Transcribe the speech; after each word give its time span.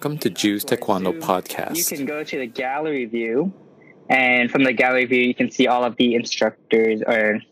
Welcome 0.00 0.16
to 0.20 0.30
Ju's 0.30 0.64
Taekwondo 0.64 1.20
Podcast. 1.20 1.76
You 1.76 1.84
can 1.84 2.06
go 2.06 2.24
to 2.24 2.38
the 2.38 2.46
gallery 2.46 3.04
view, 3.04 3.52
and 4.08 4.50
from 4.50 4.64
the 4.64 4.72
gallery 4.72 5.04
view, 5.04 5.20
you 5.20 5.34
can 5.34 5.50
see 5.50 5.66
all 5.66 5.84
of 5.84 5.94
the 5.96 6.14
instructors 6.14 7.02
or, 7.06 7.42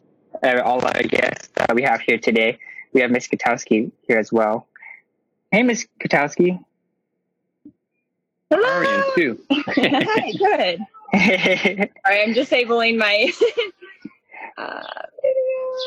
or 0.43 0.63
all 0.63 0.83
our 0.83 1.03
guests 1.03 1.51
that 1.57 1.75
we 1.75 1.83
have 1.83 2.01
here 2.01 2.17
today. 2.17 2.59
We 2.95 3.03
have 3.03 3.11
Miss 3.11 3.29
Katowski 3.29 3.93
here 4.07 4.17
as 4.17 4.33
well. 4.33 4.67
Hey, 5.51 5.63
Miss 5.63 5.87
Katowski. 6.01 6.59
Hello. 8.49 8.67
How 8.67 8.79
are 8.79 8.85
you 8.85 9.13
too? 9.15 9.41
Hi, 9.51 10.33
good. 10.33 10.87
Sorry, 12.07 12.23
I'm 12.23 12.33
disabling 12.33 12.97
my 12.97 13.31
uh, 14.57 15.03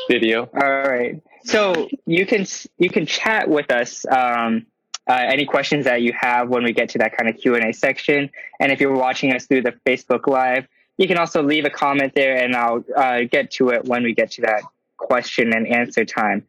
Video. 0.08 0.48
All 0.54 0.82
right. 0.82 1.20
So 1.42 1.88
you 2.06 2.24
can 2.24 2.46
you 2.78 2.88
can 2.88 3.04
chat 3.06 3.48
with 3.48 3.72
us. 3.72 4.06
Um, 4.06 4.66
uh, 5.08 5.14
any 5.14 5.44
questions 5.44 5.84
that 5.84 6.02
you 6.02 6.12
have 6.18 6.48
when 6.48 6.62
we 6.62 6.72
get 6.72 6.88
to 6.90 6.98
that 6.98 7.16
kind 7.16 7.28
of 7.28 7.36
Q 7.40 7.54
and 7.54 7.64
A 7.64 7.72
section, 7.72 8.30
and 8.60 8.72
if 8.72 8.80
you're 8.80 8.94
watching 8.94 9.32
us 9.32 9.46
through 9.46 9.62
the 9.62 9.74
Facebook 9.86 10.26
Live, 10.26 10.66
you 10.98 11.08
can 11.08 11.18
also 11.18 11.42
leave 11.42 11.64
a 11.64 11.70
comment 11.70 12.12
there, 12.14 12.36
and 12.36 12.54
I'll 12.54 12.84
uh, 12.96 13.22
get 13.30 13.50
to 13.52 13.70
it 13.70 13.84
when 13.84 14.02
we 14.02 14.14
get 14.14 14.30
to 14.32 14.42
that 14.42 14.62
question 14.96 15.52
and 15.52 15.66
answer 15.66 16.04
time. 16.04 16.46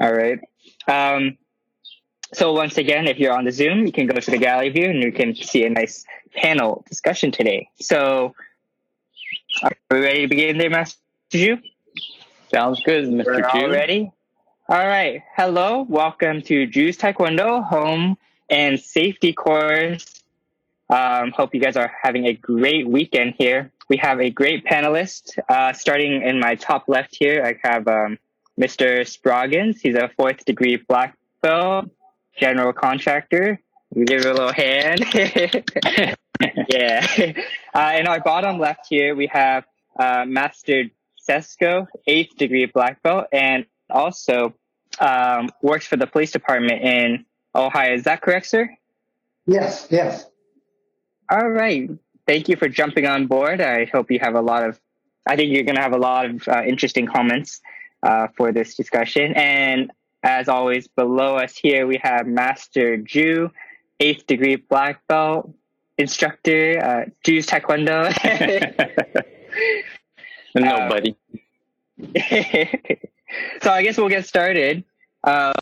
All 0.00 0.12
right. 0.12 0.38
Um, 0.88 1.36
so 2.32 2.52
once 2.52 2.78
again, 2.78 3.06
if 3.06 3.18
you're 3.18 3.32
on 3.32 3.44
the 3.44 3.52
Zoom, 3.52 3.86
you 3.86 3.92
can 3.92 4.06
go 4.06 4.18
to 4.18 4.30
the 4.30 4.38
gallery 4.38 4.70
view 4.70 4.86
and 4.86 5.02
you 5.02 5.12
can 5.12 5.34
see 5.34 5.64
a 5.64 5.70
nice 5.70 6.04
panel 6.34 6.84
discussion 6.88 7.30
today. 7.30 7.68
So 7.80 8.34
are 9.62 9.70
we 9.90 10.00
ready 10.00 10.22
to 10.22 10.28
begin 10.28 10.58
there, 10.58 10.70
Master 10.70 10.98
Ju? 11.30 11.58
Sounds 12.50 12.80
good, 12.84 13.04
Mr. 13.04 13.26
We're 13.26 13.44
all 13.46 13.60
Chu. 13.60 13.70
ready? 13.70 14.12
All 14.66 14.78
right. 14.78 15.22
Hello. 15.36 15.84
Welcome 15.86 16.40
to 16.44 16.66
Ju's 16.66 16.96
Taekwondo 16.96 17.62
Home 17.64 18.16
and 18.48 18.80
Safety 18.80 19.34
Course. 19.34 20.24
Um, 20.88 21.32
hope 21.32 21.54
you 21.54 21.60
guys 21.60 21.76
are 21.76 21.92
having 22.02 22.24
a 22.24 22.32
great 22.32 22.88
weekend 22.88 23.34
here. 23.36 23.72
We 23.90 23.98
have 23.98 24.22
a 24.22 24.30
great 24.30 24.64
panelist. 24.64 25.38
Uh, 25.50 25.74
starting 25.74 26.22
in 26.22 26.40
my 26.40 26.54
top 26.54 26.88
left 26.88 27.14
here, 27.14 27.44
I 27.44 27.68
have 27.68 27.86
um, 27.86 28.18
Mr. 28.58 29.00
Sproggins. 29.02 29.80
He's 29.82 29.96
a 29.96 30.10
fourth 30.16 30.46
degree 30.46 30.76
black 30.76 31.14
belt, 31.42 31.90
general 32.34 32.72
contractor. 32.72 33.60
Give 33.92 34.22
him 34.22 34.30
a 34.30 34.32
little 34.32 34.52
hand. 34.54 35.04
yeah. 36.70 37.06
Uh, 37.74 37.92
in 37.98 38.06
our 38.06 38.20
bottom 38.20 38.58
left 38.58 38.86
here, 38.88 39.14
we 39.14 39.26
have 39.26 39.64
uh, 39.98 40.24
Master 40.26 40.84
Sesko, 41.28 41.86
eighth 42.06 42.38
degree 42.38 42.64
black 42.64 43.02
belt, 43.02 43.26
and 43.30 43.66
also 43.94 44.54
um, 44.98 45.50
works 45.62 45.86
for 45.86 45.96
the 45.96 46.06
police 46.06 46.32
department 46.32 46.82
in 46.82 47.24
Ohio. 47.54 47.94
Is 47.94 48.04
that 48.04 48.20
correct, 48.20 48.46
sir? 48.46 48.68
Yes, 49.46 49.86
yes. 49.90 50.26
All 51.30 51.48
right. 51.48 51.90
Thank 52.26 52.48
you 52.48 52.56
for 52.56 52.68
jumping 52.68 53.06
on 53.06 53.26
board. 53.26 53.60
I 53.60 53.86
hope 53.86 54.10
you 54.10 54.18
have 54.20 54.34
a 54.34 54.40
lot 54.40 54.66
of, 54.66 54.80
I 55.26 55.36
think 55.36 55.52
you're 55.52 55.64
going 55.64 55.76
to 55.76 55.82
have 55.82 55.92
a 55.92 55.98
lot 55.98 56.26
of 56.26 56.48
uh, 56.48 56.62
interesting 56.66 57.06
comments 57.06 57.60
uh, 58.02 58.28
for 58.36 58.52
this 58.52 58.74
discussion. 58.74 59.34
And 59.34 59.90
as 60.22 60.48
always, 60.48 60.88
below 60.88 61.36
us 61.36 61.56
here, 61.56 61.86
we 61.86 61.98
have 62.02 62.26
Master 62.26 62.96
Ju, 62.96 63.50
eighth 64.00 64.26
degree 64.26 64.56
black 64.56 65.06
belt 65.06 65.52
instructor, 65.98 66.82
uh, 66.82 67.10
Ju's 67.24 67.46
Taekwondo. 67.46 68.12
Nobody. 70.54 71.16
so 73.62 73.70
I 73.70 73.82
guess 73.82 73.96
we'll 73.96 74.08
get 74.08 74.26
started. 74.26 74.84
Uh, 75.22 75.52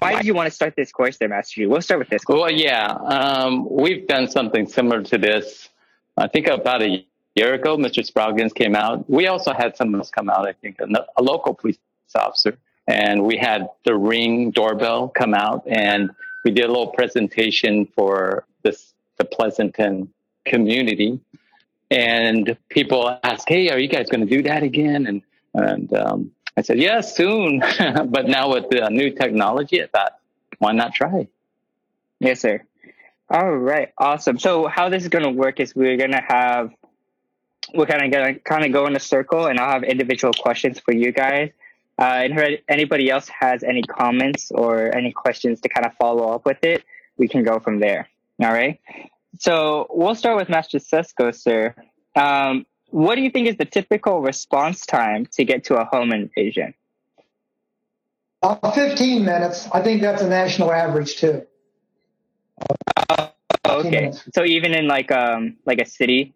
why 0.00 0.16
did 0.16 0.26
you 0.26 0.34
want 0.34 0.46
to 0.46 0.50
start 0.50 0.74
this 0.76 0.92
course 0.92 1.16
there, 1.18 1.28
Master 1.28 1.62
Ju? 1.62 1.68
We'll 1.68 1.80
start 1.80 2.00
with 2.00 2.08
this. 2.08 2.22
well, 2.28 2.50
yeah, 2.50 2.86
um, 2.86 3.66
we've 3.70 4.06
done 4.06 4.28
something 4.28 4.66
similar 4.66 5.02
to 5.04 5.18
this. 5.18 5.70
I 6.16 6.28
think 6.28 6.48
about 6.48 6.82
a 6.82 7.04
year 7.34 7.54
ago, 7.54 7.76
Mr. 7.76 8.04
Sproggins 8.06 8.54
came 8.54 8.76
out. 8.76 9.08
We 9.08 9.26
also 9.26 9.52
had 9.52 9.76
someone 9.76 10.00
else 10.00 10.10
come 10.10 10.28
out, 10.28 10.46
I 10.46 10.52
think, 10.52 10.80
a, 10.80 11.06
a 11.16 11.22
local 11.22 11.54
police 11.54 11.78
officer. 12.14 12.58
And 12.86 13.22
we 13.24 13.36
had 13.36 13.68
the 13.84 13.94
ring 13.94 14.50
doorbell 14.50 15.08
come 15.08 15.32
out 15.32 15.62
and 15.66 16.10
we 16.44 16.50
did 16.50 16.64
a 16.64 16.68
little 16.68 16.88
presentation 16.88 17.86
for 17.94 18.44
this, 18.62 18.94
the 19.16 19.24
Pleasanton 19.24 20.12
community. 20.44 21.20
And 21.90 22.56
people 22.68 23.18
asked, 23.22 23.48
Hey, 23.48 23.70
are 23.70 23.78
you 23.78 23.88
guys 23.88 24.08
going 24.08 24.26
to 24.26 24.36
do 24.36 24.42
that 24.42 24.62
again? 24.62 25.06
And, 25.06 25.22
and, 25.54 25.92
um, 25.92 26.30
I 26.56 26.62
said, 26.62 26.78
yeah, 26.78 27.00
soon. 27.00 27.60
but 28.06 28.26
now 28.26 28.52
with 28.52 28.68
the 28.70 28.88
new 28.90 29.10
technology, 29.10 29.82
I 29.82 29.86
thought, 29.86 30.18
why 30.58 30.72
not 30.72 30.94
try? 30.94 31.28
Yes, 32.18 32.40
sir. 32.40 32.62
All 33.30 33.56
right, 33.56 33.92
awesome. 33.96 34.38
So 34.38 34.66
how 34.66 34.88
this 34.88 35.04
is 35.04 35.08
going 35.08 35.24
to 35.24 35.30
work 35.30 35.60
is 35.60 35.74
we're 35.74 35.96
going 35.96 36.10
to 36.10 36.24
have 36.26 36.70
we're 37.74 37.86
kind 37.86 38.02
of 38.02 38.10
going 38.10 38.34
to 38.34 38.40
kind 38.40 38.64
of 38.64 38.72
go 38.72 38.86
in 38.86 38.96
a 38.96 39.00
circle, 39.00 39.46
and 39.46 39.60
I'll 39.60 39.70
have 39.70 39.84
individual 39.84 40.32
questions 40.32 40.80
for 40.80 40.92
you 40.92 41.12
guys. 41.12 41.50
Uh, 41.98 42.24
and 42.24 42.38
if 42.38 42.60
anybody 42.68 43.10
else 43.10 43.28
has 43.28 43.62
any 43.62 43.82
comments 43.82 44.50
or 44.50 44.94
any 44.94 45.12
questions 45.12 45.60
to 45.60 45.68
kind 45.68 45.86
of 45.86 45.94
follow 45.94 46.30
up 46.30 46.44
with 46.44 46.62
it, 46.64 46.82
we 47.18 47.28
can 47.28 47.44
go 47.44 47.60
from 47.60 47.78
there. 47.78 48.08
All 48.42 48.52
right. 48.52 48.80
So 49.38 49.86
we'll 49.90 50.14
start 50.14 50.36
with 50.36 50.48
Master 50.48 50.78
Sesko, 50.78 51.34
sir. 51.34 51.74
Um, 52.16 52.66
what 52.90 53.14
do 53.14 53.22
you 53.22 53.30
think 53.30 53.48
is 53.48 53.56
the 53.56 53.64
typical 53.64 54.20
response 54.20 54.84
time 54.86 55.26
to 55.32 55.44
get 55.44 55.64
to 55.64 55.76
a 55.76 55.84
home 55.84 56.12
invasion? 56.12 56.74
Uh, 58.42 58.70
15 58.70 59.24
minutes. 59.24 59.68
I 59.72 59.82
think 59.82 60.00
that's 60.00 60.22
a 60.22 60.28
national 60.28 60.72
average 60.72 61.16
too. 61.16 61.46
Okay. 63.66 64.12
So 64.34 64.44
even 64.44 64.74
in 64.74 64.88
like 64.88 65.12
um 65.12 65.56
like 65.66 65.78
a 65.80 65.86
city. 65.86 66.34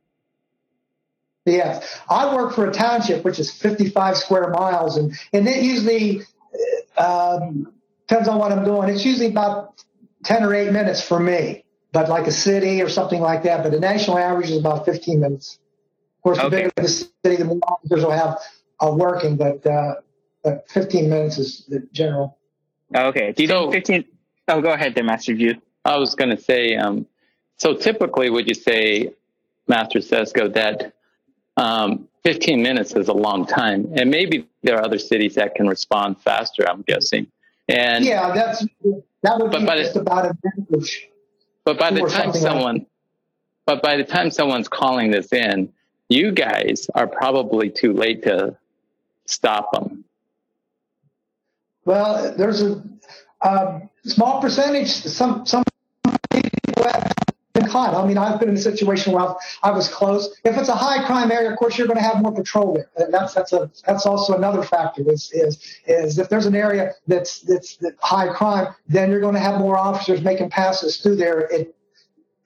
Yes. 1.47 2.01
I 2.09 2.35
work 2.35 2.55
for 2.55 2.69
a 2.69 2.73
township 2.73 3.25
which 3.25 3.39
is 3.39 3.51
55 3.51 4.17
square 4.17 4.49
miles, 4.51 4.97
and, 4.97 5.13
and 5.33 5.47
it 5.47 5.63
usually 5.63 6.23
uh, 6.97 7.39
um, 7.43 7.73
depends 8.09 8.29
on 8.29 8.39
what 8.39 8.51
I'm 8.51 8.65
doing. 8.65 8.89
It's 8.89 9.05
usually 9.05 9.27
about 9.27 9.85
10 10.25 10.43
or 10.43 10.55
8 10.55 10.73
minutes 10.73 11.03
for 11.03 11.21
me, 11.21 11.65
but 11.93 12.09
like 12.09 12.27
a 12.27 12.33
city 12.33 12.81
or 12.81 12.89
something 12.89 13.21
like 13.21 13.43
that. 13.43 13.63
But 13.63 13.73
the 13.73 13.81
national 13.81 14.17
average 14.17 14.51
is 14.51 14.59
about 14.59 14.87
15 14.87 15.21
minutes. 15.21 15.59
Of 16.25 16.29
course, 16.31 16.39
the 16.39 16.47
Okay. 16.47 16.57
bigger 16.57 16.73
the 16.77 16.89
city, 16.89 17.37
the 17.37 17.45
more 17.45 17.59
officers 17.69 18.03
will 18.03 18.11
have 18.11 18.39
uh, 18.83 18.91
working, 18.97 19.37
but, 19.37 19.65
uh, 19.67 19.97
but 20.43 20.65
15 20.71 21.11
minutes 21.11 21.37
is 21.37 21.67
the 21.69 21.81
general. 21.93 22.39
Okay. 22.97 23.33
Do 23.33 23.43
you 23.43 23.49
So- 23.49 23.61
think 23.71 23.75
fifteen? 23.87 24.05
Oh, 24.49 24.61
go 24.63 24.71
ahead, 24.73 24.95
there, 24.95 25.05
Master 25.05 25.35
Ju. 25.35 25.55
I 25.85 25.99
was 25.99 26.15
going 26.15 26.31
to 26.31 26.41
say, 26.43 26.77
um, 26.77 27.07
so 27.59 27.75
typically 27.75 28.31
would 28.31 28.49
you 28.49 28.55
say, 28.55 29.13
Master 29.69 29.99
Sesko, 30.01 30.53
that 30.55 30.93
um, 31.59 32.09
15 32.25 32.63
minutes 32.63 32.95
is 32.95 33.09
a 33.09 33.13
long 33.13 33.47
time? 33.47 33.91
And 33.95 34.11
maybe 34.11 34.47
there 34.63 34.77
are 34.79 34.85
other 34.85 34.99
cities 34.99 35.35
that 35.35 35.55
can 35.55 35.67
respond 35.69 36.21
faster, 36.23 36.67
I'm 36.69 36.83
guessing. 36.83 37.27
And 37.69 38.03
Yeah, 38.05 38.33
that's 38.35 38.67
that 39.23 39.39
would 39.41 39.51
But 39.53 39.61
be 39.61 39.67
by 39.67 39.77
the- 39.77 39.83
just 39.83 39.97
about 39.97 40.25
an 40.27 40.39
average. 40.59 41.09
But 41.65 41.79
by 41.79 41.91
the 41.91 42.01
time 42.01 42.11
something 42.11 42.33
like 42.33 42.41
someone, 42.43 42.87
but 43.67 43.83
by 43.83 43.97
the 43.97 44.05
time 44.05 44.31
someone's 44.31 44.69
calling 44.69 45.11
this 45.11 45.33
in, 45.33 45.73
you 46.09 46.33
guys 46.33 46.89
are 46.95 47.07
probably 47.07 47.71
too 47.71 47.93
late 47.93 48.23
to 48.25 48.57
stop 49.27 49.73
them. 49.73 50.05
Well, 51.85 52.35
there's 52.37 52.63
a 52.63 52.83
small 54.05 54.41
percentage. 54.41 54.89
Some 54.89 55.45
some 55.45 55.65
people 56.31 56.85
have 56.85 57.13
been 57.53 57.67
caught. 57.67 57.95
I 57.95 58.07
mean, 58.07 58.17
I've 58.17 58.41
been 58.41 58.49
in 58.49 58.55
a 58.55 58.61
situation 58.61 59.13
where 59.13 59.35
I 59.63 59.71
was 59.71 59.89
close. 59.89 60.35
If 60.45 60.57
it's 60.57 60.69
a 60.69 60.75
high 60.75 61.05
crime 61.05 61.31
area, 61.31 61.51
of 61.51 61.59
course, 61.59 61.77
you're 61.77 61.87
going 61.87 61.99
to 61.99 62.03
have 62.03 62.23
more 62.23 62.33
patrol 62.33 62.75
there. 62.75 62.89
And 62.97 63.13
that's 63.13 63.35
that's 63.35 63.53
a 63.53 63.71
that's 63.87 64.07
also 64.07 64.35
another 64.35 64.63
factor. 64.63 65.11
Is 65.11 65.31
is 65.33 65.81
is 65.87 66.19
if 66.19 66.29
there's 66.29 66.47
an 66.47 66.55
area 66.55 66.93
that's 67.07 67.41
that's 67.41 67.79
high 68.01 68.33
crime, 68.33 68.75
then 68.89 69.11
you're 69.11 69.21
going 69.21 69.35
to 69.35 69.41
have 69.41 69.59
more 69.61 69.77
officers 69.77 70.23
making 70.23 70.51
passes 70.51 70.99
through 70.99 71.17
there 71.17 71.53
at 71.53 71.69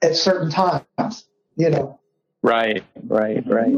at 0.01 0.15
certain 0.15 0.49
times. 0.49 1.25
You 1.55 1.69
know. 1.69 1.98
Right, 2.43 2.83
right, 3.07 3.43
right. 3.47 3.73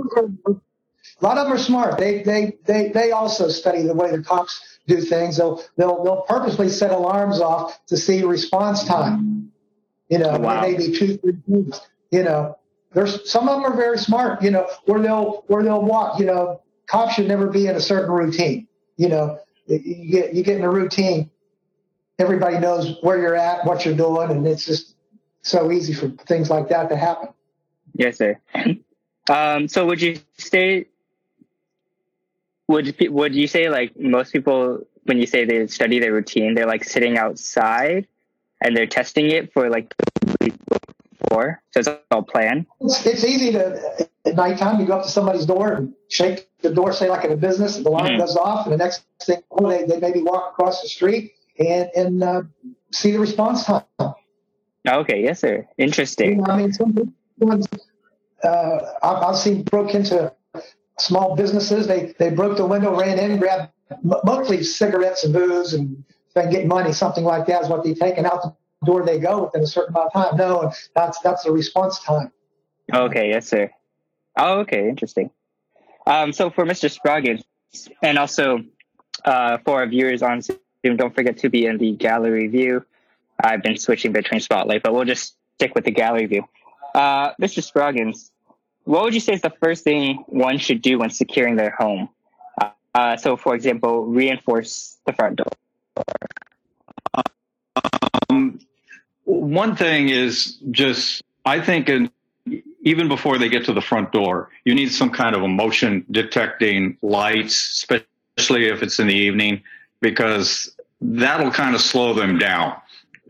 A 1.21 1.25
lot 1.25 1.37
of 1.37 1.45
them 1.45 1.53
are 1.53 1.59
smart. 1.59 1.97
They 1.97 2.23
they 2.23 2.57
they 2.65 2.89
they 2.89 3.11
also 3.11 3.49
study 3.49 3.83
the 3.83 3.93
way 3.95 4.11
the 4.11 4.23
cops 4.23 4.79
do 4.87 5.01
things. 5.01 5.37
They'll 5.37 5.63
they'll 5.77 6.03
they'll 6.03 6.21
purposely 6.23 6.69
set 6.69 6.91
alarms 6.91 7.41
off 7.41 7.83
to 7.87 7.97
see 7.97 8.23
response 8.23 8.83
time. 8.85 9.51
You 10.09 10.19
know, 10.19 10.37
Wow. 10.39 10.61
maybe 10.61 10.91
two 10.93 11.17
three 11.17 11.37
minutes. 11.47 11.81
You 12.11 12.23
know, 12.23 12.57
there's 12.93 13.29
some 13.31 13.49
of 13.49 13.61
them 13.61 13.71
are 13.71 13.75
very 13.75 13.97
smart. 13.97 14.43
You 14.43 14.51
know, 14.51 14.67
where 14.85 15.01
they'll 15.01 15.43
where 15.47 15.63
they'll 15.63 15.83
walk. 15.83 16.19
You 16.19 16.25
know, 16.27 16.61
cops 16.87 17.15
should 17.15 17.27
never 17.27 17.47
be 17.47 17.67
in 17.67 17.75
a 17.75 17.81
certain 17.81 18.11
routine. 18.11 18.67
You 18.97 19.09
know, 19.09 19.39
you 19.67 20.11
get 20.11 20.33
you 20.35 20.43
get 20.43 20.57
in 20.57 20.63
a 20.63 20.71
routine. 20.71 21.31
Everybody 22.19 22.59
knows 22.59 22.97
where 23.01 23.17
you're 23.19 23.35
at, 23.35 23.65
what 23.65 23.85
you're 23.85 23.95
doing, 23.95 24.31
and 24.31 24.47
it's 24.47 24.65
just 24.65 24.95
so 25.43 25.71
easy 25.71 25.93
for 25.93 26.09
things 26.09 26.49
like 26.49 26.69
that 26.69 26.89
to 26.89 26.95
happen. 26.97 27.29
Yes, 28.01 28.17
sir. 28.17 28.39
Um, 29.29 29.67
so 29.67 29.85
would 29.85 30.01
you 30.01 30.19
say 30.39 30.87
would 32.67 32.95
would 32.99 33.35
you 33.35 33.47
say 33.47 33.69
like 33.69 33.97
most 33.99 34.33
people 34.33 34.79
when 35.03 35.19
you 35.19 35.27
say 35.27 35.45
they 35.45 35.67
study 35.67 35.99
their 35.99 36.11
routine, 36.11 36.55
they're 36.55 36.65
like 36.65 36.83
sitting 36.83 37.17
outside 37.17 38.07
and 38.59 38.75
they're 38.75 38.87
testing 38.87 39.29
it 39.29 39.53
for 39.53 39.69
like 39.69 39.93
before, 40.39 41.61
so 41.71 41.79
it's 41.79 41.89
all 42.09 42.23
planned. 42.23 42.65
It's, 42.81 43.05
it's 43.05 43.23
easy 43.23 43.51
to 43.51 44.07
at 44.25 44.35
nighttime 44.35 44.79
you 44.79 44.87
go 44.87 44.97
up 44.97 45.03
to 45.03 45.09
somebody's 45.11 45.45
door 45.45 45.73
and 45.73 45.93
shake 46.09 46.49
the 46.61 46.73
door, 46.73 46.91
say 46.91 47.07
like 47.07 47.23
in 47.23 47.31
a 47.31 47.37
business, 47.37 47.77
the 47.77 47.87
alarm 47.87 48.07
Mhm. 48.07 48.17
goes 48.17 48.35
off, 48.35 48.65
and 48.65 48.73
the 48.73 48.77
next 48.77 49.03
thing 49.21 49.43
oh, 49.51 49.69
they 49.69 49.85
they 49.85 49.99
maybe 49.99 50.23
walk 50.23 50.53
across 50.53 50.81
the 50.81 50.89
street 50.89 51.33
and 51.59 51.89
and 51.95 52.23
uh, 52.23 52.41
see 52.91 53.11
the 53.11 53.19
response 53.19 53.63
time. 53.65 53.83
Okay, 54.87 55.21
yes, 55.21 55.39
sir. 55.41 55.67
You 55.77 55.85
Interesting. 55.85 56.37
know, 56.37 56.45
I 56.49 56.57
mean, 56.57 56.73
some 56.73 57.13
uh, 58.43 58.79
I've, 59.03 59.23
I've 59.23 59.37
seen 59.37 59.63
broke 59.63 59.93
into 59.93 60.33
small 60.99 61.35
businesses. 61.35 61.87
They 61.87 62.13
they 62.19 62.29
broke 62.29 62.57
the 62.57 62.65
window, 62.65 62.97
ran 62.97 63.19
in, 63.19 63.39
grabbed 63.39 63.71
mostly 64.23 64.63
cigarettes 64.63 65.23
and 65.23 65.33
booze, 65.33 65.73
and 65.73 66.03
then 66.33 66.49
get 66.49 66.65
money, 66.65 66.93
something 66.93 67.23
like 67.23 67.45
that 67.47 67.63
is 67.63 67.69
what 67.69 67.83
they 67.83 67.93
take, 67.93 68.17
and 68.17 68.25
out 68.25 68.41
the 68.41 68.55
door 68.85 69.05
they 69.05 69.19
go 69.19 69.45
within 69.45 69.63
a 69.63 69.67
certain 69.67 69.93
amount 69.93 70.07
of 70.07 70.13
time. 70.13 70.37
No, 70.37 70.71
that's 70.95 71.19
that's 71.19 71.43
the 71.43 71.51
response 71.51 71.99
time. 71.99 72.31
Okay, 72.93 73.29
yes, 73.29 73.47
sir. 73.47 73.69
Oh, 74.37 74.59
okay, 74.59 74.89
interesting. 74.89 75.29
Um, 76.07 76.31
so 76.31 76.49
for 76.49 76.65
Mr. 76.65 76.89
Spraggins, 76.89 77.43
and 78.01 78.17
also 78.17 78.59
uh, 79.25 79.57
for 79.63 79.79
our 79.79 79.87
viewers 79.87 80.21
on 80.23 80.41
Zoom, 80.41 80.57
don't 80.97 81.13
forget 81.13 81.37
to 81.39 81.49
be 81.49 81.65
in 81.65 81.77
the 81.77 81.91
gallery 81.91 82.47
view. 82.47 82.85
I've 83.43 83.63
been 83.63 83.77
switching 83.77 84.11
between 84.11 84.39
Spotlight, 84.39 84.83
but 84.83 84.93
we'll 84.93 85.05
just 85.05 85.35
stick 85.55 85.75
with 85.75 85.85
the 85.85 85.91
gallery 85.91 86.25
view. 86.25 86.47
Uh, 86.93 87.33
Mr. 87.41 87.63
Spraggins, 87.63 88.31
what 88.83 89.03
would 89.03 89.13
you 89.13 89.19
say 89.19 89.33
is 89.33 89.41
the 89.41 89.53
first 89.61 89.83
thing 89.83 90.23
one 90.27 90.57
should 90.57 90.81
do 90.81 90.99
when 90.99 91.09
securing 91.09 91.55
their 91.55 91.71
home? 91.71 92.09
Uh, 92.59 92.69
uh, 92.93 93.17
so, 93.17 93.37
for 93.37 93.55
example, 93.55 94.05
reinforce 94.05 94.97
the 95.05 95.13
front 95.13 95.37
door. 95.37 96.05
Um, 98.29 98.59
one 99.25 99.75
thing 99.75 100.09
is 100.09 100.57
just, 100.71 101.23
I 101.45 101.61
think, 101.61 101.89
in, 101.89 102.11
even 102.81 103.07
before 103.07 103.37
they 103.37 103.49
get 103.49 103.65
to 103.65 103.73
the 103.73 103.81
front 103.81 104.11
door, 104.11 104.49
you 104.65 104.73
need 104.73 104.91
some 104.91 105.09
kind 105.09 105.35
of 105.35 105.43
a 105.43 105.47
motion 105.47 106.05
detecting 106.11 106.97
lights, 107.01 107.53
especially 108.35 108.67
if 108.67 108.81
it's 108.81 108.99
in 108.99 109.07
the 109.07 109.15
evening, 109.15 109.61
because 109.99 110.75
that'll 110.99 111.51
kind 111.51 111.75
of 111.75 111.81
slow 111.81 112.13
them 112.13 112.37
down. 112.37 112.75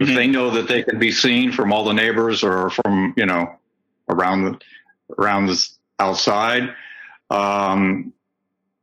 If 0.01 0.07
Mhm. 0.07 0.15
they 0.15 0.25
know 0.27 0.49
that 0.49 0.67
they 0.67 0.81
can 0.81 0.97
be 0.97 1.11
seen 1.11 1.51
from 1.51 1.71
all 1.71 1.83
the 1.83 1.93
neighbors 1.93 2.43
or 2.43 2.71
from, 2.71 3.13
you 3.15 3.25
know, 3.27 3.55
around 4.09 4.45
the, 4.45 4.59
around 5.19 5.45
the 5.45 5.69
outside, 5.99 6.73
um, 7.29 8.11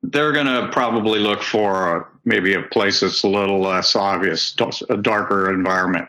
they're 0.04 0.30
going 0.30 0.46
to 0.46 0.68
probably 0.70 1.18
look 1.18 1.42
for 1.42 1.96
a, 1.96 2.06
maybe 2.24 2.54
a 2.54 2.62
place 2.62 3.00
that's 3.00 3.24
a 3.24 3.28
little 3.28 3.60
less 3.60 3.96
obvious, 3.96 4.54
a 4.88 4.96
darker 4.96 5.52
environment. 5.52 6.08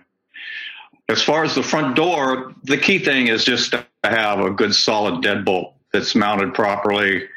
As 1.10 1.24
far 1.24 1.44
as 1.44 1.56
the 1.56 1.64
front 1.64 1.96
door, 1.96 2.54
the 2.66 2.78
key 2.78 3.00
thing 3.00 3.30
is 3.30 3.44
just 3.44 3.72
to 3.72 3.84
have 4.04 4.40
a 4.40 4.52
good 4.52 4.76
solid 4.76 5.24
deadbolt 5.24 5.74
that's 5.92 6.14
mounted 6.14 6.54
properly, 6.54 7.28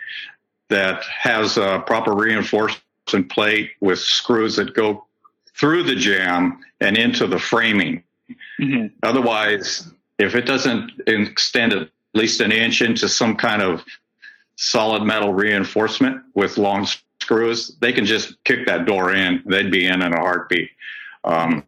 that 0.68 1.02
has 1.04 1.56
a 1.56 1.82
proper 1.86 2.14
reinforcement 2.14 3.30
plate 3.30 3.70
with 3.80 3.98
screws 3.98 4.56
that 4.56 4.75
go 4.75 5.06
through 5.54 5.82
the 5.84 5.94
jamb 5.94 6.60
and 6.81 6.96
into 6.96 7.26
the 7.26 7.38
framing. 7.38 8.02
Mm-hmm. 8.60 8.87
Otherwise, 9.02 9.90
if 10.19 10.34
it 10.34 10.46
doesn't 10.46 10.93
extend 11.06 11.72
at 11.72 11.88
least 12.14 12.40
an 12.40 12.52
inch 12.52 12.82
into 12.82 13.08
some 13.08 13.37
kind 13.37 13.62
of 13.62 13.84
solid 14.56 15.02
metal 15.02 15.32
reinforcement 15.32 16.22
with 16.34 16.58
long 16.58 16.87
screws, 17.20 17.76
they 17.81 17.93
can 17.93 18.04
just 18.04 18.43
kick 18.44 18.66
that 18.66 18.87
door 18.87 19.14
in. 19.14 19.43
They'd 19.46 19.70
be 19.70 19.87
in 19.87 20.02
in 20.02 20.12
a 20.12 20.19
heartbeat. 20.19 20.70
Um, 21.25 21.64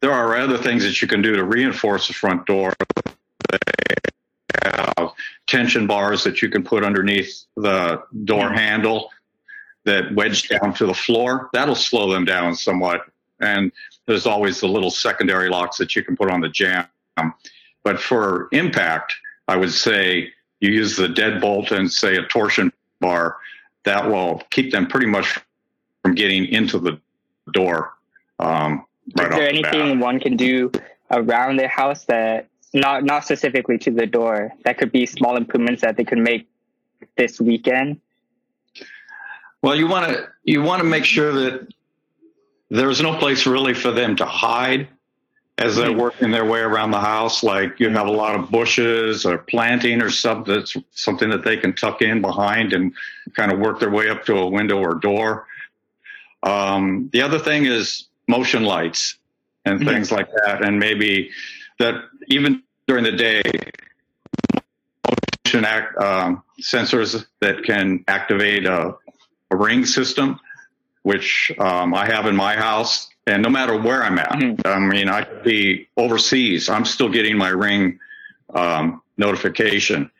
there 0.00 0.12
are 0.12 0.36
other 0.36 0.58
things 0.58 0.84
that 0.84 1.02
you 1.02 1.08
can 1.08 1.22
do 1.22 1.34
to 1.34 1.44
reinforce 1.44 2.08
the 2.08 2.14
front 2.14 2.46
door. 2.46 2.72
They 3.50 3.58
have 4.64 5.10
tension 5.46 5.86
bars 5.86 6.22
that 6.24 6.40
you 6.40 6.48
can 6.48 6.62
put 6.62 6.84
underneath 6.84 7.44
the 7.56 8.02
door 8.24 8.50
handle 8.52 9.10
that 9.88 10.14
wedge 10.14 10.48
down 10.48 10.74
to 10.74 10.86
the 10.86 10.94
floor. 10.94 11.50
That'll 11.52 11.74
slow 11.74 12.12
them 12.12 12.24
down 12.24 12.54
somewhat. 12.54 13.02
And 13.40 13.72
there's 14.06 14.26
always 14.26 14.60
the 14.60 14.68
little 14.68 14.90
secondary 14.90 15.48
locks 15.48 15.78
that 15.78 15.96
you 15.96 16.04
can 16.04 16.16
put 16.16 16.30
on 16.30 16.40
the 16.40 16.48
jamb. 16.48 16.86
But 17.84 18.00
for 18.00 18.48
impact, 18.52 19.14
I 19.48 19.56
would 19.56 19.72
say 19.72 20.30
you 20.60 20.70
use 20.70 20.96
the 20.96 21.08
deadbolt 21.08 21.70
and 21.70 21.90
say 21.90 22.16
a 22.16 22.22
torsion 22.24 22.72
bar. 23.00 23.36
That 23.84 24.08
will 24.08 24.42
keep 24.50 24.72
them 24.72 24.86
pretty 24.86 25.06
much 25.06 25.38
from 26.02 26.14
getting 26.14 26.44
into 26.46 26.78
the 26.78 27.00
door. 27.52 27.94
Um, 28.38 28.84
right 29.16 29.30
Is 29.30 29.36
there 29.36 29.44
the 29.44 29.48
anything 29.48 30.00
one 30.00 30.20
can 30.20 30.36
do 30.36 30.70
around 31.10 31.56
their 31.56 31.68
house 31.68 32.04
that 32.04 32.48
not 32.74 33.04
not 33.04 33.24
specifically 33.24 33.78
to 33.78 33.90
the 33.90 34.06
door 34.06 34.52
that 34.64 34.76
could 34.76 34.92
be 34.92 35.06
small 35.06 35.36
improvements 35.36 35.80
that 35.80 35.96
they 35.96 36.04
could 36.04 36.18
make 36.18 36.46
this 37.16 37.40
weekend? 37.40 38.00
Well, 39.62 39.74
you 39.74 39.86
want 39.86 40.12
to 40.12 40.28
you 40.44 40.62
want 40.62 40.80
to 40.80 40.88
make 40.88 41.04
sure 41.04 41.32
that 41.32 41.68
there's 42.70 43.00
no 43.00 43.16
place 43.18 43.46
really 43.46 43.74
for 43.74 43.90
them 43.90 44.14
to 44.16 44.24
hide 44.24 44.88
as 45.58 45.74
they're 45.74 45.92
working 45.92 46.30
their 46.30 46.44
way 46.44 46.60
around 46.60 46.92
the 46.92 47.00
house. 47.00 47.42
Like 47.42 47.80
you 47.80 47.88
have 47.90 48.06
a 48.06 48.12
lot 48.12 48.38
of 48.38 48.50
bushes 48.50 49.26
or 49.26 49.38
planting 49.38 50.00
or 50.00 50.10
something 50.10 50.54
that's 50.54 50.76
something 50.92 51.28
that 51.30 51.44
they 51.44 51.56
can 51.56 51.74
tuck 51.74 52.00
in 52.02 52.20
behind 52.20 52.72
and 52.72 52.92
kind 53.34 53.50
of 53.50 53.58
work 53.58 53.80
their 53.80 53.90
way 53.90 54.08
up 54.08 54.24
to 54.26 54.36
a 54.36 54.46
window 54.46 54.78
or 54.78 54.94
door. 54.94 55.46
Um, 56.44 57.10
the 57.12 57.22
other 57.22 57.40
thing 57.40 57.64
is 57.64 58.04
motion 58.28 58.62
lights 58.62 59.16
and 59.64 59.80
Mhm. 59.80 59.86
things 59.86 60.12
like 60.12 60.28
that, 60.44 60.62
and 60.64 60.78
maybe 60.78 61.30
that 61.80 62.04
even 62.28 62.62
during 62.86 63.02
the 63.02 63.12
day, 63.12 63.42
motion 65.44 65.64
act, 65.64 65.96
um, 65.98 66.42
sensors 66.60 67.26
that 67.40 67.64
can 67.64 68.04
activate 68.06 68.64
a, 68.66 68.94
a 69.50 69.56
ring 69.56 69.84
system, 69.86 70.38
which 71.02 71.50
um, 71.58 71.94
I 71.94 72.06
have 72.06 72.26
in 72.26 72.36
my 72.36 72.56
house. 72.56 73.08
And 73.26 73.42
no 73.42 73.50
matter 73.50 73.76
where 73.76 74.02
I'm 74.02 74.18
at, 74.18 74.30
Mhm. 74.30 74.66
I 74.66 74.78
mean, 74.78 75.08
I 75.08 75.22
could 75.22 75.42
be 75.42 75.88
overseas. 75.96 76.68
I'm 76.68 76.84
still 76.84 77.08
getting 77.08 77.36
my 77.36 77.50
ring 77.50 77.98
um, 78.54 79.02
notification. 79.18 80.10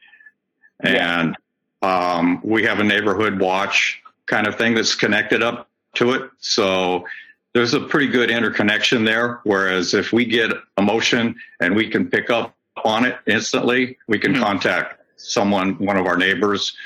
Yeah. 0.85 1.21
And 1.21 1.37
um, 1.83 2.41
we 2.43 2.63
have 2.65 2.81
a 2.81 2.85
neighborhood 2.85 3.39
watch 3.41 4.01
kind 4.27 4.47
of 4.47 4.57
thing 4.57 4.75
that's 4.75 4.95
connected 4.95 5.43
up 5.43 5.69
to 5.95 6.13
it. 6.13 6.31
So 6.39 7.07
there's 7.55 7.73
a 7.73 7.81
pretty 7.81 8.09
good 8.09 8.31
interconnection 8.31 9.05
there. 9.05 9.41
Whereas 9.45 9.95
if 9.95 10.13
we 10.13 10.25
get 10.27 10.51
a 10.77 10.83
motion 10.83 11.35
and 11.61 11.75
we 11.75 11.89
can 11.89 12.09
pick 12.11 12.29
up 12.31 12.55
on 12.85 13.07
it 13.07 13.17
instantly, 13.27 13.97
we 14.07 14.19
can 14.19 14.35
Mhm. 14.35 14.41
contact 14.41 15.01
someone, 15.17 15.79
one 15.79 15.97
of 15.97 16.07
our 16.07 16.17
neighbors, 16.17 16.77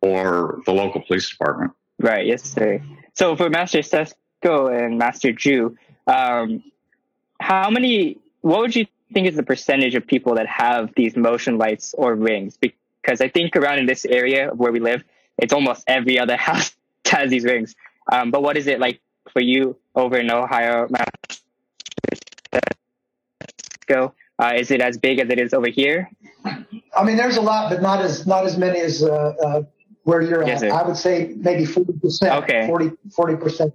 or 0.00 0.60
the 0.66 0.72
local 0.72 1.02
police 1.02 1.28
department. 1.30 1.72
Right. 1.98 2.26
Yes, 2.26 2.44
sir. 2.44 2.82
So 3.14 3.36
for 3.36 3.50
Master 3.50 3.80
Sesko 3.80 4.72
and 4.72 4.98
Master 4.98 5.32
Ju, 5.32 5.76
um, 6.06 6.62
how 7.40 7.70
many? 7.70 8.18
What 8.40 8.60
would 8.60 8.76
you 8.76 8.86
think 9.12 9.26
is 9.26 9.36
the 9.36 9.42
percentage 9.42 9.94
of 9.94 10.06
people 10.06 10.36
that 10.36 10.46
have 10.46 10.92
these 10.96 11.16
motion 11.16 11.58
lights 11.58 11.94
or 11.96 12.14
rings? 12.14 12.56
Because 12.56 13.20
I 13.20 13.28
think 13.28 13.56
around 13.56 13.78
in 13.78 13.86
this 13.86 14.04
area 14.04 14.50
where 14.54 14.72
we 14.72 14.80
live, 14.80 15.04
it's 15.36 15.52
almost 15.52 15.84
every 15.86 16.18
other 16.18 16.36
house 16.48 16.72
has 17.06 17.30
these 17.30 17.44
rings. 17.44 17.74
Um, 18.10 18.30
but 18.30 18.42
what 18.42 18.56
is 18.56 18.66
it 18.66 18.80
like 18.80 19.00
for 19.30 19.42
you 19.42 19.76
over 19.94 20.16
in 20.16 20.30
Ohio, 20.30 20.86
Master 20.88 21.42
Sesko? 23.88 24.12
Uh, 24.38 24.52
is 24.56 24.70
it 24.70 24.80
as 24.80 24.96
big 24.96 25.18
as 25.18 25.28
it 25.28 25.38
is 25.38 25.52
over 25.52 25.68
here? 25.68 26.10
I 26.96 27.04
mean, 27.04 27.16
there's 27.18 27.36
a 27.36 27.42
lot, 27.42 27.70
but 27.70 27.82
not 27.82 28.00
as 28.00 28.26
not 28.26 28.46
as 28.46 28.56
many 28.56 28.80
as 28.80 29.02
uh, 29.02 29.34
uh, 29.44 29.62
where 30.04 30.22
you're 30.22 30.44
Yes, 30.46 30.62
at. 30.62 30.70
sir. 30.70 30.76
I 30.76 30.86
would 30.86 30.96
say 30.96 31.34
maybe 31.36 31.64
forty 31.64 31.92
percent. 31.92 32.32
Okay. 32.44 32.66
40 32.66 33.36
percent. 33.36 33.74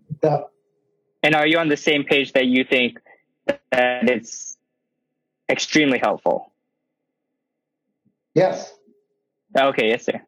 And 1.23 1.35
are 1.35 1.47
you 1.47 1.57
on 1.57 1.69
the 1.69 1.77
same 1.77 2.03
page 2.03 2.33
that 2.33 2.45
you 2.45 2.63
think 2.63 2.99
that 3.47 4.09
it's 4.09 4.57
extremely 5.49 5.97
helpful? 5.97 6.51
Yes. 8.33 8.73
Okay, 9.57 9.89
yes, 9.89 10.05
sir. 10.05 10.21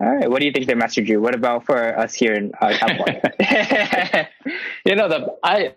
All 0.00 0.14
right. 0.14 0.30
What 0.30 0.40
do 0.40 0.46
you 0.46 0.52
think 0.52 0.66
there, 0.66 0.76
Master 0.76 1.02
Drew? 1.02 1.20
What 1.20 1.34
about 1.34 1.66
for 1.66 1.98
us 1.98 2.14
here 2.14 2.32
in 2.32 2.52
uh, 2.60 2.74
California? 2.78 3.20
You 4.86 4.94
know, 4.96 5.08
the 5.08 5.36
I 5.42 5.74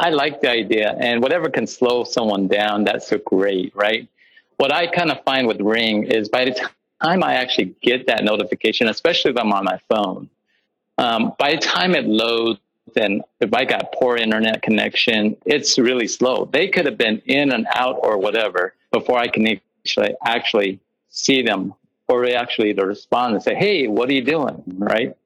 I 0.00 0.10
like 0.10 0.40
the 0.40 0.50
idea, 0.50 0.96
and 0.98 1.22
whatever 1.22 1.48
can 1.48 1.66
slow 1.66 2.02
someone 2.04 2.48
down, 2.48 2.84
that's 2.84 3.06
so 3.06 3.18
great, 3.18 3.74
right? 3.76 4.08
What 4.56 4.72
I 4.72 4.86
kind 4.88 5.10
of 5.12 5.22
find 5.24 5.46
with 5.46 5.60
Ring 5.60 6.04
is 6.04 6.28
by 6.28 6.44
the 6.46 6.68
time 7.02 7.22
I 7.22 7.34
actually 7.34 7.74
get 7.82 8.06
that 8.06 8.24
notification, 8.24 8.88
especially 8.88 9.32
if 9.32 9.36
I'm 9.36 9.52
on 9.52 9.64
my 9.64 9.78
phone, 9.88 10.28
um, 10.98 11.34
by 11.38 11.52
the 11.52 11.58
time 11.58 11.94
it 11.94 12.06
loads 12.06 12.60
and 12.96 13.22
if 13.40 13.54
I 13.54 13.64
got 13.64 13.92
poor 13.92 14.16
internet 14.16 14.62
connection, 14.62 15.36
it's 15.46 15.78
really 15.78 16.08
slow. 16.08 16.46
They 16.52 16.68
could 16.68 16.84
have 16.86 16.98
been 16.98 17.22
in 17.26 17.52
and 17.52 17.66
out 17.74 17.98
or 18.02 18.18
whatever 18.18 18.74
before 18.90 19.18
I 19.18 19.28
can 19.28 19.46
actually 19.46 20.14
actually 20.24 20.80
see 21.08 21.42
them 21.42 21.74
or 22.08 22.26
actually 22.28 22.74
to 22.74 22.84
respond 22.84 23.34
and 23.34 23.42
say, 23.42 23.54
"Hey, 23.54 23.86
what 23.86 24.08
are 24.10 24.12
you 24.12 24.22
doing?" 24.22 24.62
Right? 24.66 25.16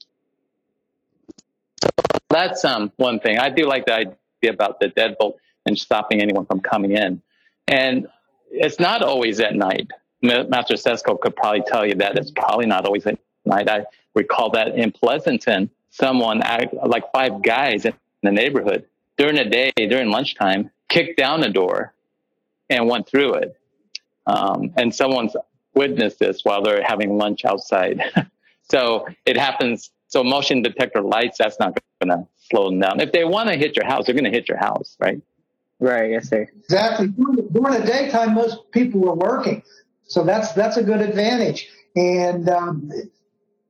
that's 2.28 2.64
um 2.64 2.92
one 2.96 3.20
thing. 3.20 3.38
I 3.38 3.48
do 3.50 3.66
like 3.66 3.86
the 3.86 3.94
idea 3.94 4.50
about 4.50 4.80
the 4.80 4.88
deadbolt. 4.88 5.34
and 5.64 5.76
stopping 5.76 6.22
anyone 6.22 6.46
from 6.46 6.60
coming 6.60 6.92
in. 6.92 7.20
And 7.66 8.06
it's 8.52 8.78
not 8.78 9.02
always 9.02 9.40
at 9.40 9.56
night. 9.56 9.90
Master 10.26 10.74
Sesko 10.74 11.20
could 11.20 11.36
probably 11.36 11.62
tell 11.66 11.86
you 11.86 11.94
that 11.96 12.16
it's 12.16 12.30
probably 12.30 12.66
not 12.66 12.84
always 12.84 13.06
at 13.06 13.18
night. 13.44 13.68
I 13.68 13.84
recall 14.14 14.50
that 14.50 14.76
in 14.76 14.92
Pleasanton, 14.92 15.70
someone, 15.90 16.42
like 16.84 17.10
five 17.12 17.42
guys 17.42 17.84
in 17.84 17.94
the 18.22 18.32
neighborhood, 18.32 18.86
during 19.16 19.36
the 19.36 19.44
day, 19.44 19.72
during 19.76 20.10
lunchtime, 20.10 20.70
kicked 20.88 21.16
down 21.16 21.42
a 21.42 21.50
door 21.50 21.94
and 22.68 22.88
went 22.88 23.08
through 23.08 23.34
it. 23.34 23.56
Um, 24.26 24.72
and 24.76 24.94
someone's 24.94 25.36
witnessed 25.74 26.18
this 26.18 26.44
while 26.44 26.62
they're 26.62 26.82
having 26.82 27.16
lunch 27.16 27.44
outside. 27.44 28.02
so 28.70 29.06
it 29.24 29.36
happens. 29.36 29.90
So 30.08 30.24
motion 30.24 30.62
detector 30.62 31.02
lights, 31.02 31.38
that's 31.38 31.58
not 31.58 31.78
going 32.00 32.18
to 32.18 32.26
slow 32.38 32.70
them 32.70 32.80
down. 32.80 33.00
If 33.00 33.12
they 33.12 33.24
want 33.24 33.48
to 33.48 33.56
hit 33.56 33.76
your 33.76 33.86
house, 33.86 34.06
they're 34.06 34.14
going 34.14 34.24
to 34.24 34.30
hit 34.30 34.48
your 34.48 34.58
house, 34.58 34.96
right? 34.98 35.20
Right. 35.78 36.10
Yes, 36.10 36.28
sir. 36.28 36.48
Exactly. 36.64 37.08
During 37.08 37.80
the 37.80 37.86
daytime, 37.86 38.34
most 38.34 38.70
people 38.72 39.00
were 39.00 39.14
working, 39.14 39.62
so 40.06 40.24
that's 40.24 40.52
that's 40.52 40.76
a 40.76 40.82
good 40.82 41.00
advantage. 41.00 41.68
And 41.94 42.48
um, 42.48 42.90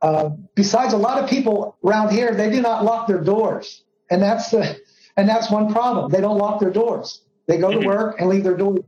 uh, 0.03 0.31
besides, 0.55 0.93
a 0.93 0.99
lot 0.99 1.23
of 1.23 1.31
people 1.31 1.77
around 1.85 2.13
here 2.13 2.35
they 2.35 2.51
do 2.51 2.61
not 2.61 2.85
lock 2.85 3.07
their 3.07 3.21
doors, 3.21 3.83
and 4.11 4.23
that's 4.23 4.51
the 4.51 4.79
and 5.17 5.29
that's 5.29 5.51
one 5.51 5.73
problem. 5.73 6.11
They 6.11 6.21
don't 6.21 6.39
lock 6.39 6.61
their 6.61 6.71
doors. 6.71 7.23
They 7.47 7.59
go 7.59 7.71
to 7.71 7.79
mm-hmm. 7.79 7.87
work 7.87 8.21
and 8.21 8.29
leave 8.29 8.45
their 8.45 8.57
door 8.57 8.79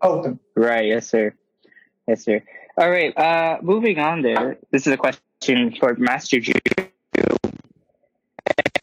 open. 0.00 0.40
Right. 0.56 0.86
Yes, 0.86 1.08
sir. 1.08 1.34
Yes, 2.06 2.24
sir. 2.24 2.42
All 2.76 2.90
right. 2.90 3.16
Uh, 3.16 3.58
moving 3.62 3.98
on 3.98 4.22
there. 4.22 4.58
This 4.70 4.86
is 4.86 4.92
a 4.92 4.96
question 4.96 5.74
for 5.78 5.94
Master 5.96 6.40
Ju. 6.40 6.52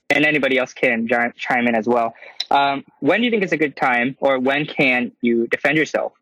And 0.10 0.26
anybody 0.26 0.58
else 0.58 0.74
can 0.74 1.08
chime 1.36 1.68
in 1.68 1.76
as 1.76 1.88
well. 1.88 2.14
Um, 2.50 2.84
when 3.00 3.20
do 3.20 3.26
you 3.26 3.32
think 3.32 3.44
is 3.44 3.52
a 3.52 3.58
good 3.58 3.76
time, 3.76 4.18
or 4.20 4.40
when 4.40 4.66
can 4.66 5.12
you 5.22 5.48
defend 5.48 5.78
yourself? 5.78 6.14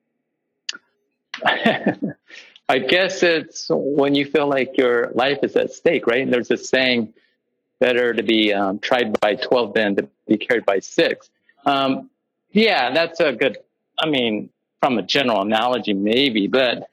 I 2.70 2.80
guess 2.80 3.24
it's 3.24 3.68
when 3.70 4.14
you 4.16 4.26
feel 4.26 4.48
like 4.48 4.78
your 4.78 5.12
life 5.12 5.40
is 5.44 5.56
at 5.56 5.72
stake, 5.72 6.06
right? 6.08 6.22
And 6.22 6.34
there's 6.34 6.52
a 6.52 6.58
saying, 6.58 7.14
better 7.80 8.14
to 8.14 8.24
be 8.24 8.54
um, 8.54 8.80
tried 8.80 9.20
by 9.20 9.36
12 9.36 9.74
than 9.74 9.96
to 9.96 10.10
be 10.28 10.38
carried 10.38 10.66
by 10.66 10.80
six. 10.80 11.30
Um, 11.66 12.10
yeah, 12.52 12.92
that's 12.94 13.20
a 13.20 13.34
good, 13.34 13.58
I 14.00 14.10
mean, 14.10 14.50
from 14.82 14.98
a 14.98 15.04
general 15.04 15.42
analogy, 15.42 15.94
maybe, 15.94 16.48
but 16.48 16.90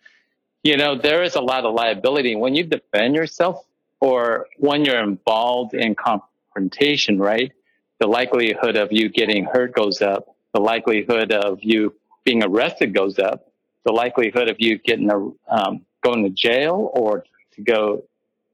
you 0.62 0.76
know, 0.76 0.96
there 0.96 1.22
is 1.22 1.34
a 1.34 1.40
lot 1.40 1.64
of 1.64 1.74
liability 1.74 2.36
when 2.36 2.54
you 2.54 2.64
defend 2.64 3.14
yourself 3.14 3.64
or 4.00 4.46
when 4.58 4.84
you're 4.84 5.02
involved 5.02 5.74
in 5.74 5.94
confrontation, 5.94 7.18
right? 7.18 7.52
The 8.00 8.06
likelihood 8.06 8.76
of 8.76 8.90
you 8.90 9.08
getting 9.08 9.44
hurt 9.44 9.74
goes 9.74 10.00
up. 10.00 10.34
The 10.54 10.60
likelihood 10.60 11.32
of 11.32 11.62
you 11.62 11.94
being 12.24 12.42
arrested 12.42 12.94
goes 12.94 13.18
up. 13.18 13.50
The 13.84 13.92
likelihood 13.92 14.48
of 14.48 14.56
you 14.58 14.78
getting 14.78 15.10
a, 15.10 15.16
um, 15.52 15.84
going 16.02 16.24
to 16.24 16.30
jail 16.30 16.90
or 16.94 17.24
to 17.52 17.62
go, 17.62 18.04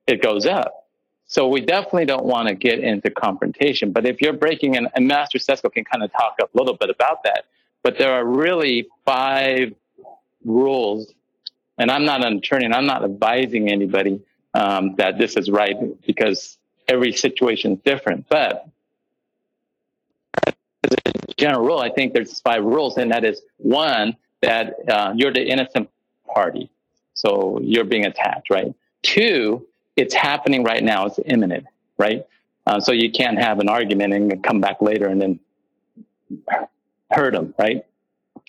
it 0.07 0.23
goes 0.23 0.47
up. 0.47 0.89
So 1.27 1.47
we 1.47 1.61
definitely 1.61 2.07
don't 2.07 2.25
want 2.25 2.49
to 2.49 2.55
get 2.55 2.81
into 2.81 3.11
confrontation. 3.11 3.93
But 3.93 4.05
if 4.05 4.21
you're 4.21 4.33
breaking 4.33 4.75
in, 4.75 4.89
and 4.95 5.07
Master 5.07 5.39
Sesko 5.39 5.73
can 5.73 5.85
kind 5.85 6.03
of 6.03 6.11
talk 6.13 6.37
a 6.41 6.49
little 6.59 6.75
bit 6.75 6.91
about 6.91 7.23
that, 7.23 7.45
but 7.83 7.99
there 7.99 8.13
are 8.13 8.25
really 8.25 8.89
five 9.05 9.75
rules. 10.45 11.13
And 11.79 11.91
I'm 11.91 12.05
not 12.05 12.25
an 12.25 12.39
attorney 12.39 12.65
and 12.65 12.75
I'm 12.75 12.87
not 12.87 13.05
advising 13.05 13.71
anybody 13.71 14.21
um, 14.55 14.97
that 14.97 15.19
this 15.19 15.37
is 15.37 15.51
right 15.51 15.77
because 16.05 16.59
every 16.89 17.13
situation 17.13 17.73
is 17.75 17.79
different. 17.85 18.27
But 18.29 18.67
as 20.47 20.95
a 21.07 21.35
general 21.37 21.65
rule, 21.65 21.79
I 21.79 21.91
think 21.91 22.13
there's 22.13 22.41
five 22.41 22.65
rules, 22.65 22.97
and 22.97 23.13
that 23.13 23.25
is 23.25 23.41
one, 23.59 24.17
that 24.43 24.77
uh, 24.89 25.13
you're 25.15 25.33
the 25.33 25.45
innocent 25.45 25.91
party. 26.33 26.71
So 27.15 27.61
you're 27.63 27.85
being 27.85 28.07
attacked, 28.07 28.51
right? 28.51 28.75
Two, 29.03 29.67
it's 29.97 30.15
happening 30.15 30.65
right 30.65 30.83
now. 30.83 31.07
It's 31.07 31.19
imminent, 31.27 31.67
right? 31.99 32.27
Uh, 32.67 32.81
so 32.81 32.93
you 32.93 33.11
can't 33.11 33.39
have 33.39 33.59
an 33.59 33.69
argument 33.69 34.15
and 34.15 34.43
come 34.43 34.61
back 34.61 34.81
later 34.81 35.07
and 35.09 35.21
then 35.21 35.41
hurt 37.11 37.33
them, 37.33 37.55
right? 37.59 37.85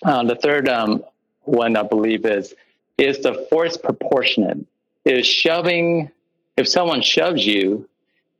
Uh, 0.04 0.24
the 0.24 0.36
third 0.36 0.68
um, 0.68 1.04
one 1.44 1.76
I 1.76 1.82
believe 1.82 2.24
is 2.24 2.54
is 2.98 3.20
the 3.20 3.46
force 3.50 3.76
proportionate? 3.76 4.58
Is 5.04 5.26
shoving 5.26 6.10
if 6.56 6.68
someone 6.68 7.02
shoves 7.02 7.44
you 7.44 7.88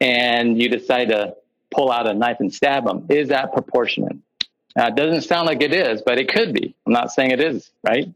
and 0.01 0.61
you 0.61 0.69
decide 0.69 1.09
to 1.09 1.35
pull 1.71 1.91
out 1.91 2.07
a 2.07 2.15
knife 2.15 2.39
and 2.41 2.53
stab 2.53 2.85
them, 2.85 3.07
is 3.09 3.29
that 3.29 3.53
proportionate? 3.53 4.17
It 4.75 4.97
doesn't 4.97 5.23
sound 5.23 5.47
like 5.47 5.63
it 5.63 5.75
is, 5.75 6.03
but 6.03 6.19
it 6.19 6.33
could 6.33 6.53
be. 6.55 6.75
I'm 6.87 6.93
not 6.93 7.13
saying 7.13 7.31
it 7.31 7.41
is, 7.41 7.71
right? 7.87 8.13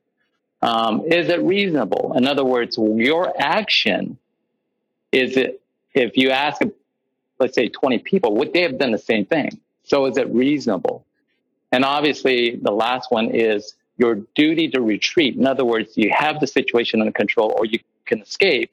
Um, 0.63 1.03
is 1.07 1.29
it 1.29 1.43
reasonable? 1.43 2.15
In 2.17 2.27
other 2.27 2.45
words, 2.45 2.79
your 2.79 3.33
action 3.39 4.19
is 5.13 5.37
it 5.37 5.61
if 5.95 6.17
you 6.17 6.31
ask, 6.31 6.61
let's 7.39 7.55
say, 7.55 7.69
20 7.69 7.99
people, 8.01 8.37
would 8.37 8.53
they 8.53 8.61
have 8.63 8.79
done 8.79 8.93
the 8.93 8.99
same 8.99 9.25
thing? 9.25 9.59
So 9.83 10.07
is 10.07 10.19
it 10.19 10.29
reasonable? 10.29 11.07
And 11.73 11.85
obviously, 11.85 12.57
the 12.57 12.71
last 12.71 13.11
one 13.11 13.31
is 13.31 13.75
your 13.97 14.17
duty 14.35 14.69
to 14.69 14.83
retreat. 14.83 15.37
In 15.37 15.47
other 15.47 15.65
words, 15.65 15.97
you 15.97 16.11
have 16.15 16.39
the 16.39 16.47
situation 16.47 17.01
under 17.01 17.13
control 17.13 17.55
or 17.59 17.65
you 17.65 17.79
can 18.05 18.21
escape. 18.21 18.71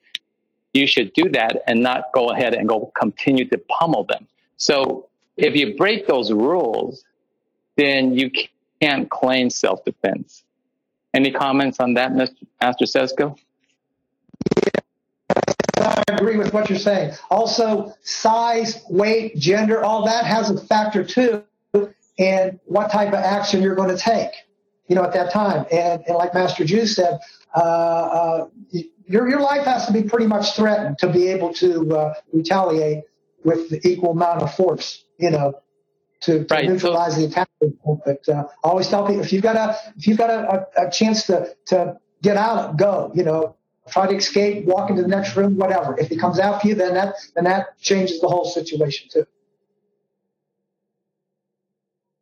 You 0.74 0.86
should 0.86 1.12
do 1.14 1.30
that 1.30 1.62
and 1.66 1.82
not 1.82 2.12
go 2.12 2.30
ahead 2.30 2.52
and 2.54 2.68
go 2.68 2.92
continue 2.98 3.48
to 3.48 3.58
pummel 3.58 4.04
them. 4.04 4.26
So 4.58 5.08
if 5.36 5.56
you 5.56 5.76
break 5.76 6.06
those 6.06 6.30
rules, 6.30 7.04
then 7.76 8.14
you 8.14 8.30
can't 8.80 9.10
claim 9.10 9.50
self 9.50 9.84
defense. 9.84 10.44
Any 11.12 11.30
comments 11.30 11.78
on 11.80 11.94
that, 11.94 12.12
Mr. 12.12 12.34
Master 12.60 12.84
Sesko? 12.86 13.38
I 15.76 16.02
agree 16.08 16.36
with 16.36 16.52
what 16.52 16.68
you're 16.68 16.78
saying. 16.78 17.14
Also, 17.30 17.94
size, 18.02 18.82
weight, 18.88 19.36
gender, 19.36 19.84
all 19.84 20.04
that 20.06 20.24
has 20.24 20.50
a 20.50 20.58
factor 20.58 21.04
too 21.04 21.44
in 22.16 22.60
what 22.66 22.90
type 22.90 23.08
of 23.08 23.14
action 23.14 23.62
you're 23.62 23.74
going 23.74 23.88
to 23.90 23.96
take, 23.96 24.30
you 24.88 24.94
know, 24.94 25.02
at 25.02 25.12
that 25.12 25.32
time. 25.32 25.66
And, 25.70 26.02
and 26.06 26.16
like 26.16 26.34
Master 26.34 26.64
Ju 26.64 26.86
said, 26.86 27.18
uh, 27.54 27.58
uh, 27.58 28.48
your, 29.06 29.28
your 29.28 29.40
life 29.40 29.64
has 29.64 29.86
to 29.86 29.92
be 29.92 30.02
pretty 30.02 30.26
much 30.26 30.54
threatened 30.54 30.98
to 30.98 31.08
be 31.08 31.28
able 31.28 31.52
to 31.54 31.96
uh, 31.96 32.14
retaliate 32.32 33.04
with 33.42 33.68
the 33.68 33.86
equal 33.86 34.12
amount 34.12 34.42
of 34.42 34.54
force, 34.54 35.04
you 35.18 35.30
know, 35.30 35.54
to, 36.24 36.44
to 36.44 36.54
right. 36.54 36.68
neutralize 36.68 37.16
the 37.16 37.24
attack. 37.24 37.48
But 37.60 38.28
uh, 38.28 38.44
I 38.64 38.68
always 38.68 38.88
tell 38.88 39.06
people 39.06 39.22
if 39.22 39.32
you've 39.32 39.42
got 39.42 39.56
a 39.56 39.76
if 39.96 40.06
you've 40.06 40.18
got 40.18 40.30
a, 40.30 40.66
a, 40.76 40.86
a 40.86 40.90
chance 40.90 41.26
to 41.26 41.54
to 41.66 41.98
get 42.22 42.36
out, 42.36 42.76
go. 42.76 43.12
You 43.14 43.24
know, 43.24 43.56
try 43.88 44.06
to 44.06 44.16
escape, 44.16 44.64
walk 44.64 44.90
into 44.90 45.02
the 45.02 45.08
next 45.08 45.36
room, 45.36 45.56
whatever. 45.56 45.98
If 45.98 46.08
he 46.08 46.16
comes 46.16 46.38
after 46.38 46.68
you, 46.68 46.74
then 46.74 46.94
that 46.94 47.14
then 47.34 47.44
that 47.44 47.78
changes 47.78 48.20
the 48.20 48.28
whole 48.28 48.44
situation 48.44 49.08
too. 49.10 49.26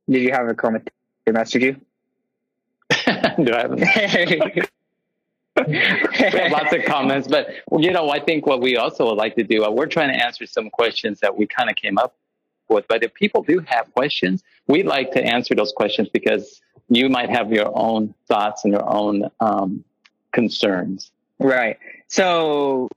Did 0.08 0.22
you 0.22 0.32
have 0.32 0.48
a 0.48 0.54
comment, 0.54 0.90
Master 1.26 1.58
Ju? 1.58 1.76
Do 3.44 3.54
I 3.54 3.60
have? 3.60 3.70
we 5.66 5.76
have 5.76 6.52
lots 6.52 6.72
of 6.72 6.84
comments, 6.84 7.28
but 7.28 7.48
you 7.78 7.92
know, 7.92 8.10
I 8.10 8.20
think 8.20 8.46
what 8.46 8.60
we 8.60 8.76
also 8.76 9.06
would 9.06 9.18
like 9.18 9.36
to 9.36 9.44
do, 9.44 9.64
uh, 9.64 9.70
we're 9.70 9.86
trying 9.86 10.12
to 10.12 10.24
answer 10.24 10.46
some 10.46 10.70
questions 10.70 11.20
that 11.20 11.36
we 11.36 11.46
kind 11.46 11.70
of 11.70 11.76
came 11.76 11.98
up 11.98 12.16
with. 12.72 12.88
But 12.88 13.02
if 13.02 13.14
people 13.14 13.42
do 13.42 13.60
have 13.66 13.92
questions, 13.92 14.42
we'd 14.66 14.86
like 14.86 15.12
to 15.12 15.22
answer 15.22 15.54
those 15.54 15.72
questions 15.72 16.08
because 16.08 16.60
you 16.88 17.08
might 17.08 17.30
have 17.30 17.52
your 17.52 17.70
own 17.76 18.14
thoughts 18.28 18.64
and 18.64 18.72
your 18.72 18.88
own 18.88 19.30
um, 19.40 19.84
concerns. 20.32 21.10
Right. 21.38 21.78
So 22.08 22.88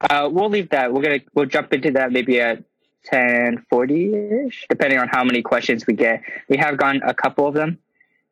uh, 0.00 0.28
we'll 0.30 0.48
leave 0.48 0.70
that. 0.70 0.92
We're 0.92 1.02
gonna 1.02 1.20
we'll 1.34 1.46
jump 1.46 1.72
into 1.72 1.90
that 1.92 2.12
maybe 2.12 2.40
at 2.40 2.64
ten 3.04 3.64
forty 3.68 4.14
ish, 4.14 4.66
depending 4.68 4.98
on 4.98 5.08
how 5.08 5.24
many 5.24 5.42
questions 5.42 5.86
we 5.86 5.94
get. 5.94 6.22
We 6.48 6.56
have 6.56 6.76
gotten 6.76 7.02
a 7.02 7.14
couple 7.14 7.46
of 7.46 7.54
them, 7.54 7.78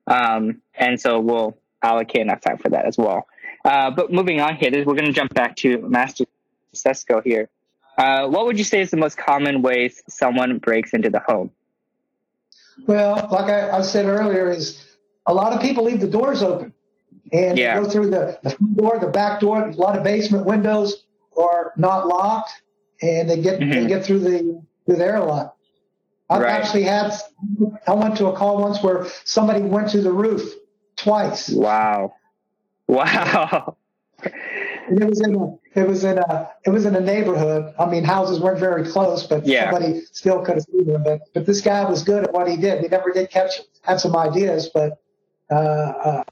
um, 0.07 0.63
and 0.75 1.01
so 1.01 1.21
we'll 1.21 1.59
allocate 1.83 2.23
enough 2.23 2.41
time 2.41 2.59
for 2.59 2.71
that 2.71 2.87
as 2.87 2.97
well. 2.97 3.27
Uh, 3.65 3.91
but 3.91 4.13
moving 4.13 4.41
on 4.41 4.57
here, 4.57 4.71
we're 4.85 4.95
to 4.97 5.13
jump 5.13 5.35
back 5.35 5.57
to 5.57 5.79
Master 5.79 6.25
Sesko 6.75 7.23
here. 7.23 7.49
Uh, 7.99 8.29
what 8.29 8.47
would 8.47 8.57
you 8.57 8.65
say 8.65 8.81
is 8.81 8.91
the 8.91 8.97
most 8.97 9.19
common 9.19 9.61
ways 9.61 10.03
someone 10.09 10.59
breaks 10.59 10.93
into 10.93 11.11
the 11.11 11.19
home? 11.19 11.51
Well, 12.87 13.29
like 13.31 13.51
I, 13.51 13.79
I 13.79 13.83
said 13.83 14.07
earlier, 14.07 14.49
is 14.51 14.85
a 15.27 15.35
lot 15.35 15.53
of 15.53 15.61
people 15.61 15.85
leave 15.85 16.01
the 16.01 16.09
doors 16.09 16.43
open 16.43 16.73
and 17.33 17.59
yeah. 17.59 17.79
go 17.81 17.89
through 17.89 18.11
the, 18.11 18.39
the 18.45 18.51
front 18.51 18.77
door, 18.77 18.99
the 19.01 19.09
back 19.09 19.41
door. 19.41 19.69
A 19.69 19.73
lot 19.73 19.99
of 19.99 20.05
basement 20.05 20.47
windows 20.47 21.05
are 21.37 21.73
not 21.77 22.07
locked, 22.07 22.63
and 23.03 23.29
they 23.29 23.41
get 23.41 23.59
mm-hmm. 23.59 23.71
they 23.71 23.87
get 23.89 24.05
through 24.05 24.21
the 24.21 24.63
through 24.87 24.97
there 24.97 25.17
a 25.17 25.25
lot. 25.25 25.57
I've 26.31 26.43
right. 26.43 26.53
actually 26.53 26.85
had 26.85 27.13
I 27.87 27.95
went 27.95 28.17
to 28.19 28.27
a 28.27 28.37
call 28.37 28.61
once 28.61 28.81
where 28.81 29.07
somebody 29.25 29.61
went 29.61 29.91
to 29.91 30.03
the 30.03 30.13
roof 30.13 30.55
twice. 30.97 31.49
Wow, 31.51 32.15
wow. 32.87 33.77
And 34.23 35.03
it 35.03 35.09
was 35.09 35.21
in 35.21 35.35
a 35.35 35.68
it 35.79 35.87
was 35.87 36.05
in 36.05 36.19
a 36.19 36.51
it 36.67 36.71
was 36.71 36.85
in 36.85 36.95
a 36.97 37.01
neighborhood. 37.01 37.73
I 37.79 37.87
mean, 37.87 38.05
houses 38.05 38.41
weren't 38.41 38.59
very 38.59 38.85
close, 38.85 39.27
but 39.27 39.47
Yeah. 39.47 39.71
somebody 39.71 40.01
still 40.13 40.43
could 40.45 40.57
have 40.57 40.65
seen 40.65 40.87
him. 40.87 41.03
But 41.05 41.21
but 41.33 41.47
this 41.47 41.61
guy 41.61 41.89
was 41.89 42.03
good 42.03 42.25
at 42.25 42.33
what 42.33 42.49
he 42.49 42.57
did. 42.57 42.83
He 42.83 42.89
never 42.89 43.11
did 43.13 43.31
catch 43.31 43.61
had 43.83 44.01
some 44.01 44.17
ideas, 44.17 44.71
but 44.73 45.01
uh, 45.51 45.55
uh, 45.55 46.25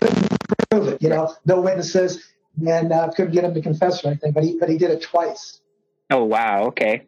couldn't 0.00 0.28
prove 0.70 0.88
it. 0.88 1.02
You 1.02 1.08
know, 1.10 1.34
no 1.44 1.60
witnesses, 1.60 2.26
and 2.66 2.92
uh, 2.92 3.10
couldn't 3.14 3.32
get 3.32 3.44
him 3.44 3.54
to 3.54 3.62
confess 3.62 4.04
or 4.04 4.08
anything. 4.08 4.32
But 4.32 4.44
he 4.44 4.58
but 4.58 4.68
he 4.68 4.76
did 4.76 4.90
it 4.90 5.02
twice. 5.02 5.60
Oh 6.10 6.24
wow, 6.24 6.66
okay. 6.66 7.06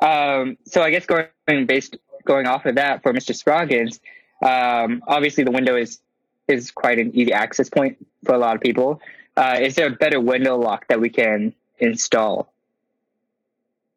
Um, 0.00 0.56
so 0.66 0.82
I 0.82 0.90
guess 0.90 1.06
going 1.06 1.66
based 1.66 1.96
going 2.24 2.46
off 2.46 2.64
of 2.64 2.76
that 2.76 3.02
for 3.02 3.12
Mr. 3.12 3.34
Scroggins, 3.34 4.00
um, 4.42 5.02
obviously 5.06 5.44
the 5.44 5.50
window 5.50 5.76
is 5.76 6.00
is 6.48 6.70
quite 6.70 6.98
an 6.98 7.14
easy 7.14 7.32
access 7.32 7.68
point 7.68 8.04
for 8.24 8.34
a 8.34 8.38
lot 8.38 8.56
of 8.56 8.62
people. 8.62 9.00
Uh, 9.36 9.58
is 9.60 9.74
there 9.74 9.86
a 9.86 9.90
better 9.90 10.20
window 10.20 10.56
lock 10.56 10.86
that 10.88 11.00
we 11.00 11.08
can 11.08 11.54
install? 11.78 12.52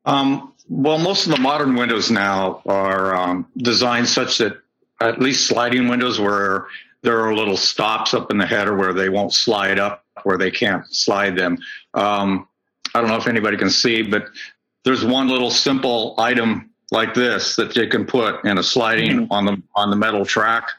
Um, 0.05 0.53
well, 0.69 0.97
most 0.97 1.25
of 1.25 1.31
the 1.33 1.39
modern 1.39 1.75
windows 1.75 2.09
now 2.11 2.61
are 2.65 3.15
um, 3.15 3.47
designed 3.57 4.07
such 4.07 4.37
that 4.37 4.57
at 5.01 5.19
least 5.19 5.47
sliding 5.47 5.87
windows 5.87 6.19
where 6.19 6.67
there 7.01 7.19
are 7.21 7.35
little 7.35 7.57
stops 7.57 8.13
up 8.13 8.31
in 8.31 8.37
the 8.37 8.45
header 8.45 8.75
where 8.75 8.93
they 8.93 9.09
won't 9.09 9.33
slide 9.33 9.77
up, 9.77 10.05
where 10.23 10.37
they 10.37 10.51
can't 10.51 10.85
slide 10.93 11.35
them. 11.35 11.57
Um, 11.93 12.47
I 12.93 13.01
don't 13.01 13.09
know 13.09 13.17
if 13.17 13.27
anybody 13.27 13.57
can 13.57 13.69
see, 13.69 14.01
but 14.03 14.27
there's 14.83 15.03
one 15.03 15.27
little 15.27 15.51
simple 15.51 16.15
item 16.17 16.69
like 16.91 17.13
this 17.13 17.55
that 17.57 17.75
you 17.75 17.87
can 17.87 18.05
put 18.05 18.45
in 18.45 18.57
a 18.57 18.63
sliding 18.63 19.27
on 19.31 19.45
the 19.45 19.61
on 19.75 19.89
the 19.89 19.95
metal 19.95 20.25
track, 20.25 20.69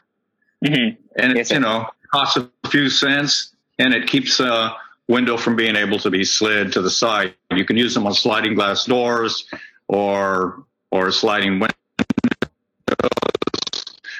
Mm-hmm. 0.65 0.99
and 1.21 1.35
Yes, 1.35 1.41
it's 1.41 1.51
you 1.51 1.59
know 1.59 1.87
costs 2.11 2.37
a 2.37 2.49
few 2.69 2.89
cents, 2.89 3.53
and 3.79 3.93
it 3.93 4.07
keeps 4.07 4.39
a 4.39 4.75
window 5.07 5.37
from 5.37 5.55
being 5.55 5.75
able 5.75 5.99
to 5.99 6.09
be 6.09 6.23
slid 6.23 6.71
to 6.73 6.81
the 6.81 6.89
side. 6.89 7.33
You 7.51 7.65
can 7.65 7.77
use 7.77 7.93
them 7.93 8.05
on 8.05 8.13
sliding 8.13 8.55
glass 8.55 8.85
doors 8.85 9.47
or 9.87 10.63
or 10.91 11.11
sliding 11.11 11.59
windows, 11.59 11.75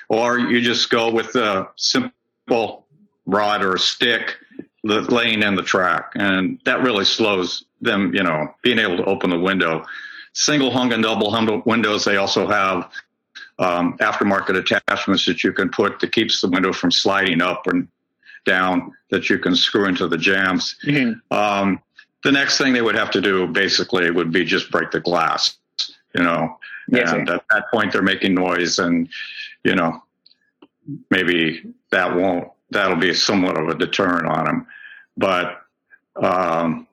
or 0.10 0.40
you 0.40 0.62
just 0.62 0.90
go 0.90 1.12
with 1.12 1.36
a 1.36 1.70
simple 1.76 2.86
rod 3.26 3.64
or 3.64 3.76
a 3.76 3.80
stick 3.80 4.36
that 4.84 5.12
laying 5.12 5.44
in 5.44 5.56
the 5.56 5.64
track, 5.64 6.12
and 6.16 6.60
that 6.66 6.82
really 6.82 7.06
slows 7.06 7.66
them. 7.82 8.14
You 8.14 8.24
know, 8.24 8.54
being 8.62 8.80
able 8.80 8.98
to 8.98 9.06
open 9.06 9.30
the 9.30 9.40
window. 9.40 9.86
Single 10.34 10.70
hung 10.70 10.94
and 10.94 11.02
double 11.02 11.32
hung 11.32 11.64
windows. 11.66 12.06
They 12.06 12.18
also 12.18 12.48
have 12.48 12.92
um, 13.58 13.98
aftermarket 13.98 14.56
attachments 14.56 15.26
that 15.26 15.44
you 15.44 15.52
can 15.52 15.70
put 15.70 16.00
that 16.00 16.12
keeps 16.12 16.42
the 16.42 16.48
window 16.48 16.72
from 16.72 16.92
sliding 16.92 17.42
up 17.42 17.66
and 17.66 17.88
down 18.48 18.92
that 19.12 19.30
you 19.30 19.38
can 19.38 19.56
screw 19.56 19.86
into 19.86 20.08
the 20.08 20.18
jambs. 20.18 20.76
Mm-hmm. 20.84 21.34
Um, 21.36 21.80
the 22.24 22.32
next 22.32 22.58
thing 22.58 22.74
they 22.74 22.82
would 22.82 22.96
have 22.96 23.12
to 23.12 23.22
do 23.22 23.46
basically 23.48 24.10
would 24.10 24.32
be 24.32 24.44
just 24.44 24.72
break 24.72 24.90
the 24.90 25.00
glass, 25.00 25.58
you 26.16 26.24
know. 26.24 26.58
Yes, 26.90 27.12
and 27.12 27.28
sir. 27.28 27.36
at 27.36 27.44
that 27.52 27.66
point, 27.72 27.92
they're 27.94 28.02
making 28.02 28.34
noise, 28.34 28.80
and 28.80 29.08
you 29.64 29.76
know, 29.76 30.02
maybe 31.12 31.64
that 31.92 32.16
won't. 32.16 32.50
That'll 32.72 32.98
be 32.98 33.14
somewhat 33.14 33.58
of 33.58 33.68
a 33.68 33.76
deterrent 33.76 34.28
on 34.28 34.46
them. 34.46 34.68
But 35.16 35.62
um, 36.16 36.88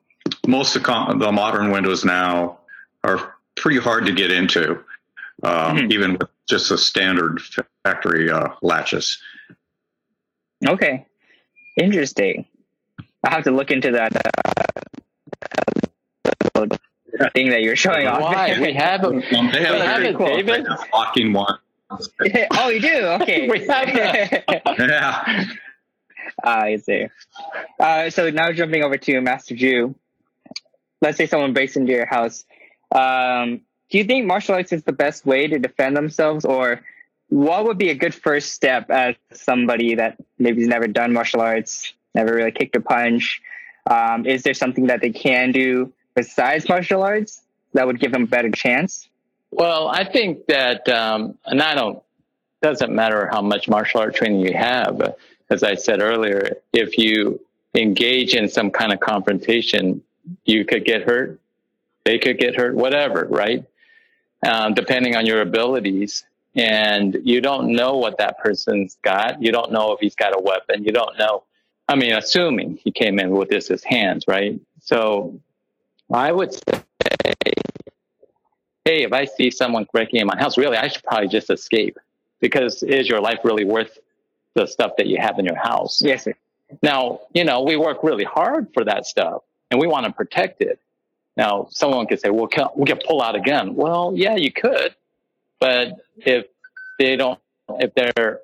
most 0.47 0.75
of 0.75 0.83
the, 0.83 1.31
modern 1.31 1.71
windows 1.71 2.05
now 2.05 2.59
are 3.03 3.35
pretty 3.55 3.79
hard 3.79 4.05
to 4.05 4.13
get 4.13 4.31
into, 4.31 4.83
um, 5.43 5.77
Mhm. 5.77 5.91
even 5.91 6.13
with 6.13 6.29
just 6.47 6.69
the 6.69 6.77
standard 6.77 7.41
factory 7.83 8.29
uh, 8.29 8.49
latches. 8.61 9.17
Okay, 10.65 11.05
interesting. 11.75 12.45
I 13.23 13.31
have 13.31 13.43
to 13.45 13.51
look 13.51 13.71
into 13.71 13.91
that 13.91 14.11
uh, 16.55 17.29
thing 17.33 17.49
that 17.49 17.61
you're 17.61 17.75
showing 17.75 18.07
off. 18.07 18.21
Why? 18.21 18.59
We 18.59 18.73
have 18.75 19.03
a 19.03 19.09
they 19.09 19.19
have 19.25 19.51
We 19.51 19.59
have 19.61 19.79
very 19.79 20.07
it, 20.09 20.15
cool 20.17 20.27
David. 20.27 20.67
locking 20.93 21.33
one. 21.33 21.57
oh, 21.91 22.69
you 22.69 22.81
do? 22.81 22.97
Okay. 23.21 23.47
We 23.49 23.65
have 23.67 23.89
Yeah. 24.79 25.45
Ah, 26.43 26.61
I 26.61 26.77
see. 26.77 27.07
Uh, 27.79 28.09
so 28.09 28.29
now 28.29 28.51
jumping 28.51 28.83
over 28.83 28.97
to 28.97 29.21
Master 29.21 29.55
Ju. 29.55 29.95
Let's 31.01 31.17
say 31.17 31.27
someone 31.27 31.53
breaks 31.53 31.75
into 31.75 31.91
your 31.91 32.05
house. 32.05 32.45
Um, 32.93 33.61
do 33.89 33.97
you 33.97 34.03
think 34.03 34.25
martial 34.25 34.55
arts 34.55 34.73
is 34.73 34.83
the 34.83 34.91
best 34.91 35.25
way 35.25 35.47
to 35.47 35.59
defend 35.59 35.95
themselves, 35.95 36.43
or 36.45 36.81
what 37.29 37.65
would 37.65 37.77
be 37.77 37.89
a 37.89 37.95
good 37.95 38.13
first 38.13 38.53
step 38.53 38.89
as 38.89 39.15
somebody 39.33 39.95
that 39.95 40.17
maybe 40.37 40.61
has 40.61 40.69
never 40.69 40.87
done 40.87 41.13
martial 41.13 41.41
arts, 41.41 41.93
never 42.13 42.33
really 42.33 42.51
kicked 42.51 42.75
a 42.75 42.81
punch? 42.81 43.41
Um, 43.89 44.25
is 44.25 44.43
there 44.43 44.53
something 44.53 44.87
that 44.87 45.01
they 45.01 45.11
can 45.11 45.51
do 45.51 45.91
besides 46.15 46.67
martial 46.69 47.03
arts 47.03 47.41
that 47.73 47.85
would 47.85 47.99
give 47.99 48.11
them 48.11 48.23
a 48.23 48.27
better 48.27 48.51
chance? 48.51 49.09
Well, 49.51 49.87
I 49.87 50.03
think 50.03 50.47
that, 50.47 50.87
um, 50.89 51.37
and 51.45 51.61
I 51.61 51.75
don't, 51.75 52.01
doesn't 52.61 52.93
matter 52.93 53.29
how 53.31 53.41
much 53.41 53.67
martial 53.69 54.01
art 54.01 54.15
training 54.15 54.39
you 54.39 54.53
have. 54.53 55.15
As 55.49 55.63
I 55.63 55.75
said 55.75 56.01
earlier, 56.01 56.57
if 56.73 56.97
you 56.97 57.39
engage 57.75 58.33
in 58.33 58.49
some 58.49 58.71
kind 58.71 58.91
of 58.91 58.99
confrontation, 58.99 60.01
you 60.45 60.65
could 60.65 60.85
get 60.85 61.03
hurt. 61.03 61.39
They 62.05 62.17
could 62.17 62.39
get 62.39 62.55
hurt, 62.55 62.75
whatever, 62.75 63.27
right? 63.29 63.63
Um, 64.45 64.73
depending 64.73 65.15
on 65.15 65.25
your 65.25 65.41
abilities. 65.41 66.23
And 66.55 67.17
you 67.23 67.41
don't 67.41 67.73
know 67.73 67.97
what 67.97 68.17
that 68.17 68.39
person's 68.39 68.97
got. 69.01 69.41
You 69.41 69.51
don't 69.51 69.71
know 69.71 69.91
if 69.91 69.99
he's 69.99 70.15
got 70.15 70.35
a 70.35 70.39
weapon. 70.39 70.83
You 70.83 70.91
don't 70.91 71.17
know. 71.17 71.43
I 71.87 71.95
mean, 71.95 72.13
assuming 72.13 72.79
he 72.83 72.91
came 72.91 73.19
in 73.19 73.31
with 73.31 73.49
this 73.49 73.69
as 73.69 73.83
hands, 73.83 74.25
right? 74.27 74.59
So 74.81 75.39
I 76.11 76.31
would 76.31 76.53
say 76.53 76.83
hey, 78.85 79.03
if 79.03 79.11
I 79.11 79.25
see 79.25 79.49
someone 79.49 79.87
breaking 79.91 80.21
in 80.21 80.27
my 80.27 80.37
house, 80.37 80.57
really, 80.57 80.77
I 80.77 80.87
should 80.87 81.03
probably 81.03 81.27
just 81.27 81.49
escape 81.49 81.97
because 82.39 82.83
is 82.83 83.09
your 83.09 83.19
life 83.19 83.39
really 83.43 83.65
worth 83.65 83.97
the 84.53 84.67
stuff 84.67 84.91
that 84.97 85.07
you 85.07 85.17
have 85.19 85.37
in 85.39 85.45
your 85.45 85.57
house? 85.57 86.01
Yes, 86.01 86.23
sir. 86.23 86.33
Now, 86.81 87.21
you 87.33 87.43
know, 87.43 87.63
we 87.63 87.75
work 87.75 88.03
really 88.03 88.23
hard 88.23 88.67
for 88.73 88.83
that 88.85 89.05
stuff 89.05 89.43
and 89.71 89.79
we 89.79 89.87
want 89.87 90.05
to 90.05 90.11
protect 90.11 90.61
it. 90.61 90.79
Now, 91.35 91.67
someone 91.69 92.07
could 92.07 92.21
say, 92.21 92.29
well, 92.29 92.47
can, 92.47 92.67
we 92.75 92.85
can 92.85 92.99
pull 93.05 93.21
out 93.21 93.35
a 93.35 93.41
gun. 93.41 93.75
Well, 93.75 94.13
yeah, 94.15 94.35
you 94.35 94.51
could. 94.51 94.95
But 95.59 95.93
if 96.17 96.45
they 96.99 97.15
don't, 97.15 97.39
if 97.69 97.93
they're, 97.95 98.39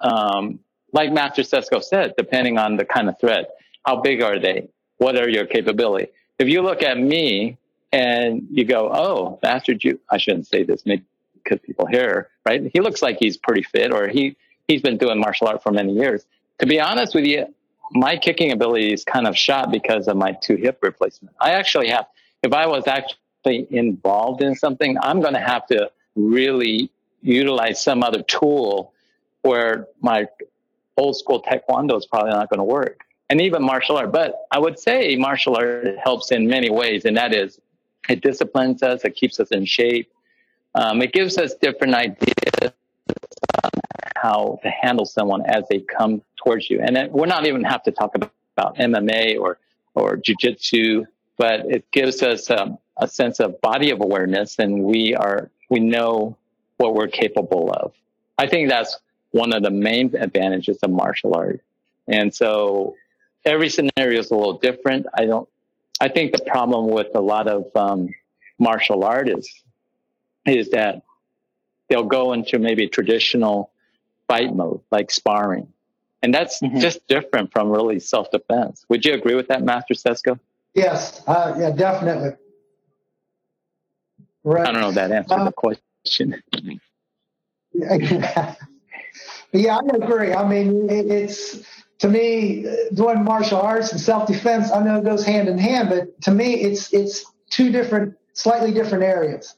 um, 0.00 0.60
like 0.92 1.12
Master 1.12 1.42
Sesko 1.42 1.82
said, 1.82 2.14
depending 2.16 2.58
on 2.58 2.76
the 2.76 2.84
kind 2.84 3.08
of 3.08 3.18
threat, 3.20 3.50
how 3.84 4.00
big 4.00 4.22
are 4.22 4.38
they? 4.38 4.68
What 4.98 5.16
are 5.16 5.28
your 5.28 5.46
capability? 5.46 6.08
If 6.38 6.48
you 6.48 6.62
look 6.62 6.82
at 6.82 6.98
me 6.98 7.58
and 7.92 8.46
you 8.50 8.64
go, 8.64 8.90
oh, 8.92 9.38
Master 9.42 9.74
Ju, 9.74 9.98
I 10.10 10.18
shouldn't 10.18 10.46
say 10.46 10.62
this 10.62 10.82
because 10.82 11.60
people 11.60 11.86
hear, 11.86 12.28
right? 12.44 12.70
He 12.72 12.80
looks 12.80 13.02
like 13.02 13.18
he's 13.18 13.36
pretty 13.36 13.62
fit 13.62 13.92
or 13.92 14.08
he, 14.08 14.36
he's 14.68 14.82
been 14.82 14.98
doing 14.98 15.18
martial 15.18 15.48
art 15.48 15.62
for 15.62 15.72
many 15.72 15.92
years. 15.92 16.26
To 16.58 16.66
be 16.66 16.80
honest 16.80 17.14
with 17.14 17.24
you, 17.24 17.46
my 17.92 18.16
kicking 18.16 18.52
ability 18.52 18.92
is 18.92 19.04
kind 19.04 19.26
of 19.26 19.36
shot 19.36 19.70
because 19.70 20.06
of 20.06 20.16
my 20.16 20.32
two 20.32 20.56
hip 20.56 20.78
replacement. 20.82 21.34
I 21.40 21.52
actually 21.52 21.88
have, 21.88 22.06
if 22.42 22.52
I 22.52 22.66
was 22.66 22.86
actually 22.86 23.66
involved 23.70 24.42
in 24.42 24.54
something, 24.54 24.96
I'm 25.02 25.20
going 25.20 25.34
to 25.34 25.40
have 25.40 25.66
to 25.68 25.90
really 26.16 26.90
utilize 27.22 27.82
some 27.82 28.02
other 28.02 28.22
tool 28.22 28.92
where 29.42 29.86
my 30.00 30.26
old 30.96 31.16
school 31.16 31.42
taekwondo 31.42 31.96
is 31.96 32.06
probably 32.06 32.30
not 32.30 32.48
going 32.50 32.58
to 32.58 32.64
work. 32.64 33.04
And 33.28 33.40
even 33.40 33.62
martial 33.62 33.96
art. 33.96 34.12
But 34.12 34.46
I 34.50 34.58
would 34.58 34.78
say 34.78 35.14
martial 35.16 35.56
art 35.56 35.86
helps 36.02 36.32
in 36.32 36.48
many 36.48 36.68
ways, 36.68 37.04
and 37.04 37.16
that 37.16 37.32
is 37.32 37.60
it 38.08 38.22
disciplines 38.22 38.82
us, 38.82 39.04
it 39.04 39.14
keeps 39.14 39.38
us 39.38 39.48
in 39.48 39.64
shape, 39.64 40.10
um, 40.74 41.00
it 41.00 41.12
gives 41.12 41.38
us 41.38 41.54
different 41.54 41.94
ideas 41.94 42.72
on 43.62 43.70
how 44.16 44.58
to 44.62 44.70
handle 44.70 45.04
someone 45.04 45.44
as 45.46 45.64
they 45.68 45.80
come 45.80 46.22
towards 46.42 46.68
you. 46.70 46.80
And 46.80 46.96
it, 46.96 47.12
we're 47.12 47.26
not 47.26 47.46
even 47.46 47.62
have 47.64 47.82
to 47.84 47.92
talk 47.92 48.14
about, 48.14 48.32
about 48.56 48.76
MMA 48.76 49.38
or 49.38 49.58
or 49.94 50.16
jujitsu, 50.16 51.04
but 51.36 51.60
it 51.66 51.90
gives 51.90 52.22
us 52.22 52.48
um, 52.50 52.78
a 52.96 53.08
sense 53.08 53.40
of 53.40 53.60
body 53.60 53.90
of 53.90 54.00
awareness, 54.00 54.58
and 54.58 54.84
we 54.84 55.14
are 55.14 55.50
we 55.70 55.80
know 55.80 56.36
what 56.76 56.94
we're 56.94 57.08
capable 57.08 57.72
of. 57.72 57.92
I 58.36 58.46
think 58.46 58.68
that's 58.68 58.98
one 59.30 59.52
of 59.54 59.62
the 59.62 59.70
main 59.70 60.14
advantages 60.16 60.78
of 60.82 60.90
martial 60.90 61.34
art. 61.34 61.62
And 62.08 62.34
so 62.34 62.96
every 63.44 63.68
scenario 63.70 64.18
is 64.20 64.30
a 64.30 64.34
little 64.34 64.58
different. 64.58 65.06
I 65.14 65.24
don't. 65.24 65.48
I 66.00 66.08
think 66.08 66.32
the 66.32 66.42
problem 66.44 66.88
with 66.88 67.08
a 67.14 67.20
lot 67.20 67.46
of 67.46 67.64
um, 67.76 68.08
martial 68.58 69.04
artists 69.04 69.62
is 70.46 70.70
that 70.70 71.02
they'll 71.88 72.04
go 72.04 72.32
into 72.32 72.58
maybe 72.58 72.88
traditional 72.88 73.70
fight 74.26 74.54
mode, 74.54 74.80
like 74.90 75.10
sparring, 75.10 75.68
and 76.22 76.32
that's 76.34 76.60
Mhm. 76.60 76.80
just 76.80 77.06
different 77.06 77.52
from 77.52 77.68
really 77.70 78.00
self 78.00 78.30
defense. 78.30 78.84
Would 78.88 79.04
you 79.04 79.12
agree 79.12 79.34
with 79.34 79.48
that, 79.48 79.62
Master 79.62 79.94
Sesko? 79.94 80.40
Yes, 80.74 81.22
uh, 81.26 81.54
yeah, 81.58 81.70
definitely. 81.70 82.30
Right. 84.44 84.66
I 84.66 84.72
don't 84.72 84.80
know 84.80 84.88
if 84.88 84.94
that 84.94 85.12
answered 85.12 85.40
Uh, 85.40 85.44
the 85.44 85.52
question. 85.52 86.42
Yeah, 89.52 89.78
I 89.78 89.96
agree. 89.96 90.32
I 90.32 90.48
mean, 90.48 90.88
it, 90.88 91.06
it's 91.10 91.62
to 91.98 92.08
me 92.08 92.66
doing 92.94 93.24
martial 93.24 93.60
arts 93.60 93.90
and 93.92 94.00
self 94.00 94.28
defense. 94.28 94.70
I 94.70 94.82
know 94.82 94.98
it 94.98 95.04
goes 95.04 95.24
hand 95.24 95.48
in 95.48 95.58
hand, 95.58 95.88
but 95.88 96.20
to 96.22 96.30
me, 96.30 96.54
it's 96.54 96.92
it's 96.92 97.24
two 97.50 97.72
different, 97.72 98.14
slightly 98.32 98.72
different 98.72 99.04
areas. 99.04 99.56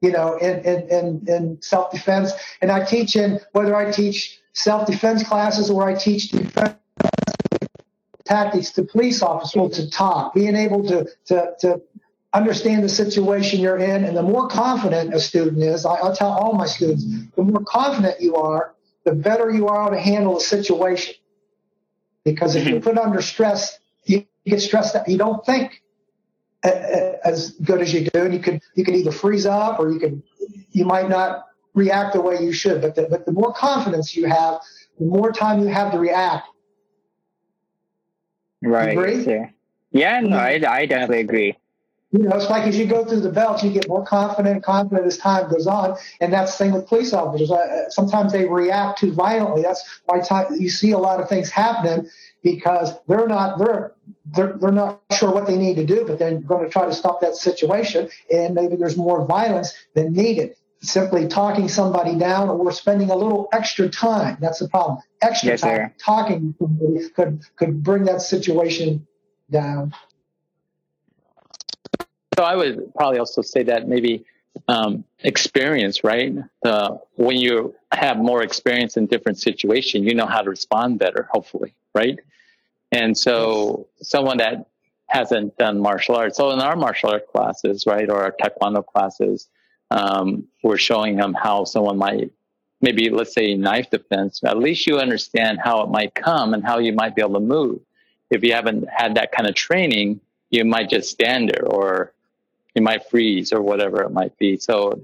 You 0.00 0.10
know, 0.10 0.36
in 0.38 0.58
in 0.64 0.88
in, 0.88 1.24
in 1.28 1.62
self 1.62 1.92
defense, 1.92 2.32
and 2.60 2.70
I 2.70 2.84
teach 2.84 3.14
in 3.16 3.40
whether 3.52 3.76
I 3.76 3.90
teach 3.92 4.40
self 4.54 4.86
defense 4.86 5.22
classes 5.22 5.70
or 5.70 5.88
I 5.88 5.94
teach 5.94 6.30
defense 6.30 6.74
tactics 8.24 8.70
to 8.72 8.82
police 8.82 9.22
officers 9.22 9.76
to 9.76 9.90
talk, 9.90 10.34
being 10.34 10.56
able 10.56 10.82
to 10.88 11.06
to 11.26 11.54
to 11.60 11.80
understand 12.34 12.82
the 12.82 12.88
situation 12.88 13.60
you're 13.60 13.78
in, 13.78 14.04
and 14.04 14.16
the 14.16 14.22
more 14.22 14.48
confident 14.48 15.14
a 15.14 15.20
student 15.20 15.62
is, 15.62 15.86
I, 15.86 15.94
I 15.94 16.14
tell 16.14 16.30
all 16.30 16.52
my 16.54 16.66
students, 16.66 17.06
the 17.36 17.42
more 17.42 17.62
confident 17.64 18.20
you 18.20 18.34
are, 18.34 18.74
the 19.04 19.12
better 19.12 19.50
you 19.50 19.68
are 19.68 19.90
to 19.90 19.98
handle 19.98 20.36
a 20.38 20.40
situation. 20.40 21.14
Because 22.24 22.56
if 22.56 22.66
you're 22.66 22.80
mm-hmm. 22.80 22.88
put 22.88 22.98
under 22.98 23.22
stress, 23.22 23.78
you 24.04 24.26
get 24.44 24.60
stressed 24.60 24.96
out. 24.96 25.08
You 25.08 25.18
don't 25.18 25.44
think 25.46 25.82
as 26.64 27.50
good 27.62 27.80
as 27.80 27.92
you 27.92 28.08
do, 28.10 28.24
and 28.24 28.34
you 28.34 28.40
could 28.40 28.60
you 28.74 28.84
could 28.84 28.94
either 28.94 29.12
freeze 29.12 29.44
up 29.44 29.78
or 29.78 29.90
you 29.90 30.00
could 30.00 30.22
you 30.72 30.86
might 30.86 31.10
not 31.10 31.44
react 31.74 32.14
the 32.14 32.22
way 32.22 32.42
you 32.42 32.52
should. 32.52 32.80
But 32.80 32.94
the, 32.94 33.06
but 33.10 33.26
the 33.26 33.32
more 33.32 33.52
confidence 33.52 34.16
you 34.16 34.26
have, 34.26 34.60
the 34.98 35.04
more 35.04 35.32
time 35.32 35.60
you 35.60 35.68
have 35.68 35.92
to 35.92 35.98
react. 35.98 36.48
Right. 38.62 38.92
Agree? 38.92 39.50
Yeah, 39.92 40.20
no, 40.20 40.38
mm-hmm. 40.38 40.64
I, 40.64 40.78
I 40.78 40.86
definitely 40.86 41.20
agree 41.20 41.58
you 42.14 42.22
know, 42.22 42.36
it's 42.36 42.48
like 42.48 42.62
as 42.68 42.78
you 42.78 42.86
go 42.86 43.04
through 43.04 43.22
the 43.22 43.30
belts, 43.32 43.64
you 43.64 43.72
get 43.72 43.88
more 43.88 44.06
confident 44.06 44.54
and 44.54 44.62
confident 44.64 45.04
as 45.04 45.18
time 45.18 45.50
goes 45.50 45.66
on. 45.66 45.96
And 46.20 46.32
that's 46.32 46.56
the 46.56 46.64
thing 46.64 46.72
with 46.72 46.86
police 46.86 47.12
officers. 47.12 47.50
Uh, 47.50 47.90
sometimes 47.90 48.32
they 48.32 48.44
react 48.44 49.00
too 49.00 49.12
violently. 49.12 49.62
That's 49.62 50.00
why 50.04 50.20
time, 50.20 50.46
you 50.56 50.70
see 50.70 50.92
a 50.92 50.98
lot 50.98 51.20
of 51.20 51.28
things 51.28 51.50
happening 51.50 52.08
because 52.44 52.92
they're 53.08 53.26
not 53.26 53.58
they're, 53.58 53.94
they're 54.26 54.52
they're 54.60 54.70
not 54.70 55.00
sure 55.10 55.32
what 55.32 55.48
they 55.48 55.56
need 55.56 55.74
to 55.74 55.84
do, 55.84 56.04
but 56.06 56.20
they're 56.20 56.38
going 56.38 56.64
to 56.64 56.70
try 56.70 56.86
to 56.86 56.94
stop 56.94 57.20
that 57.20 57.34
situation. 57.34 58.08
And 58.32 58.54
maybe 58.54 58.76
there's 58.76 58.96
more 58.96 59.26
violence 59.26 59.74
than 59.94 60.12
needed. 60.12 60.54
Simply 60.82 61.26
talking 61.26 61.68
somebody 61.68 62.16
down 62.16 62.48
or 62.48 62.70
spending 62.70 63.10
a 63.10 63.16
little 63.16 63.48
extra 63.52 63.88
time. 63.88 64.36
That's 64.40 64.60
the 64.60 64.68
problem. 64.68 64.98
Extra 65.20 65.48
yes, 65.48 65.62
time 65.62 65.76
sir. 65.76 65.94
talking 65.98 66.54
could 67.16 67.40
could 67.56 67.82
bring 67.82 68.04
that 68.04 68.22
situation 68.22 69.04
down. 69.50 69.92
So 72.36 72.44
I 72.44 72.56
would 72.56 72.94
probably 72.94 73.18
also 73.18 73.42
say 73.42 73.62
that 73.64 73.88
maybe 73.88 74.24
um, 74.68 75.04
experience, 75.20 76.04
right? 76.04 76.34
Uh, 76.64 76.96
when 77.16 77.36
you 77.36 77.74
have 77.92 78.18
more 78.18 78.42
experience 78.42 78.96
in 78.96 79.06
different 79.06 79.38
situations, 79.38 80.04
you 80.04 80.14
know 80.14 80.26
how 80.26 80.42
to 80.42 80.50
respond 80.50 80.98
better, 80.98 81.28
hopefully, 81.30 81.74
right? 81.94 82.18
And 82.92 83.16
so 83.16 83.88
someone 84.00 84.38
that 84.38 84.66
hasn't 85.06 85.56
done 85.58 85.80
martial 85.80 86.16
arts, 86.16 86.36
so 86.36 86.50
in 86.50 86.60
our 86.60 86.76
martial 86.76 87.10
art 87.10 87.26
classes, 87.28 87.84
right, 87.86 88.08
or 88.08 88.22
our 88.22 88.32
taekwondo 88.32 88.84
classes, 88.84 89.48
um, 89.90 90.44
we're 90.62 90.78
showing 90.78 91.16
them 91.16 91.34
how 91.34 91.64
someone 91.64 91.98
might 91.98 92.32
maybe 92.80 93.08
let's 93.08 93.32
say 93.32 93.54
knife 93.54 93.88
defense 93.90 94.40
at 94.44 94.58
least 94.58 94.86
you 94.86 94.98
understand 94.98 95.58
how 95.62 95.82
it 95.82 95.88
might 95.88 96.14
come 96.14 96.52
and 96.52 96.64
how 96.64 96.78
you 96.78 96.92
might 96.92 97.14
be 97.14 97.22
able 97.22 97.34
to 97.34 97.40
move 97.40 97.80
if 98.30 98.42
you 98.42 98.52
haven't 98.52 98.86
had 98.88 99.14
that 99.14 99.30
kind 99.32 99.48
of 99.48 99.54
training 99.54 100.20
you 100.50 100.64
might 100.64 100.90
just 100.90 101.10
stand 101.10 101.48
there 101.48 101.64
or 101.66 102.13
you 102.74 102.82
might 102.82 103.08
freeze 103.08 103.52
or 103.52 103.62
whatever 103.62 104.02
it 104.02 104.10
might 104.10 104.36
be. 104.38 104.56
So 104.56 105.00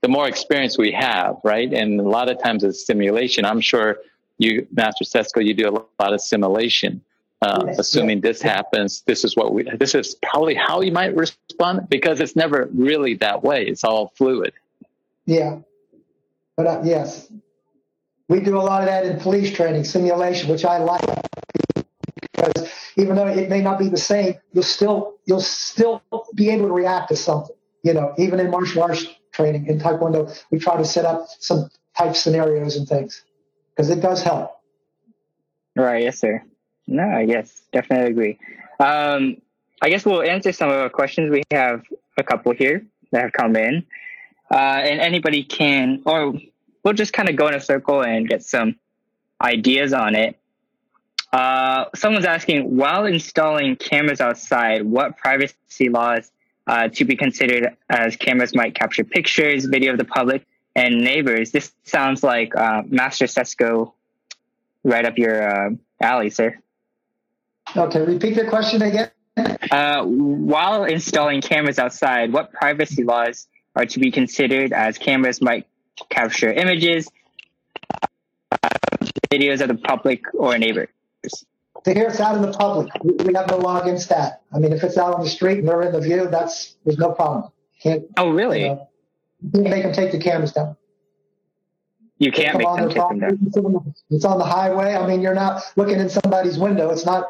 the 0.00 0.08
more 0.08 0.28
experience 0.28 0.78
we 0.78 0.92
have, 0.92 1.36
right? 1.44 1.72
And 1.72 2.00
a 2.00 2.04
lot 2.04 2.28
of 2.28 2.42
times 2.42 2.64
it's 2.64 2.86
simulation. 2.86 3.44
I'm 3.44 3.60
sure 3.60 3.98
you, 4.38 4.66
Master 4.72 5.04
Sesko, 5.04 5.44
you 5.44 5.54
do 5.54 5.68
a 5.68 6.02
lot 6.02 6.12
of 6.12 6.20
simulation. 6.20 7.02
Uh, 7.40 7.64
yes, 7.66 7.78
assuming 7.78 8.18
yes. 8.18 8.22
this 8.22 8.42
happens, 8.42 9.02
this 9.02 9.24
is 9.24 9.36
what 9.36 9.54
we, 9.54 9.62
this 9.62 9.94
is 9.94 10.16
probably 10.22 10.54
how 10.54 10.80
you 10.80 10.90
might 10.90 11.14
respond 11.14 11.88
because 11.88 12.18
it's 12.20 12.34
never 12.34 12.68
really 12.74 13.14
that 13.14 13.44
way. 13.44 13.64
It's 13.64 13.84
all 13.84 14.12
fluid. 14.16 14.52
Yeah. 15.24 15.58
But 16.56 16.66
uh, 16.66 16.80
yes, 16.82 17.30
we 18.28 18.40
do 18.40 18.56
a 18.56 18.60
lot 18.60 18.82
of 18.82 18.86
that 18.86 19.06
in 19.06 19.20
police 19.20 19.54
training, 19.54 19.84
simulation, 19.84 20.50
which 20.50 20.64
I 20.64 20.78
like 20.78 21.04
because 22.20 22.72
even 22.98 23.14
though 23.14 23.28
it 23.28 23.48
may 23.48 23.62
not 23.62 23.78
be 23.78 23.88
the 23.88 23.96
same, 23.96 24.34
you'll 24.52 24.64
still 24.64 25.14
you'll 25.24 25.40
still 25.40 26.02
be 26.34 26.50
able 26.50 26.66
to 26.66 26.72
react 26.74 27.08
to 27.08 27.16
something. 27.16 27.54
You 27.84 27.94
know, 27.94 28.12
even 28.18 28.40
in 28.40 28.50
martial 28.50 28.82
arts 28.82 29.06
training 29.32 29.66
in 29.66 29.78
Taekwondo, 29.78 30.36
we 30.50 30.58
try 30.58 30.76
to 30.76 30.84
set 30.84 31.04
up 31.04 31.28
some 31.38 31.70
type 31.96 32.16
scenarios 32.16 32.76
and 32.76 32.88
things 32.88 33.24
because 33.70 33.88
it 33.88 34.00
does 34.00 34.22
help. 34.22 34.60
Right. 35.76 36.02
Yes, 36.02 36.18
sir. 36.18 36.42
No. 36.88 37.18
Yes, 37.20 37.62
definitely 37.72 38.10
agree. 38.10 38.38
Um, 38.80 39.40
I 39.80 39.90
guess 39.90 40.04
we'll 40.04 40.22
answer 40.22 40.50
some 40.52 40.68
of 40.68 40.74
our 40.74 40.90
questions. 40.90 41.30
We 41.30 41.42
have 41.52 41.82
a 42.16 42.24
couple 42.24 42.52
here 42.52 42.84
that 43.12 43.22
have 43.22 43.32
come 43.32 43.54
in, 43.54 43.86
uh, 44.50 44.56
and 44.56 45.00
anybody 45.00 45.44
can, 45.44 46.02
or 46.04 46.34
we'll 46.82 46.94
just 46.94 47.12
kind 47.12 47.28
of 47.28 47.36
go 47.36 47.46
in 47.46 47.54
a 47.54 47.60
circle 47.60 48.02
and 48.02 48.28
get 48.28 48.42
some 48.42 48.74
ideas 49.40 49.92
on 49.92 50.16
it. 50.16 50.36
Uh, 51.32 51.84
someone's 51.94 52.24
asking, 52.24 52.76
while 52.76 53.04
installing 53.04 53.76
cameras 53.76 54.20
outside, 54.20 54.82
what 54.82 55.16
privacy 55.16 55.88
laws 55.90 56.30
uh, 56.66 56.88
to 56.88 57.04
be 57.04 57.16
considered 57.16 57.76
as 57.90 58.16
cameras 58.16 58.54
might 58.54 58.74
capture 58.74 59.04
pictures, 59.04 59.66
video 59.66 59.92
of 59.92 59.98
the 59.98 60.04
public 60.04 60.46
and 60.74 60.98
neighbors? 60.98 61.50
This 61.50 61.72
sounds 61.84 62.22
like 62.22 62.56
uh, 62.56 62.82
Master 62.86 63.26
Sesko 63.26 63.92
right 64.84 65.04
up 65.04 65.18
your 65.18 65.48
uh, 65.48 65.70
alley, 66.00 66.30
sir. 66.30 66.58
Okay, 67.76 68.00
repeat 68.00 68.34
the 68.34 68.46
question 68.46 68.80
again. 68.82 69.10
Uh, 69.70 70.02
while 70.04 70.84
installing 70.84 71.42
cameras 71.42 71.78
outside, 71.78 72.32
what 72.32 72.52
privacy 72.52 73.04
laws 73.04 73.46
are 73.76 73.84
to 73.84 74.00
be 74.00 74.10
considered 74.10 74.72
as 74.72 74.96
cameras 74.96 75.42
might 75.42 75.66
capture 76.08 76.50
images, 76.50 77.08
videos 79.30 79.60
of 79.60 79.68
the 79.68 79.74
public 79.74 80.22
or 80.34 80.56
neighbors? 80.56 80.88
To 81.84 81.94
hear 81.94 82.08
it's 82.08 82.20
out 82.20 82.36
in 82.36 82.42
the 82.42 82.52
public, 82.52 82.90
we 83.02 83.34
have 83.34 83.48
no 83.48 83.58
law 83.58 83.80
against 83.80 84.08
that. 84.08 84.42
I 84.52 84.58
mean, 84.58 84.72
if 84.72 84.82
it's 84.82 84.98
out 84.98 85.14
on 85.14 85.22
the 85.22 85.30
street 85.30 85.58
and 85.58 85.68
they're 85.68 85.82
in 85.82 85.92
the 85.92 86.00
view, 86.00 86.28
that's 86.28 86.76
there's 86.84 86.98
no 86.98 87.12
problem. 87.12 87.50
Can't. 87.80 88.04
Oh, 88.16 88.30
really? 88.30 88.62
You 88.62 88.68
know, 88.68 88.88
make 89.52 89.84
them 89.84 89.92
take 89.92 90.10
the 90.10 90.18
cameras 90.18 90.52
down. 90.52 90.76
You 92.18 92.32
can't 92.32 92.58
make 92.58 92.66
them 92.66 92.88
take 92.88 92.96
them 92.96 93.20
down. 93.20 93.94
It's 94.10 94.24
on 94.24 94.38
the 94.38 94.44
highway. 94.44 94.94
I 94.94 95.06
mean, 95.06 95.22
you're 95.22 95.34
not 95.34 95.62
looking 95.76 96.00
in 96.00 96.08
somebody's 96.08 96.58
window. 96.58 96.90
It's 96.90 97.06
not. 97.06 97.26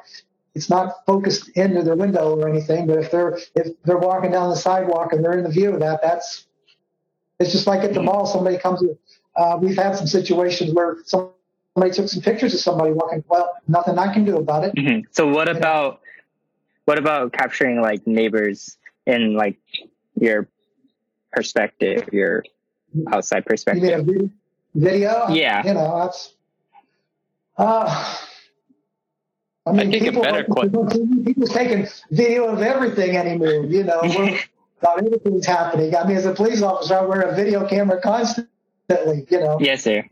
It's 0.55 0.70
not 0.70 1.05
focused 1.07 1.51
into 1.51 1.83
their 1.83 1.94
window 1.94 2.35
or 2.37 2.48
anything. 2.48 2.87
But 2.87 2.98
if 2.98 3.11
they're 3.11 3.38
if 3.55 3.68
they're 3.85 3.98
walking 3.98 4.31
down 4.31 4.48
the 4.48 4.57
sidewalk 4.57 5.12
and 5.12 5.22
they're 5.22 5.37
in 5.37 5.44
the 5.44 5.51
view 5.51 5.72
of 5.72 5.81
that, 5.81 6.01
that's. 6.03 6.46
It's 7.38 7.53
just 7.53 7.66
like 7.66 7.85
at 7.85 7.94
the 7.94 8.03
mall. 8.03 8.27
Somebody 8.27 8.57
comes. 8.59 8.83
Uh, 9.37 9.59
we've 9.61 9.77
had 9.77 9.94
some 9.94 10.07
situations 10.07 10.72
where 10.74 10.96
some 11.05 11.31
somebody 11.74 11.94
took 11.94 12.09
some 12.09 12.22
pictures 12.22 12.54
of 12.54 12.61
somebody 12.61 12.92
walking. 12.92 13.24
Well, 13.28 13.50
nothing 13.66 13.98
I 13.98 14.12
can 14.12 14.24
do 14.24 14.37
about 14.37 14.64
it. 14.64 14.74
Mm-hmm. 14.74 15.09
So 15.12 15.26
what 15.28 15.48
about 15.48 16.00
what 16.85 16.98
about 16.98 17.33
capturing 17.33 17.81
like 17.81 18.07
neighbors 18.07 18.78
in 19.07 19.35
like 19.35 19.59
your 20.18 20.48
perspective, 21.33 22.09
your 22.12 22.44
outside 23.12 23.46
perspective? 23.46 23.85
You 24.07 24.31
a 24.74 24.81
video? 24.81 25.28
Yeah. 25.28 25.66
You 25.66 25.74
know, 25.74 26.00
that's. 26.00 26.35
Uh, 27.57 28.16
I 29.66 29.72
mean, 29.72 29.94
I 29.94 29.98
people, 29.98 30.22
better 30.22 30.44
people's 30.44 31.50
taking 31.50 31.87
video 32.11 32.48
of 32.48 32.62
everything 32.62 33.16
anymore. 33.16 33.66
You 33.66 33.85
know, 33.85 34.00
about 34.81 35.04
everything's 35.04 35.44
happening. 35.44 35.94
I 35.94 36.07
mean, 36.07 36.16
as 36.16 36.24
a 36.24 36.33
police 36.33 36.62
officer, 36.62 36.98
I 36.98 37.02
wear 37.02 37.22
a 37.22 37.35
video 37.35 37.68
camera 37.68 38.00
constantly. 38.00 38.48
You 39.28 39.40
know. 39.40 39.59
Yes, 39.61 39.83
sir 39.83 40.04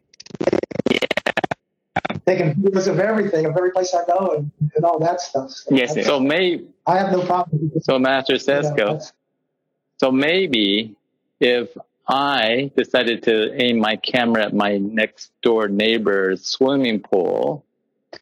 taking 2.27 2.55
videos 2.55 2.89
of 2.89 2.99
everything, 2.99 3.47
of 3.47 3.57
every 3.57 3.71
place 3.71 3.95
I 3.95 4.05
go, 4.05 4.35
and, 4.37 4.51
and 4.75 4.85
all 4.85 4.99
that 5.01 5.21
stuff. 5.21 5.51
So 5.51 5.75
yes. 5.75 6.05
So 6.05 6.19
maybe 6.19 6.67
I 6.87 6.99
have 6.99 7.13
no 7.13 7.25
problem. 7.25 7.71
So 7.83 7.99
Master 7.99 8.35
Sesko. 8.35 8.79
You 8.79 8.85
know, 8.85 9.01
so 9.99 10.13
maybe 10.13 10.95
if 11.41 11.77
I 12.09 12.71
decided 12.77 13.23
to 13.25 13.55
aim 13.63 13.79
my 13.79 13.97
camera 13.97 14.45
at 14.45 14.55
my 14.55 14.79
next 14.79 15.33
door 15.43 15.69
neighbor's 15.69 16.45
swimming 16.47 17.01
pool 17.01 17.65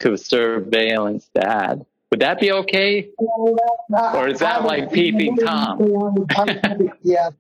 to 0.01 0.17
surveillance 0.17 1.29
that, 1.35 1.85
would 2.11 2.21
that 2.21 2.41
be 2.41 2.53
okay? 2.53 3.09
or 3.19 4.29
is 4.29 4.39
that 4.39 4.65
like 4.65 4.93
peeping 4.93 5.37
Tom? 5.37 6.27
yeah. 7.03 7.31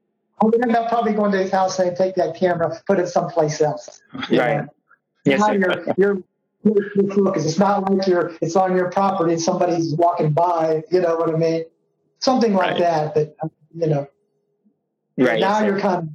I 0.40 0.44
would 0.44 0.60
end 0.60 0.74
up 0.74 0.88
probably 0.88 1.12
going 1.12 1.30
to 1.32 1.38
his 1.38 1.52
house 1.52 1.78
and 1.78 1.96
take 1.96 2.16
that 2.16 2.34
camera, 2.34 2.76
put 2.86 2.98
it 2.98 3.06
someplace 3.06 3.60
else. 3.60 4.02
Right. 4.30 4.62
Know? 4.62 4.68
Yes, 5.24 5.42
you're, 5.52 5.94
you're 5.96 6.22
because 6.64 7.44
it's 7.46 7.58
not 7.58 7.90
like 7.90 8.06
you're 8.06 8.32
it's 8.40 8.56
on 8.56 8.76
your 8.76 8.90
property 8.90 9.32
and 9.32 9.42
somebody's 9.42 9.94
walking 9.94 10.32
by. 10.32 10.82
You 10.90 11.00
know 11.00 11.16
what 11.16 11.34
I 11.34 11.36
mean? 11.36 11.64
Something 12.20 12.54
like 12.54 12.72
right. 12.72 12.80
that. 12.80 13.14
But 13.14 13.36
you 13.74 13.86
know, 13.86 14.08
right. 15.18 15.40
Now 15.40 15.64
you're 15.64 15.78
kind 15.78 15.98
of 15.98 16.08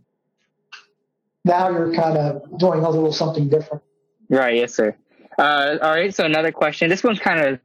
now 1.45 1.69
you're 1.69 1.93
kind 1.93 2.17
of 2.17 2.57
doing 2.57 2.83
a 2.83 2.89
little 2.89 3.13
something 3.13 3.49
different. 3.49 3.83
Right. 4.29 4.57
Yes, 4.57 4.73
sir. 4.73 4.95
Uh, 5.37 5.77
all 5.81 5.91
right. 5.91 6.13
So 6.13 6.25
another 6.25 6.51
question. 6.51 6.89
This 6.89 7.03
one's 7.03 7.19
kind 7.19 7.39
of 7.39 7.59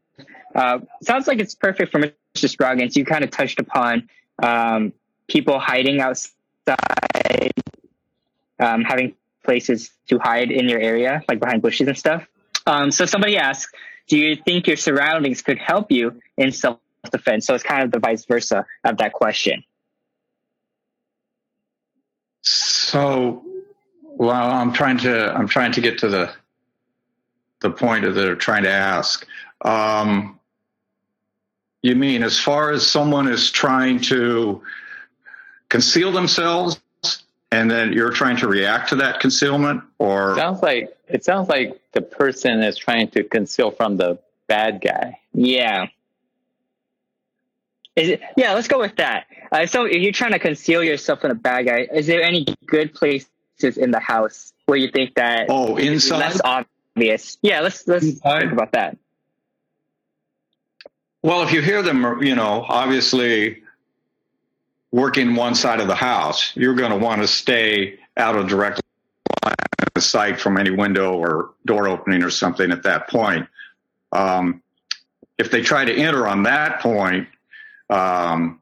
uh, 0.55 0.79
sounds 1.03 1.27
like 1.27 1.41
it's 1.41 1.55
perfect 1.55 1.91
for 1.91 2.01
Mr. 2.01 2.13
Sproggins. 2.37 2.97
You 2.97 3.05
kind 3.05 3.25
of 3.25 3.31
touched 3.31 3.59
upon 3.59 4.09
um, 4.43 4.93
people 5.29 5.59
hiding 5.59 6.01
outside, 6.01 6.35
um, 8.61 8.83
having 8.83 9.15
places 9.43 9.91
to 10.09 10.19
hide 10.19 10.51
in 10.51 10.69
your 10.69 10.81
area, 10.81 11.23
like 11.29 11.41
behind 11.41 11.63
bushes 11.63 11.89
and 11.89 11.99
stuff. 11.99 12.27
Um, 12.67 12.91
so 12.91 13.07
somebody 13.07 13.37
asks, 13.37 13.73
do 14.09 14.19
you 14.19 14.37
think 14.37 14.67
your 14.67 14.77
surroundings 14.77 15.43
could 15.43 15.59
help 15.59 15.91
you 15.91 16.21
in 16.37 16.53
self 16.53 16.79
defense? 17.11 17.47
So 17.47 17.55
it's 17.55 17.65
kind 17.65 17.83
of 17.83 17.91
the 17.91 17.99
vice 17.99 18.25
versa 18.25 18.67
of 18.85 18.99
that 18.99 19.13
question. 19.13 19.65
So, 22.43 23.43
well, 24.03 24.51
I'm 24.51 24.73
trying 24.73 24.99
to 24.99 25.35
I'm 25.35 25.49
trying 25.49 25.73
to 25.73 25.81
get 25.81 25.99
to 25.99 26.09
the 26.09 26.33
the 27.61 27.71
point 27.71 28.05
that 28.05 28.13
they're 28.13 28.37
trying 28.37 28.65
to 28.65 28.71
ask. 28.71 29.27
Um, 29.63 30.39
you 31.83 31.97
mean 31.97 32.23
as 32.23 32.39
far 32.39 32.71
as 32.73 32.87
someone 32.87 33.29
is 33.29 33.51
trying 33.51 34.01
to 34.03 34.63
conceal 35.71 36.13
themselves 36.13 36.81
and 37.51 37.71
then 37.71 37.93
you're 37.93 38.11
trying 38.11 38.37
to 38.39 38.49
react 38.49 38.89
to 38.91 38.97
that 38.97 39.21
concealment 39.21 39.83
or? 39.99 40.37
Sounds 40.37 40.63
like 40.63 40.97
it 41.09 41.25
sounds 41.25 41.49
like 41.49 41.81
the 41.93 42.01
person 42.01 42.63
is 42.63 42.77
trying 42.77 43.09
to 43.11 43.25
conceal 43.25 43.71
from 43.71 43.97
the 43.97 44.19
bad 44.47 44.81
guy. 44.81 45.19
Yeah. 45.33 45.87
Is 47.97 48.11
it, 48.11 48.23
yeah 48.37 48.55
let's 48.55 48.69
go 48.69 48.81
with 48.81 48.97
that. 48.97 49.27
Uh, 49.53 49.67
so 49.67 49.85
if 49.85 50.03
you're 50.03 50.13
trying 50.13 50.33
to 50.33 50.39
conceal 50.39 50.83
yourself 50.83 51.21
from 51.21 51.31
a 51.31 51.35
bad 51.35 51.67
guy 51.67 51.87
is 51.93 52.07
there 52.07 52.23
any 52.23 52.47
good 52.67 52.93
places 52.93 53.29
in 53.77 53.93
the 53.93 54.01
house 54.01 54.53
where 54.67 54.79
you 54.79 54.91
think 54.91 55.15
that 55.15 55.47
oh 55.49 55.77
inside 55.77 56.19
less 56.19 56.41
obvious? 56.45 57.39
Yeah 57.43 57.61
let's 57.61 57.87
let's 57.87 58.05
inside? 58.05 58.41
think 58.41 58.53
about 58.53 58.73
that. 58.73 58.99
Well 61.23 61.43
if 61.43 61.53
you 61.53 61.63
hear 61.63 61.83
them 61.83 62.23
you 62.23 62.35
know 62.35 62.67
obviously 62.69 63.63
working 64.95 65.35
one 65.35 65.57
side 65.57 65.81
of 65.81 65.89
the 65.89 65.95
house, 65.95 66.53
you're 66.55 66.77
going 66.77 66.93
to 66.93 66.97
want 66.97 67.21
to 67.21 67.27
stay 67.27 67.99
out 68.17 68.37
of 68.37 68.47
direct 68.47 68.81
line 69.45 69.55
of 69.97 70.03
sight 70.05 70.41
from 70.41 70.57
any 70.57 70.71
window 70.71 71.15
or 71.15 71.51
door 71.67 71.89
opening 71.89 72.23
or 72.23 72.31
something 72.31 72.71
at 72.71 72.85
that 72.85 73.09
point. 73.09 73.45
Um, 74.13 74.63
if 75.37 75.51
they 75.51 75.63
try 75.63 75.85
to 75.85 75.93
enter 75.93 76.29
on 76.29 76.45
that 76.45 76.79
point, 76.79 77.27
um, 77.91 78.61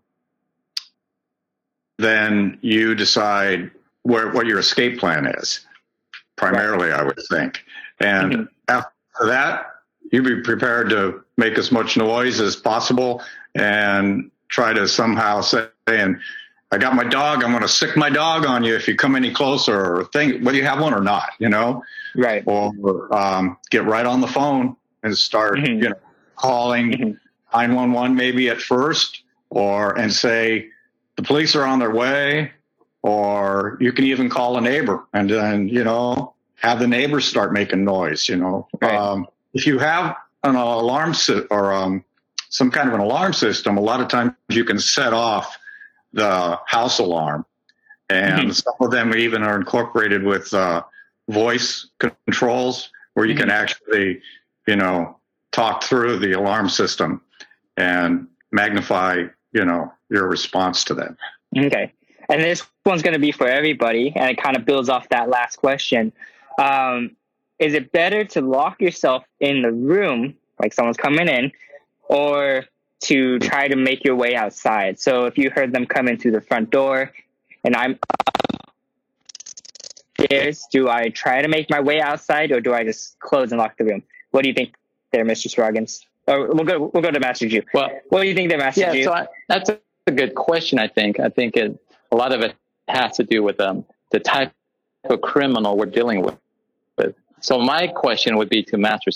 then 1.99 2.59
you 2.63 2.95
decide 2.95 3.71
where 4.01 4.33
what 4.33 4.47
your 4.47 4.59
escape 4.59 4.99
plan 4.99 5.27
is. 5.27 5.67
Primarily, 6.37 6.93
I 6.93 7.03
would 7.03 7.21
think, 7.29 7.63
and 8.01 8.33
mm-hmm. 8.33 8.45
after 8.69 9.27
that, 9.27 9.67
you'd 10.11 10.25
be 10.25 10.41
prepared 10.41 10.89
to 10.91 11.23
make 11.37 11.59
as 11.59 11.71
much 11.71 11.99
noise 11.99 12.41
as 12.41 12.57
possible 12.57 13.23
and 13.55 14.31
try 14.49 14.73
to 14.73 14.89
somehow 14.89 15.43
say, 15.43 15.69
and 15.87 16.21
I 16.73 16.79
got 16.79 16.95
my 16.95 17.05
dog, 17.05 17.45
I'm 17.45 17.51
going 17.51 17.63
to 17.63 17.69
sic 17.69 17.97
my 17.99 18.09
dog 18.09 18.47
on 18.47 18.65
you 18.65 18.75
if 18.75 18.89
you 18.89 18.97
come 18.97 19.15
any 19.15 19.31
closer 19.31 19.97
or 19.97 20.05
think 20.05 20.43
whether 20.43 20.57
you 20.57 20.65
have 20.65 20.81
one 20.81 20.95
or 20.95 21.03
not, 21.03 21.31
you 21.39 21.51
know? 21.51 21.83
Right. 22.17 22.43
Or 22.47 23.15
um, 23.15 23.59
get 23.71 23.85
right 23.85 24.07
on 24.07 24.23
the 24.23 24.27
phone 24.27 24.77
and 25.03 25.17
start, 25.17 25.59
mm-hmm. 25.59 25.83
you 25.83 25.89
know, 25.91 25.99
calling 26.37 26.93
mm-hmm. 26.93 27.11
911 27.53 28.17
maybe 28.17 28.49
at 28.49 28.59
first 28.59 29.23
or, 29.51 29.99
and 29.99 30.11
say, 30.11 30.71
the 31.17 31.23
police 31.23 31.55
are 31.55 31.65
on 31.65 31.79
their 31.79 31.91
way. 31.91 32.53
Or 33.03 33.77
you 33.81 33.93
can 33.93 34.07
even 34.07 34.31
call 34.31 34.57
a 34.57 34.61
neighbor 34.61 35.05
and 35.13 35.29
then, 35.29 35.69
you 35.69 35.85
know, 35.85 36.35
have 36.55 36.79
the 36.79 36.87
neighbors 36.87 37.27
start 37.27 37.53
making 37.53 37.85
noise, 37.85 38.29
you 38.29 38.37
know? 38.37 38.67
Right. 38.81 38.95
Um, 38.95 39.27
if 39.53 39.67
you 39.67 39.79
have 39.79 40.17
an 40.43 40.55
alarm 40.55 41.13
si- 41.13 41.45
or 41.51 41.73
um, 41.73 42.03
some 42.49 42.71
kind 42.71 42.89
of 42.89 42.95
an 42.95 43.01
alarm 43.01 43.35
system, 43.35 43.77
a 43.77 43.81
lot 43.81 44.01
of 44.01 44.09
times 44.09 44.33
you 44.49 44.65
can 44.65 44.79
set 44.79 45.13
off 45.13 45.59
the 46.13 46.59
house 46.67 46.99
alarm. 46.99 47.45
And 48.09 48.41
mm-hmm. 48.41 48.51
some 48.51 48.75
of 48.81 48.91
them 48.91 49.15
even 49.17 49.43
are 49.43 49.57
incorporated 49.57 50.23
with 50.23 50.53
uh, 50.53 50.83
voice 51.29 51.89
controls 51.99 52.91
where 53.15 53.27
you 53.27 53.35
mm-hmm. 53.35 53.43
can 53.43 53.51
actually, 53.51 54.21
you 54.67 54.77
know, 54.77 55.17
talk 55.51 55.83
through 55.83 56.19
the 56.19 56.33
alarm 56.33 56.69
system 56.69 57.21
and 57.77 58.27
magnify, 58.51 59.25
you 59.53 59.65
know, 59.65 59.93
your 60.11 60.29
response 60.29 60.85
to 60.85 60.95
them. 60.95 61.17
Okay. 61.57 61.93
And 62.29 62.43
this 62.43 62.63
one's 62.87 63.03
going 63.03 63.15
to 63.15 63.21
be 63.21 63.33
for 63.33 63.47
everybody, 63.47 64.13
and 64.15 64.31
it 64.31 64.39
kind 64.39 64.57
of 64.57 64.65
builds 64.65 64.89
off 64.89 65.09
that 65.11 65.29
last 65.29 65.57
question. 65.57 66.13
Um, 66.59 67.17
is 67.59 67.75
it 67.75 67.93
better 67.93 68.25
to 68.25 68.41
lock 68.41 68.81
yourself 68.81 69.25
in 69.41 69.63
the 69.63 69.73
room, 69.73 70.35
like 70.61 70.73
someone's 70.73 70.97
coming 70.97 71.29
in, 71.29 71.53
or 72.05 72.65
to 73.03 73.39
try 73.39 73.69
to 73.69 73.77
make 73.77 74.05
your 74.05 74.17
way 74.17 74.35
outside. 74.35 74.99
So 75.01 75.27
if 75.27 75.37
you 75.37 75.51
heard 75.51 75.73
them 75.73 75.87
come 75.87 76.09
in 76.09 76.19
through 76.19 76.33
the 76.33 76.41
front 76.41 76.71
door 76.71 77.13
and 77.65 77.75
I'm 77.75 77.99
upstairs, 80.19 80.67
do 80.71 80.89
I 80.89 81.09
try 81.09 81.43
to 81.43 81.49
make 81.49 81.69
my 81.71 81.81
way 81.81 82.01
outside 82.01 82.53
or 82.53 82.61
do 82.61 82.73
I 82.73 82.85
just 82.85 83.19
close 83.19 83.51
and 83.51 83.59
lock 83.59 83.77
the 83.77 83.85
room? 83.85 84.03
What 84.31 84.43
do 84.43 84.49
you 84.49 84.55
think 84.55 84.75
there, 85.11 85.25
Mr. 85.25 85.49
Sproggins? 85.49 86.05
Or 86.27 86.47
we'll 86.55 86.65
go 86.65 86.91
we'll 86.95 87.03
go 87.03 87.11
to 87.11 87.19
Master 87.21 87.49
Ju. 87.49 87.63
Well, 87.75 87.91
what 88.09 88.23
do 88.23 88.29
you 88.29 88.35
think 88.35 88.49
there, 88.49 88.59
Master 88.59 88.83
yeah, 88.83 88.93
Ju? 88.93 89.05
So 89.05 89.13
I, 89.13 89.27
that's 89.49 89.71
a 89.71 90.13
good 90.13 90.35
question, 90.35 90.79
I 90.79 90.87
think. 90.87 91.19
I 91.19 91.29
think 91.29 91.57
it, 91.57 91.77
a 92.13 92.17
lot 92.17 92.33
of 92.33 92.43
it 92.43 92.55
has 92.87 93.17
to 93.17 93.25
do 93.25 93.43
with 93.43 93.61
um, 93.61 93.85
the 94.11 94.21
type 94.21 94.53
of 95.05 95.21
criminal 95.21 95.77
we're 95.77 95.87
dealing 95.87 96.23
with. 96.23 96.37
So 97.43 97.59
my 97.59 97.89
question 97.89 98.37
would 98.37 98.49
be 98.49 98.63
to 98.63 98.79
Master 98.79 99.11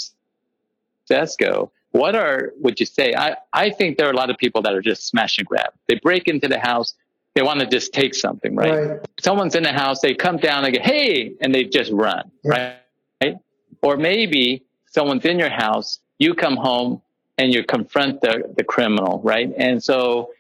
Sesko 1.08 1.70
what 1.96 2.14
are 2.14 2.52
would 2.60 2.78
you 2.78 2.86
say? 2.86 3.14
I, 3.14 3.36
I 3.52 3.70
think 3.70 3.96
there 3.96 4.06
are 4.06 4.12
a 4.12 4.16
lot 4.16 4.30
of 4.30 4.36
people 4.36 4.62
that 4.62 4.74
are 4.74 4.82
just 4.82 5.06
smash 5.06 5.38
and 5.38 5.46
grab. 5.46 5.72
They 5.88 5.98
break 6.02 6.28
into 6.28 6.46
the 6.46 6.58
house, 6.58 6.94
they 7.34 7.42
want 7.42 7.60
to 7.60 7.66
just 7.66 7.92
take 7.92 8.14
something, 8.14 8.54
right? 8.54 8.88
right. 8.88 9.00
Someone's 9.20 9.54
in 9.54 9.62
the 9.62 9.72
house, 9.72 10.00
they 10.00 10.14
come 10.14 10.36
down 10.36 10.64
and 10.64 10.74
go, 10.74 10.82
hey, 10.82 11.32
and 11.40 11.54
they 11.54 11.64
just 11.64 11.90
run, 11.92 12.30
right? 12.44 12.76
right? 13.22 13.36
Or 13.82 13.96
maybe 13.96 14.62
someone's 14.86 15.24
in 15.24 15.38
your 15.38 15.50
house, 15.50 15.98
you 16.18 16.34
come 16.34 16.56
home 16.56 17.02
and 17.38 17.52
you 17.52 17.64
confront 17.64 18.20
the, 18.20 18.52
the 18.56 18.64
criminal, 18.64 19.20
right? 19.22 19.52
And 19.56 19.82
so 19.82 20.30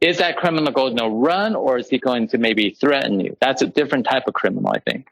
is 0.00 0.18
that 0.18 0.36
criminal 0.36 0.72
going 0.72 0.96
to 0.96 1.08
run 1.08 1.54
or 1.54 1.78
is 1.78 1.88
he 1.88 1.98
going 1.98 2.28
to 2.28 2.38
maybe 2.38 2.70
threaten 2.70 3.20
you? 3.20 3.36
That's 3.40 3.62
a 3.62 3.66
different 3.66 4.06
type 4.06 4.24
of 4.26 4.34
criminal, 4.34 4.70
I 4.70 4.78
think. 4.78 5.08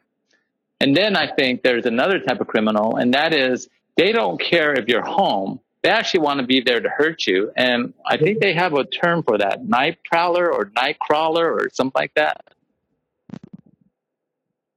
And 0.81 0.95
then 0.97 1.17
I 1.17 1.27
think 1.33 1.63
there's 1.63 1.87
another 1.87 2.19
type 2.21 2.41
of 2.41 2.47
criminal, 2.47 2.97
and 2.97 3.15
that 3.15 3.33
is 3.33 3.69
they 3.97 4.13
don't 4.13 4.39
care 4.39 4.75
if 4.75 4.89
you're 4.89 5.05
home 5.05 5.61
they 5.87 5.93
actually 5.93 6.19
want 6.19 6.41
to 6.41 6.47
be 6.47 6.61
there 6.61 6.81
to 6.81 6.89
hurt 6.89 7.29
you. 7.29 7.53
And 7.57 7.95
I 8.05 8.17
think 8.17 8.41
they 8.41 8.53
have 8.55 8.75
a 8.75 8.85
term 8.85 9.23
for 9.23 9.39
that 9.39 9.69
night 9.69 9.99
prowler 10.05 10.53
or 10.53 10.73
night 10.75 10.99
crawler 10.99 11.49
or 11.49 11.71
something 11.73 11.93
like 11.95 12.13
that. 12.15 12.43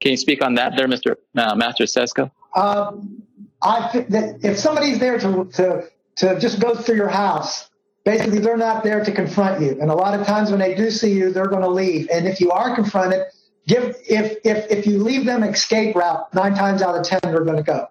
Can 0.02 0.12
you 0.12 0.18
speak 0.18 0.44
on 0.44 0.54
that 0.54 0.74
there, 0.78 0.88
Mr. 0.88 1.16
Uh, 1.36 1.56
Master 1.56 1.86
Sesko? 1.86 2.30
Um, 2.56 3.24
I 3.64 3.90
think 3.92 4.10
that 4.10 4.46
if 4.46 4.60
somebody's 4.60 5.00
there 5.00 5.18
to, 5.18 5.46
to, 5.46 5.90
to 6.18 6.40
just 6.40 6.60
go 6.60 6.76
through 6.76 6.98
your 6.98 7.10
house, 7.10 7.72
basically 8.06 8.38
they're 8.38 8.56
not 8.56 8.84
there 8.84 9.04
to 9.04 9.12
confront 9.12 9.64
you. 9.64 9.82
And 9.82 9.90
a 9.90 9.96
lot 9.96 10.18
of 10.18 10.28
times 10.28 10.52
when 10.52 10.60
they 10.60 10.76
do 10.76 10.92
see 10.92 11.12
you, 11.12 11.34
they're 11.34 11.48
going 11.48 11.64
to 11.64 11.70
leave. 11.70 12.08
And 12.14 12.28
if 12.28 12.40
you 12.40 12.52
are 12.52 12.76
confronted, 12.76 13.24
give 13.66 13.96
if 14.08 14.38
if 14.46 14.72
if 14.72 14.86
you 14.86 15.02
leave 15.02 15.26
them 15.26 15.44
escape 15.44 15.96
route, 15.96 16.32
nine 16.36 16.54
times 16.54 16.84
out 16.84 16.96
of 16.96 17.04
ten 17.04 17.20
they're 17.24 17.44
going 17.44 17.58
to 17.58 17.64
go. 17.64 17.88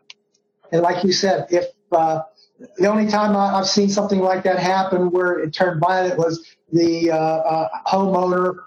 And 0.71 0.83
like 0.83 1.03
you 1.03 1.13
said, 1.13 1.49
if 1.51 1.67
uh, 1.91 2.21
the 2.77 2.87
only 2.87 3.07
time 3.07 3.37
I, 3.37 3.57
have 3.59 3.67
seen 3.67 3.89
something 3.89 4.21
like 4.21 4.43
that 4.45 4.59
happen 4.59 5.11
where 5.11 5.39
it 5.39 5.53
turned 5.53 5.81
violent 5.81 6.19
was 6.19 6.45
the 6.73 7.11
uh, 7.11 7.17
uh, 7.17 7.69
homeowner 7.87 8.65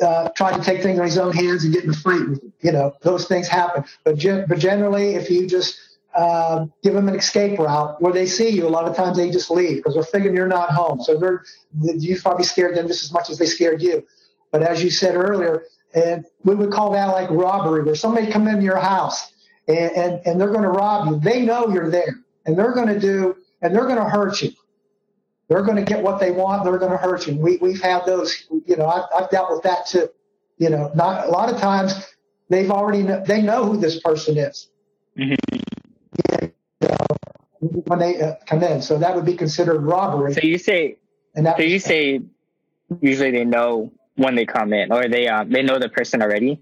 uh, 0.00 0.28
trying 0.30 0.58
to 0.58 0.64
take 0.64 0.82
things 0.82 0.98
in 0.98 1.04
his 1.04 1.18
own 1.18 1.32
hands 1.32 1.64
and 1.64 1.72
get 1.72 1.84
in 1.84 1.90
getting 1.92 2.02
free. 2.02 2.50
You 2.60 2.72
know, 2.72 2.94
those 3.02 3.26
things 3.26 3.48
happen. 3.48 3.84
But, 4.04 4.16
ge- 4.18 4.46
but 4.48 4.58
generally, 4.58 5.14
if 5.14 5.30
you 5.30 5.46
just 5.46 5.78
uh, 6.14 6.66
give 6.82 6.94
them 6.94 7.08
an 7.08 7.14
escape 7.14 7.58
route 7.58 8.00
where 8.00 8.12
they 8.12 8.26
see 8.26 8.48
you, 8.48 8.66
a 8.66 8.70
lot 8.70 8.86
of 8.88 8.96
times 8.96 9.16
they 9.16 9.30
just 9.30 9.50
leave 9.50 9.76
because 9.76 9.94
they're 9.94 10.02
thinking 10.04 10.34
you're 10.34 10.48
not 10.48 10.70
home. 10.70 11.02
So 11.02 11.18
they're 11.18 11.44
you 11.82 12.20
probably 12.20 12.44
scared 12.44 12.76
them 12.76 12.88
just 12.88 13.04
as 13.04 13.12
much 13.12 13.30
as 13.30 13.38
they 13.38 13.46
scared 13.46 13.82
you. 13.82 14.06
But 14.50 14.62
as 14.62 14.82
you 14.82 14.90
said 14.90 15.14
earlier, 15.14 15.64
and 15.94 16.24
we 16.44 16.54
would 16.54 16.70
call 16.70 16.92
that 16.92 17.06
like 17.06 17.30
robbery, 17.30 17.82
where 17.82 17.94
somebody 17.94 18.30
come 18.30 18.48
into 18.48 18.62
your 18.64 18.78
house 18.78 19.32
and, 19.68 19.90
and, 19.92 20.26
and 20.26 20.40
they're 20.40 20.50
going 20.50 20.62
to 20.62 20.68
rob 20.68 21.08
you. 21.08 21.20
They 21.20 21.42
know 21.42 21.68
you're 21.68 21.90
there 21.90 22.18
and 22.46 22.56
they're 22.58 22.72
going 22.72 22.88
to 22.88 22.98
do, 22.98 23.36
and 23.60 23.74
they're 23.74 23.86
going 23.86 23.96
to 23.98 24.08
hurt 24.08 24.40
you. 24.40 24.52
They're 25.48 25.62
going 25.62 25.76
to 25.76 25.84
get 25.84 26.02
what 26.02 26.18
they 26.18 26.30
want. 26.30 26.64
They're 26.64 26.78
going 26.78 26.92
to 26.92 26.96
hurt 26.96 27.26
you. 27.26 27.36
We, 27.36 27.58
we've 27.58 27.80
had 27.80 28.04
those, 28.04 28.46
you 28.66 28.76
know, 28.76 28.86
I've, 28.86 29.04
I've 29.14 29.30
dealt 29.30 29.50
with 29.50 29.62
that 29.62 29.86
too. 29.86 30.08
You 30.58 30.70
know, 30.70 30.90
not 30.94 31.26
a 31.26 31.30
lot 31.30 31.52
of 31.52 31.60
times 31.60 32.14
they've 32.48 32.70
already, 32.70 33.02
know, 33.02 33.22
they 33.24 33.42
know 33.42 33.64
who 33.64 33.76
this 33.76 34.00
person 34.00 34.38
is. 34.38 34.68
Mm-hmm. 35.18 35.56
You 36.32 36.52
know, 36.80 37.16
when 37.84 37.98
they 37.98 38.20
uh, 38.20 38.34
come 38.46 38.62
in. 38.62 38.82
So 38.82 38.98
that 38.98 39.14
would 39.14 39.24
be 39.24 39.36
considered 39.36 39.80
robbery. 39.80 40.34
So 40.34 40.40
you 40.42 40.58
say, 40.58 40.96
and 41.34 41.46
that 41.46 41.58
so 41.58 41.62
you 41.62 41.78
say 41.78 42.22
usually 43.00 43.30
they 43.30 43.44
know 43.44 43.92
when 44.16 44.34
they 44.34 44.46
come 44.46 44.72
in 44.72 44.92
or 44.92 45.08
they, 45.08 45.28
uh, 45.28 45.44
they 45.44 45.62
know 45.62 45.78
the 45.78 45.88
person 45.88 46.22
already. 46.22 46.60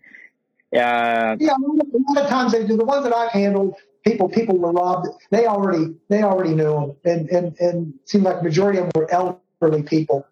Uh, 0.75 1.37
Yeah, 1.39 1.55
a 1.55 2.13
lot 2.13 2.19
of 2.19 2.29
times 2.29 2.53
they 2.53 2.67
do. 2.67 2.77
The 2.77 2.85
ones 2.85 3.05
that 3.05 3.15
I've 3.15 3.31
handled, 3.31 3.77
people 4.05 4.29
people 4.29 4.57
were 4.59 4.73
robbed. 4.73 5.09
They 5.31 5.47
already 5.47 5.95
they 6.09 6.23
already 6.23 6.55
knew 6.55 6.73
them, 6.73 6.97
and 7.05 7.29
and 7.31 7.57
and 7.59 7.95
it 7.95 8.09
seemed 8.09 8.25
like 8.25 8.43
majority 8.43 8.79
of 8.79 8.85
them 8.85 9.03
were 9.03 9.11
elderly 9.11 9.83
people. 9.83 10.27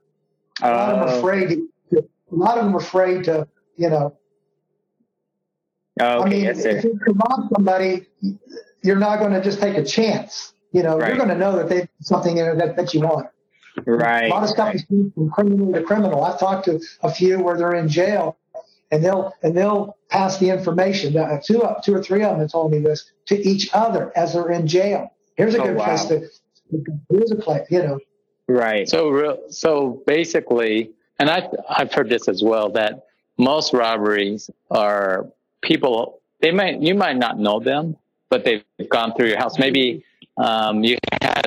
A 0.62 0.70
lot 0.70 0.90
of 0.90 0.98
them 0.98 1.06
were 1.06 1.12
oh, 1.14 1.18
afraid. 1.18 1.48
To, 1.90 1.98
a 1.98 2.34
lot 2.34 2.58
of 2.58 2.64
them 2.64 2.72
were 2.72 2.80
afraid 2.80 3.24
to, 3.24 3.46
you 3.76 3.90
know. 3.90 4.16
oh, 6.00 6.06
I 6.06 6.16
okay, 6.18 6.30
mean, 6.30 6.44
yes, 6.44 6.64
if 6.64 6.84
you 6.84 6.98
rob 7.06 7.48
somebody, 7.54 8.06
you're 8.82 8.96
not 8.98 9.18
going 9.18 9.32
to 9.32 9.42
just 9.42 9.60
take 9.60 9.76
a 9.76 9.84
chance. 9.84 10.54
You 10.72 10.82
know, 10.82 10.98
Right. 10.98 11.08
you're 11.08 11.18
going 11.18 11.28
to 11.28 11.36
know 11.36 11.56
that 11.56 11.68
they 11.68 11.88
something 12.00 12.38
in 12.38 12.46
it 12.46 12.56
that, 12.58 12.76
that 12.76 12.94
you 12.94 13.00
want. 13.00 13.28
Right. 13.86 14.26
A 14.26 14.28
lot 14.28 14.42
of 14.42 14.50
stuff 14.50 14.68
right. 14.68 14.76
is 14.76 14.84
from 15.14 15.30
criminal 15.30 15.72
to 15.72 15.82
criminal. 15.82 16.24
I've 16.24 16.38
talked 16.38 16.66
to 16.66 16.80
a 17.02 17.12
few 17.12 17.40
where 17.40 17.56
they're 17.56 17.74
in 17.74 17.88
jail, 17.88 18.38
and 18.92 19.04
they'll 19.04 19.32
and 19.42 19.56
they'll 19.56 19.96
pass 20.08 20.38
the 20.38 20.50
information. 20.50 21.16
Uh, 21.16 21.40
two 21.44 21.66
two 21.82 21.94
or 21.94 22.02
three 22.02 22.22
of 22.22 22.30
them 22.30 22.40
have 22.40 22.52
told 22.52 22.70
me 22.70 22.78
this 22.78 23.10
to 23.26 23.36
each 23.36 23.70
other 23.74 24.12
as 24.16 24.34
they're 24.34 24.50
in 24.50 24.68
jail. 24.68 25.12
Here's 25.36 25.54
a 25.56 25.60
Oh, 25.60 25.66
good 25.66 25.76
wow. 25.76 25.84
place 25.86 26.04
to. 26.04 26.28
Here's 27.10 27.30
a 27.32 27.36
place, 27.36 27.66
you 27.70 27.82
know. 27.82 27.98
Right. 28.48 28.88
So, 28.88 29.08
real, 29.10 29.38
so 29.50 30.02
basically, 30.06 30.90
and 31.18 31.28
I've, 31.30 31.48
I've 31.68 31.92
heard 31.92 32.08
this 32.08 32.28
as 32.28 32.42
well, 32.42 32.70
that 32.70 33.04
most 33.38 33.72
robberies 33.72 34.50
are 34.70 35.26
people, 35.62 36.20
they 36.40 36.50
might, 36.50 36.80
you 36.80 36.94
might 36.94 37.16
not 37.16 37.38
know 37.38 37.60
them, 37.60 37.96
but 38.30 38.44
they've 38.44 38.64
gone 38.88 39.14
through 39.14 39.28
your 39.28 39.38
house. 39.38 39.58
Maybe, 39.58 40.04
um, 40.38 40.82
you 40.82 40.96
had 41.20 41.42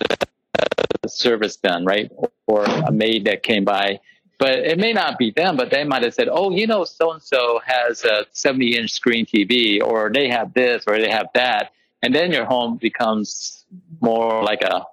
a 1.03 1.09
service 1.09 1.57
done, 1.57 1.85
right? 1.85 2.11
Or 2.47 2.63
a 2.65 2.91
maid 2.91 3.25
that 3.25 3.43
came 3.43 3.65
by, 3.65 3.99
but 4.37 4.51
it 4.59 4.77
may 4.77 4.93
not 4.93 5.17
be 5.17 5.31
them, 5.31 5.55
but 5.55 5.71
they 5.71 5.83
might 5.83 6.03
have 6.03 6.13
said, 6.13 6.27
Oh, 6.31 6.51
you 6.51 6.67
know, 6.67 6.83
so 6.83 7.11
and 7.13 7.21
so 7.21 7.59
has 7.65 8.03
a 8.03 8.25
70 8.31 8.77
inch 8.77 8.91
screen 8.91 9.25
TV 9.25 9.81
or 9.81 10.11
they 10.13 10.29
have 10.29 10.53
this 10.53 10.83
or 10.87 10.99
they 10.99 11.09
have 11.09 11.27
that. 11.33 11.71
And 12.01 12.13
then 12.13 12.31
your 12.31 12.45
home 12.45 12.77
becomes 12.77 13.65
more 14.01 14.43
like 14.43 14.61
a, 14.61 14.85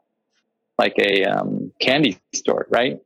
like 0.78 0.94
a 0.98 1.24
um, 1.24 1.72
candy 1.80 2.18
store, 2.32 2.66
right? 2.70 3.00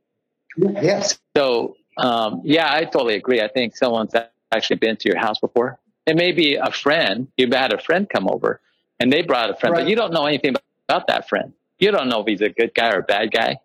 Yes. 0.57 1.19
So, 1.35 1.75
um, 1.97 2.41
yeah, 2.43 2.71
I 2.71 2.85
totally 2.85 3.15
agree. 3.15 3.41
I 3.41 3.47
think 3.47 3.75
someone's 3.75 4.13
actually 4.51 4.77
been 4.77 4.95
to 4.97 5.09
your 5.09 5.17
house 5.17 5.39
before. 5.39 5.79
It 6.05 6.15
may 6.15 6.31
be 6.31 6.55
a 6.55 6.71
friend. 6.71 7.27
You've 7.35 7.53
had 7.53 7.73
a 7.73 7.81
friend 7.81 8.07
come 8.09 8.27
over 8.29 8.61
and 8.99 9.11
they 9.11 9.23
brought 9.23 9.49
a 9.49 9.55
friend, 9.55 9.73
Right. 9.73 9.83
but 9.83 9.89
you 9.89 9.95
don't 9.95 10.13
know 10.13 10.25
anything 10.25 10.55
about 10.87 11.07
that 11.07 11.27
friend. 11.27 11.53
You 11.79 11.91
don't 11.91 12.07
know 12.07 12.21
if 12.21 12.27
he's 12.27 12.41
a 12.41 12.49
good 12.49 12.73
guy 12.73 12.91
or 12.91 12.99
a 12.99 13.03
bad 13.03 13.31
guy. 13.31 13.59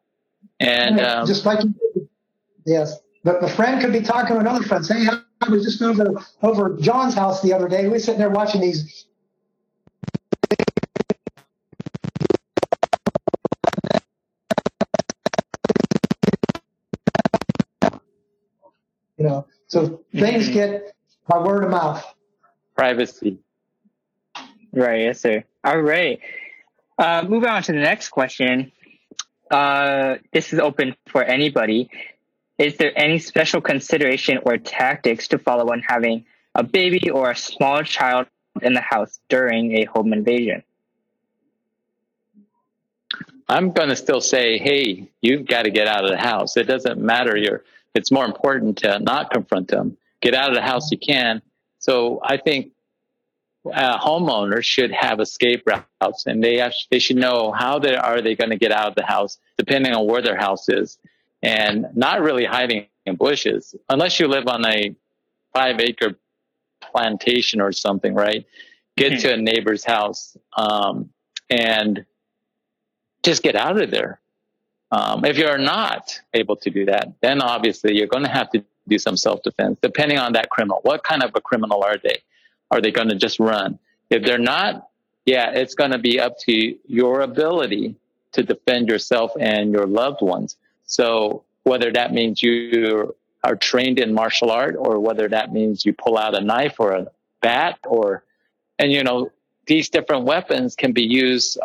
And, 0.59 1.01
um, 1.01 1.27
just 1.27 1.47
like 1.47 1.61
yes, 2.67 2.99
but 3.25 3.41
the 3.41 3.49
friend 3.49 3.81
could 3.81 3.93
be 3.93 4.01
talking 4.01 4.35
to 4.37 4.41
another 4.41 4.65
friend. 4.65 4.85
Say, 4.85 5.05
hey, 5.05 5.11
I 5.43 5.49
was 5.51 5.65
just 5.65 5.83
over 5.83 6.23
over 6.43 6.77
John's 6.79 7.15
house 7.15 7.43
the 7.43 7.53
other 7.53 7.69
day. 7.69 7.83
We 7.85 7.91
were 7.91 7.99
sitting 7.99 8.19
there 8.21 8.31
watching 8.31 8.61
these. 8.61 9.07
You 19.19 19.25
know, 19.27 19.47
so 19.69 20.03
things 20.15 20.49
Mhm. 20.49 20.53
get 20.53 20.95
by 21.29 21.39
word 21.39 21.65
of 21.65 21.71
mouth. 21.71 22.05
privacy. 22.77 23.39
Right, 24.73 25.03
yes, 25.03 25.21
sir. 25.21 25.45
All 25.65 25.81
right. 25.81 26.21
Uh, 26.99 27.25
moving 27.29 27.49
on 27.49 27.63
to 27.65 27.73
the 27.73 27.79
next 27.79 28.09
question. 28.11 28.73
Uh, 29.51 30.17
this 30.33 30.53
is 30.53 30.59
open 30.59 30.97
for 31.09 31.23
anybody. 31.23 31.91
Is 32.63 32.77
there 32.77 32.93
any 32.97 33.19
special 33.19 33.61
consideration 33.61 34.39
or 34.45 34.57
tactics 34.57 35.27
to 35.29 35.39
follow 35.39 35.67
when 35.67 35.81
having 35.81 36.25
a 36.55 36.63
baby 36.63 37.11
or 37.11 37.33
a 37.33 37.37
small 37.37 37.83
child 37.83 38.29
in 38.61 38.73
the 38.73 38.81
house 38.81 39.19
during 39.29 39.79
a 39.79 39.85
home 39.87 40.13
invasion? 40.13 40.63
I'm 43.49 43.73
going 43.73 43.89
to 43.89 43.97
still 43.97 44.21
say, 44.21 44.59
hey, 44.59 45.11
you've 45.21 45.49
got 45.49 45.65
to 45.65 45.73
get 45.73 45.89
out 45.89 46.05
of 46.05 46.11
the 46.11 46.17
house. 46.17 46.57
It 46.57 46.69
doesn't 46.69 47.01
matter. 47.01 47.37
You're, 47.37 47.65
it's 47.97 48.13
more 48.13 48.25
important 48.25 48.79
to 48.79 49.01
not 49.01 49.33
confront 49.33 49.67
them. 49.67 49.97
Get 50.21 50.33
out 50.33 50.51
of 50.51 50.55
the 50.55 50.63
house 50.63 50.93
you 50.93 50.99
can. 50.99 51.43
So 51.81 52.21
I 52.23 52.37
think 52.37 52.71
uh, 53.67 53.99
homeowners 53.99 54.63
should 54.63 54.93
have 54.93 55.19
escape 55.19 55.65
routes, 55.67 56.27
and 56.27 56.45
they 56.45 56.59
have, 56.59 56.75
they 56.93 57.01
should 57.01 57.17
know 57.17 57.51
how 57.51 57.81
they 57.81 57.97
are 57.97 58.21
they 58.21 58.37
going 58.37 58.51
to 58.51 58.57
get 58.57 58.71
out 58.71 58.87
of 58.87 58.95
the 58.95 59.05
house, 59.05 59.39
depending 59.59 59.93
on 59.95 60.07
where 60.07 60.23
their 60.23 60.37
house 60.37 60.69
is, 60.69 60.99
and 61.43 61.87
not 61.95 62.21
really 62.21 62.45
hiding 62.45 62.87
in 63.07 63.17
bushes 63.17 63.75
unless 63.89 64.21
you 64.21 64.29
live 64.29 64.47
on 64.47 64.65
a 64.67 64.95
five 65.53 65.81
acre 65.81 66.17
plantation 66.81 67.61
or 67.61 67.73
something, 67.73 68.15
right? 68.15 68.47
Get 68.97 69.13
Mhm. 69.15 69.21
to 69.23 69.35
a 69.35 69.37
neighbor's 69.37 69.85
house 69.85 70.37
um, 70.57 71.11
and 71.51 72.05
just 73.23 73.43
get 73.43 73.57
out 73.57 73.81
of 73.81 73.91
there. 73.91 74.21
Um, 74.91 75.25
if 75.25 75.39
you're 75.39 75.59
not 75.59 76.21
able 76.35 76.57
to 76.57 76.71
do 76.71 76.85
that, 76.87 77.13
then 77.23 77.41
obviously 77.41 77.97
you're 77.97 78.07
going 78.09 78.25
to 78.25 78.31
have 78.31 78.51
to 78.51 78.63
do 78.89 78.99
some 78.99 79.17
self 79.17 79.43
defense, 79.43 79.79
depending 79.81 80.19
on 80.19 80.33
that 80.35 80.51
criminal. 80.51 80.81
What 80.83 81.03
kind 81.05 81.23
of 81.23 81.31
a 81.35 81.41
criminal 81.41 81.83
are 81.83 81.97
they? 81.97 82.19
Are 82.71 82.81
they 82.81 82.91
going 82.91 83.09
to 83.09 83.15
just 83.15 83.39
run? 83.39 83.79
If 84.11 84.25
they're 84.25 84.39
not, 84.39 84.89
yeah, 85.25 85.51
it's 85.53 85.75
going 85.75 85.93
to 85.93 85.99
be 85.99 86.21
up 86.21 86.37
to 86.41 86.77
your 86.87 87.21
ability 87.21 87.95
to 88.33 88.43
defend 88.43 88.89
yourself 88.89 89.33
and 89.39 89.73
your 89.73 89.87
loved 89.87 90.21
ones. 90.21 90.57
So 90.93 91.43
whether 91.63 91.91
that 91.91 92.13
means 92.13 92.43
you 92.43 93.17
are 93.43 93.57
trained 93.57 93.99
in 93.99 94.13
martial 94.13 94.51
art 94.51 94.77
or 94.79 95.01
whether 95.01 95.27
that 95.27 95.51
means 95.51 95.87
you 95.87 95.95
pull 95.95 96.19
out 96.19 96.37
a 96.37 96.41
knife 96.43 96.79
or 96.79 96.93
a 96.93 97.07
bat 97.41 97.79
or, 97.87 98.25
and 98.79 98.93
you 98.93 99.03
know, 99.03 99.33
these 99.67 99.89
different 99.89 100.27
weapons 100.27 100.77
can 100.77 100.93
be 100.93 101.03
used 101.03 101.59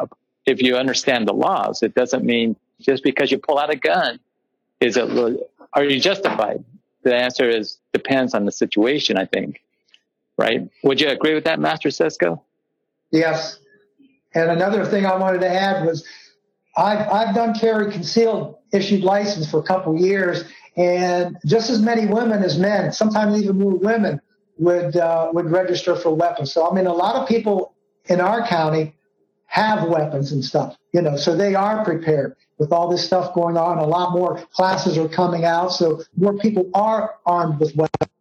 if 0.46 0.62
you 0.62 0.78
understand 0.78 1.28
the 1.28 1.34
laws. 1.34 1.84
It 1.84 1.94
doesn't 1.94 2.24
mean 2.24 2.56
just 2.80 3.04
because 3.04 3.30
you 3.30 3.38
pull 3.38 3.60
out 3.60 3.70
a 3.70 3.76
gun, 3.76 4.18
is 4.80 4.96
it, 4.96 5.10
are 5.74 5.84
you 5.84 6.00
justified? 6.00 6.64
The 7.04 7.14
answer 7.14 7.50
is 7.50 7.80
depends 7.92 8.34
on 8.34 8.46
the 8.46 8.52
situation, 8.54 9.18
I 9.18 9.26
think. 9.26 9.62
Right? 10.38 10.70
Would 10.84 11.02
you 11.02 11.10
agree 11.10 11.34
with 11.34 11.44
that, 11.44 11.60
Master 11.60 11.92
Cisco? 11.92 12.42
Yes. 13.12 13.60
And 14.34 14.52
another 14.52 14.86
thing 14.86 15.06
I 15.06 15.18
wanted 15.18 15.42
to 15.42 15.50
add 15.50 15.86
was 15.86 16.06
I've, 16.78 17.10
I've 17.10 17.36
done 17.36 17.56
carry 17.60 17.92
concealed 17.92 18.57
issued 18.72 19.04
license 19.04 19.50
for 19.50 19.60
a 19.60 19.64
couple 19.64 19.98
years, 20.00 20.44
and 20.76 21.38
just 21.46 21.70
as 21.70 21.82
many 21.82 22.06
women 22.06 22.44
as 22.44 22.58
men, 22.58 22.92
sometimes 22.92 23.42
even 23.42 23.58
more 23.60 23.76
women, 23.76 24.22
would 24.58 24.96
uh, 24.98 25.30
would 25.34 25.50
register 25.52 25.96
for 25.96 26.16
weapons. 26.16 26.52
So 26.52 26.70
I 26.70 26.74
mean, 26.74 26.88
a 26.88 26.94
lot 26.94 27.16
of 27.16 27.28
people 27.28 27.74
in 28.06 28.22
our 28.22 28.46
county 28.48 28.96
have 29.46 29.88
weapons 29.88 30.32
and 30.32 30.44
stuff, 30.44 30.78
you 30.94 31.02
know, 31.02 31.16
so 31.16 31.36
they 31.36 31.56
are 31.56 31.84
prepared 31.84 32.36
with 32.58 32.72
all 32.72 32.90
this 32.90 33.06
stuff 33.06 33.34
going 33.34 33.56
on. 33.58 33.78
A 33.78 33.86
lot 33.86 34.12
more 34.12 34.38
classes 34.52 34.98
are 34.98 35.08
coming 35.08 35.46
out, 35.46 35.70
so 35.70 36.04
more 36.16 36.38
people 36.38 36.70
are 36.74 37.16
armed 37.26 37.60
with 37.60 37.76
weapons. 37.76 38.12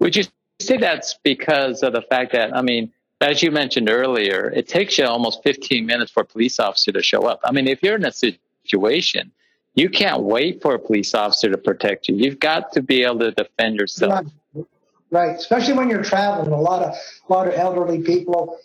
Would 0.00 0.16
you 0.16 0.24
say 0.60 0.76
that's 0.76 1.18
because 1.22 1.82
of 1.82 1.92
the 1.92 2.02
fact 2.02 2.32
that, 2.32 2.54
I 2.54 2.62
mean, 2.62 2.92
as 3.22 3.42
you 3.42 3.50
mentioned 3.50 3.88
earlier, 3.90 4.50
it 4.54 4.68
takes 4.68 4.98
you 4.98 5.04
almost 5.04 5.42
15 5.42 5.84
minutes 5.84 6.10
for 6.10 6.22
a 6.22 6.26
police 6.26 6.58
officer 6.58 6.92
to 6.92 7.02
show 7.02 7.22
up. 7.22 7.40
I 7.44 7.52
mean, 7.52 7.66
if 7.66 7.82
you're 7.82 7.96
in 7.96 8.04
a 8.04 8.12
situation, 8.12 9.30
you 9.74 9.88
can't 9.88 10.22
wait 10.22 10.60
for 10.62 10.74
a 10.74 10.78
police 10.78 11.14
officer 11.14 11.50
to 11.50 11.58
protect 11.58 12.08
you. 12.08 12.16
You've 12.16 12.38
got 12.38 12.72
to 12.72 12.82
be 12.82 13.04
able 13.04 13.20
to 13.20 13.30
defend 13.32 13.76
yourself. 13.76 14.26
Right. 14.54 14.66
right. 15.10 15.36
Especially 15.36 15.74
when 15.74 15.88
you're 15.88 16.02
traveling. 16.04 16.52
A 16.52 16.60
lot 16.60 16.82
of 16.82 16.94
a 17.28 17.32
lot 17.32 17.48
of 17.48 17.54
elderly 17.54 18.02
people 18.02 18.58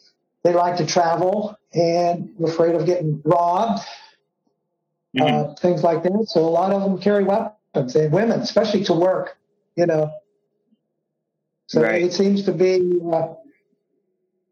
they 0.44 0.54
like 0.54 0.78
to 0.78 0.86
travel 0.86 1.58
and 1.74 2.30
afraid 2.44 2.76
of 2.76 2.86
getting 2.86 3.22
robbed, 3.26 3.82
Mhm. 5.16 5.52
uh, 5.52 5.56
things 5.56 5.84
like 5.84 6.04
that. 6.04 6.26
So 6.30 6.42
a 6.42 6.50
lot 6.50 6.72
of 6.72 6.84
them 6.84 7.00
carry 7.00 7.24
weapons. 7.24 7.96
And 7.96 8.12
women, 8.12 8.40
especially 8.40 8.84
to 8.86 8.94
work, 8.94 9.38
you 9.76 9.86
know. 9.86 10.12
So 11.68 11.82
Right. 11.82 12.02
it 12.02 12.14
seems 12.14 12.44
to 12.46 12.52
be 12.54 13.00
uh, 13.12 13.34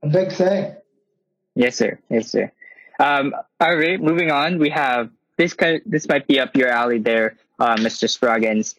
big 0.06 0.32
thing. 0.32 0.76
Yes, 1.56 1.76
sir. 1.76 2.00
Yes, 2.10 2.30
sir. 2.32 2.52
Um, 3.00 3.34
all 3.60 3.76
right, 3.76 4.00
moving 4.00 4.32
on. 4.32 4.60
We 4.60 4.70
have 4.70 5.10
this. 5.38 5.54
Kind 5.54 5.82
this 5.86 6.08
might 6.08 6.28
be 6.28 6.40
up 6.40 6.56
your 6.56 6.70
alley, 6.70 7.00
there, 7.00 7.38
uh, 7.60 7.76
Mr. 7.78 8.10
Scroggins. 8.10 8.76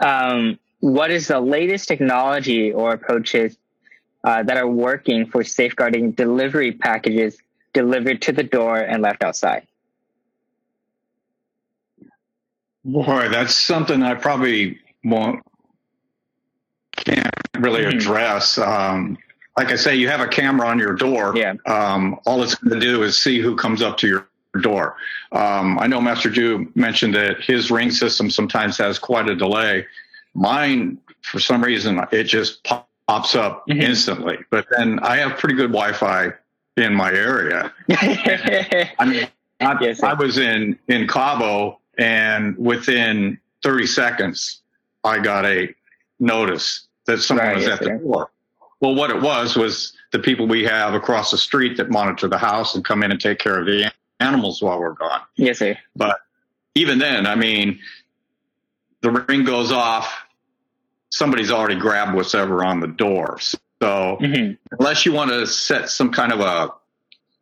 Um, 0.00 0.58
what 0.80 1.10
is 1.10 1.28
the 1.28 1.40
latest 1.40 1.88
technology 1.88 2.72
or 2.72 2.92
approaches 2.92 3.56
uh, 4.24 4.42
that 4.42 4.56
are 4.56 4.68
working 4.68 5.26
for 5.26 5.44
safeguarding 5.44 6.12
delivery 6.12 6.72
packages 6.72 7.38
delivered 7.72 8.22
to 8.22 8.32
the 8.32 8.42
door 8.42 8.76
and 8.76 9.02
left 9.02 9.22
outside? 9.24 9.66
Boy, 12.84 13.28
that's 13.30 13.54
something 13.54 14.02
I 14.02 14.14
probably 14.14 14.78
won't 15.02 15.42
can't 16.96 17.30
really 17.58 17.82
Mhm. 17.82 17.94
address. 17.94 18.58
Um, 18.58 19.18
like 19.56 19.70
I 19.72 19.76
say, 19.76 19.96
you 19.96 20.08
have 20.08 20.20
a 20.20 20.28
camera 20.28 20.68
on 20.68 20.78
your 20.78 20.92
door. 20.92 21.32
Yeah. 21.34 21.54
Um, 21.66 22.18
all 22.26 22.42
it's 22.42 22.54
going 22.56 22.78
to 22.78 22.80
do 22.80 23.02
is 23.02 23.18
see 23.18 23.40
who 23.40 23.56
comes 23.56 23.80
up 23.80 23.96
to 23.98 24.06
your 24.06 24.28
door. 24.60 24.96
Um, 25.32 25.78
I 25.78 25.86
know 25.86 26.00
Master 26.00 26.28
Ju 26.30 26.70
mentioned 26.74 27.14
that 27.14 27.40
his 27.40 27.70
ring 27.70 27.90
system 27.90 28.30
sometimes 28.30 28.76
has 28.78 28.98
quite 28.98 29.28
a 29.28 29.34
delay. 29.34 29.86
Mine 30.34 30.98
for 31.22 31.40
some 31.40 31.62
reason, 31.64 32.00
it 32.12 32.24
just 32.24 32.62
pops 33.08 33.34
up 33.34 33.66
Mhm. 33.66 33.82
instantly. 33.82 34.38
But 34.50 34.66
then 34.76 34.98
I 35.00 35.16
have 35.16 35.38
pretty 35.38 35.54
good 35.56 35.72
Wi-Fi 35.72 36.32
in 36.76 36.94
my 36.94 37.10
area. 37.12 37.72
I 37.90 39.04
mean, 39.06 39.26
I, 39.60 39.76
Yes. 39.80 40.02
I 40.02 40.12
was 40.12 40.36
in 40.38 40.78
in 40.88 41.08
Cabo, 41.08 41.80
and 41.98 42.56
within 42.58 43.38
30 43.62 43.86
seconds, 43.86 44.60
I 45.02 45.18
got 45.18 45.46
a 45.46 45.74
notice 46.20 46.86
that 47.06 47.18
someone 47.22 47.46
Right, 47.46 47.56
was 47.56 47.64
yes, 47.64 47.78
at 47.78 47.84
the 47.84 47.90
door. 47.98 48.30
Well, 48.80 48.94
what 48.94 49.10
it 49.10 49.20
was 49.22 49.56
was 49.56 49.92
the 50.12 50.18
people 50.18 50.46
we 50.46 50.64
have 50.64 50.94
across 50.94 51.30
the 51.30 51.38
street 51.38 51.76
that 51.78 51.90
monitor 51.90 52.28
the 52.28 52.38
house 52.38 52.74
and 52.74 52.84
come 52.84 53.02
in 53.02 53.10
and 53.10 53.20
take 53.20 53.38
care 53.38 53.58
of 53.58 53.66
the 53.66 53.90
animals 54.20 54.62
while 54.62 54.78
we're 54.78 54.92
gone. 54.92 55.20
yes, 55.36 55.58
sir. 55.58 55.76
But 55.94 56.18
even 56.74 56.98
then, 56.98 57.26
I 57.26 57.34
mean, 57.34 57.78
the 59.00 59.10
ring 59.10 59.44
goes 59.44 59.72
off. 59.72 60.12
Somebody's 61.10 61.50
already 61.50 61.76
grabbed 61.78 62.14
what's 62.14 62.34
ever 62.34 62.64
on 62.64 62.80
the 62.80 62.86
door. 62.88 63.38
So 63.80 64.16
hmm 64.20 64.52
unless 64.78 65.04
you 65.06 65.12
want 65.12 65.30
to 65.30 65.46
set 65.46 65.88
some 65.90 66.10
kind 66.10 66.32
of 66.32 66.40
a 66.40 66.70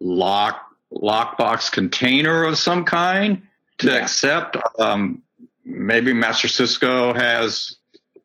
lock 0.00 0.60
lockbox 0.92 1.70
container 1.72 2.44
of 2.44 2.56
some 2.58 2.84
kind 2.84 3.42
to 3.78 3.88
Yeah. 3.88 3.94
accept, 4.02 4.56
um, 4.78 5.22
maybe 5.64 6.12
Master 6.12 6.46
Cisco 6.48 7.12
has 7.14 7.76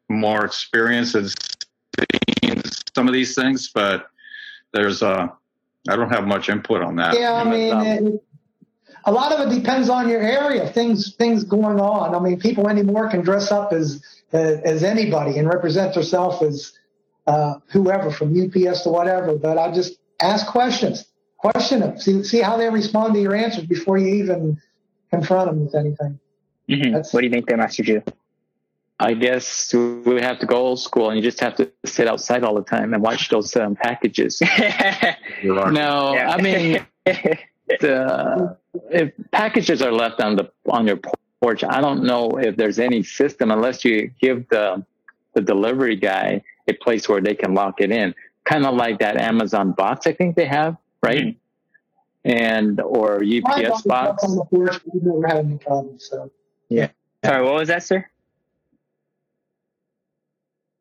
more 0.09 0.45
experience 0.45 1.15
in 1.15 1.29
some 2.99 3.07
of 3.07 3.13
these 3.13 3.33
things, 3.33 3.69
but 3.73 4.07
there's 4.73 5.01
uh, 5.01 5.27
I 5.87 5.95
don't 5.95 6.09
have 6.09 6.27
much 6.27 6.49
input 6.49 6.81
on 6.81 6.97
that. 6.97 7.17
Yeah, 7.17 7.33
I 7.33 7.43
mean, 7.49 7.73
um, 7.73 7.85
it, 7.87 8.23
a 9.05 9.11
lot 9.11 9.31
of 9.31 9.39
it 9.47 9.55
depends 9.55 9.87
on 9.89 10.09
your 10.09 10.19
area. 10.21 10.67
Things 10.67 11.15
things 11.15 11.45
going 11.45 11.79
on. 11.79 12.13
I 12.13 12.19
mean, 12.19 12.37
people 12.41 12.67
anymore 12.67 13.09
can 13.09 13.21
dress 13.21 13.53
up 13.53 13.71
as 13.71 14.03
as, 14.33 14.59
as 14.65 14.83
anybody 14.83 15.37
and 15.37 15.47
represent 15.47 15.93
themselves 15.93 16.41
as 16.43 16.73
uh, 17.25 17.53
whoever, 17.67 18.11
from 18.11 18.29
UPS 18.37 18.81
to 18.83 18.89
whatever. 18.89 19.37
But 19.37 19.57
I 19.57 19.71
just 19.71 19.93
ask 20.19 20.45
questions, 20.45 21.05
question 21.37 21.79
them, 21.79 21.97
see 21.99 22.21
see 22.23 22.41
how 22.41 22.57
they 22.57 22.69
respond 22.69 23.13
to 23.13 23.21
your 23.21 23.33
answers 23.33 23.63
before 23.65 23.97
you 23.97 24.13
even 24.21 24.61
confront 25.09 25.49
them 25.51 25.63
with 25.63 25.73
anything. 25.73 26.19
hmm 26.67 26.91
That's- 26.91 27.13
What 27.13 27.21
do 27.21 27.27
you 27.27 27.31
think 27.31 27.47
they 27.47 27.55
Master 27.55 27.83
Ju? 27.83 28.03
I 29.01 29.13
guess 29.13 29.73
we 29.73 30.21
have 30.21 30.39
to 30.39 30.45
go 30.45 30.57
old 30.57 30.79
school 30.81 31.09
and 31.09 31.17
you 31.17 31.23
just 31.23 31.39
have 31.39 31.55
to 31.55 31.71
sit 31.85 32.07
outside 32.07 32.43
all 32.43 32.53
the 32.55 32.63
time 32.63 32.93
and 32.93 33.01
watch 33.01 33.29
those 33.29 33.55
um, 33.55 33.75
packages. 33.75 34.41
No, 35.43 36.13
Yeah. 36.13 36.31
I 36.31 36.41
mean, 36.41 36.85
the, 37.79 38.57
if 38.91 39.13
packages 39.31 39.81
are 39.81 39.91
left 39.91 40.19
on 40.19 40.35
the 40.35 40.51
on 40.67 40.85
your 40.85 40.99
porch, 41.41 41.63
I 41.63 41.79
don't 41.79 42.03
know 42.03 42.31
if 42.37 42.57
there's 42.57 42.77
any 42.77 43.03
system 43.03 43.51
unless 43.51 43.85
you 43.85 44.11
give 44.19 44.49
the 44.49 44.85
the 45.33 45.41
delivery 45.41 45.95
guy 45.95 46.43
a 46.67 46.73
place 46.73 47.07
where 47.07 47.21
they 47.21 47.35
can 47.35 47.53
lock 47.53 47.79
it 47.79 47.91
in, 47.91 48.13
kind 48.43 48.65
of 48.65 48.75
like 48.75 48.99
that 48.99 49.15
Amazon 49.15 49.71
box 49.71 50.07
I 50.07 50.13
think 50.13 50.35
they 50.35 50.45
have, 50.45 50.75
right? 51.01 51.37
And 52.25 52.81
or 52.81 53.23
UPS 53.23 53.55
dog 53.55 53.61
is 53.61 53.69
up 53.69 53.85
box. 53.85 54.23
on 54.25 54.35
the 54.35 54.43
porch, 54.43 54.79
but 54.83 54.93
we've 54.93 55.03
never 55.03 55.57
problems. 55.57 56.09
So 56.09 56.29
Sorry, 57.23 57.43
what 57.43 57.53
was 57.53 57.69
that, 57.69 57.83
sir? 57.83 58.05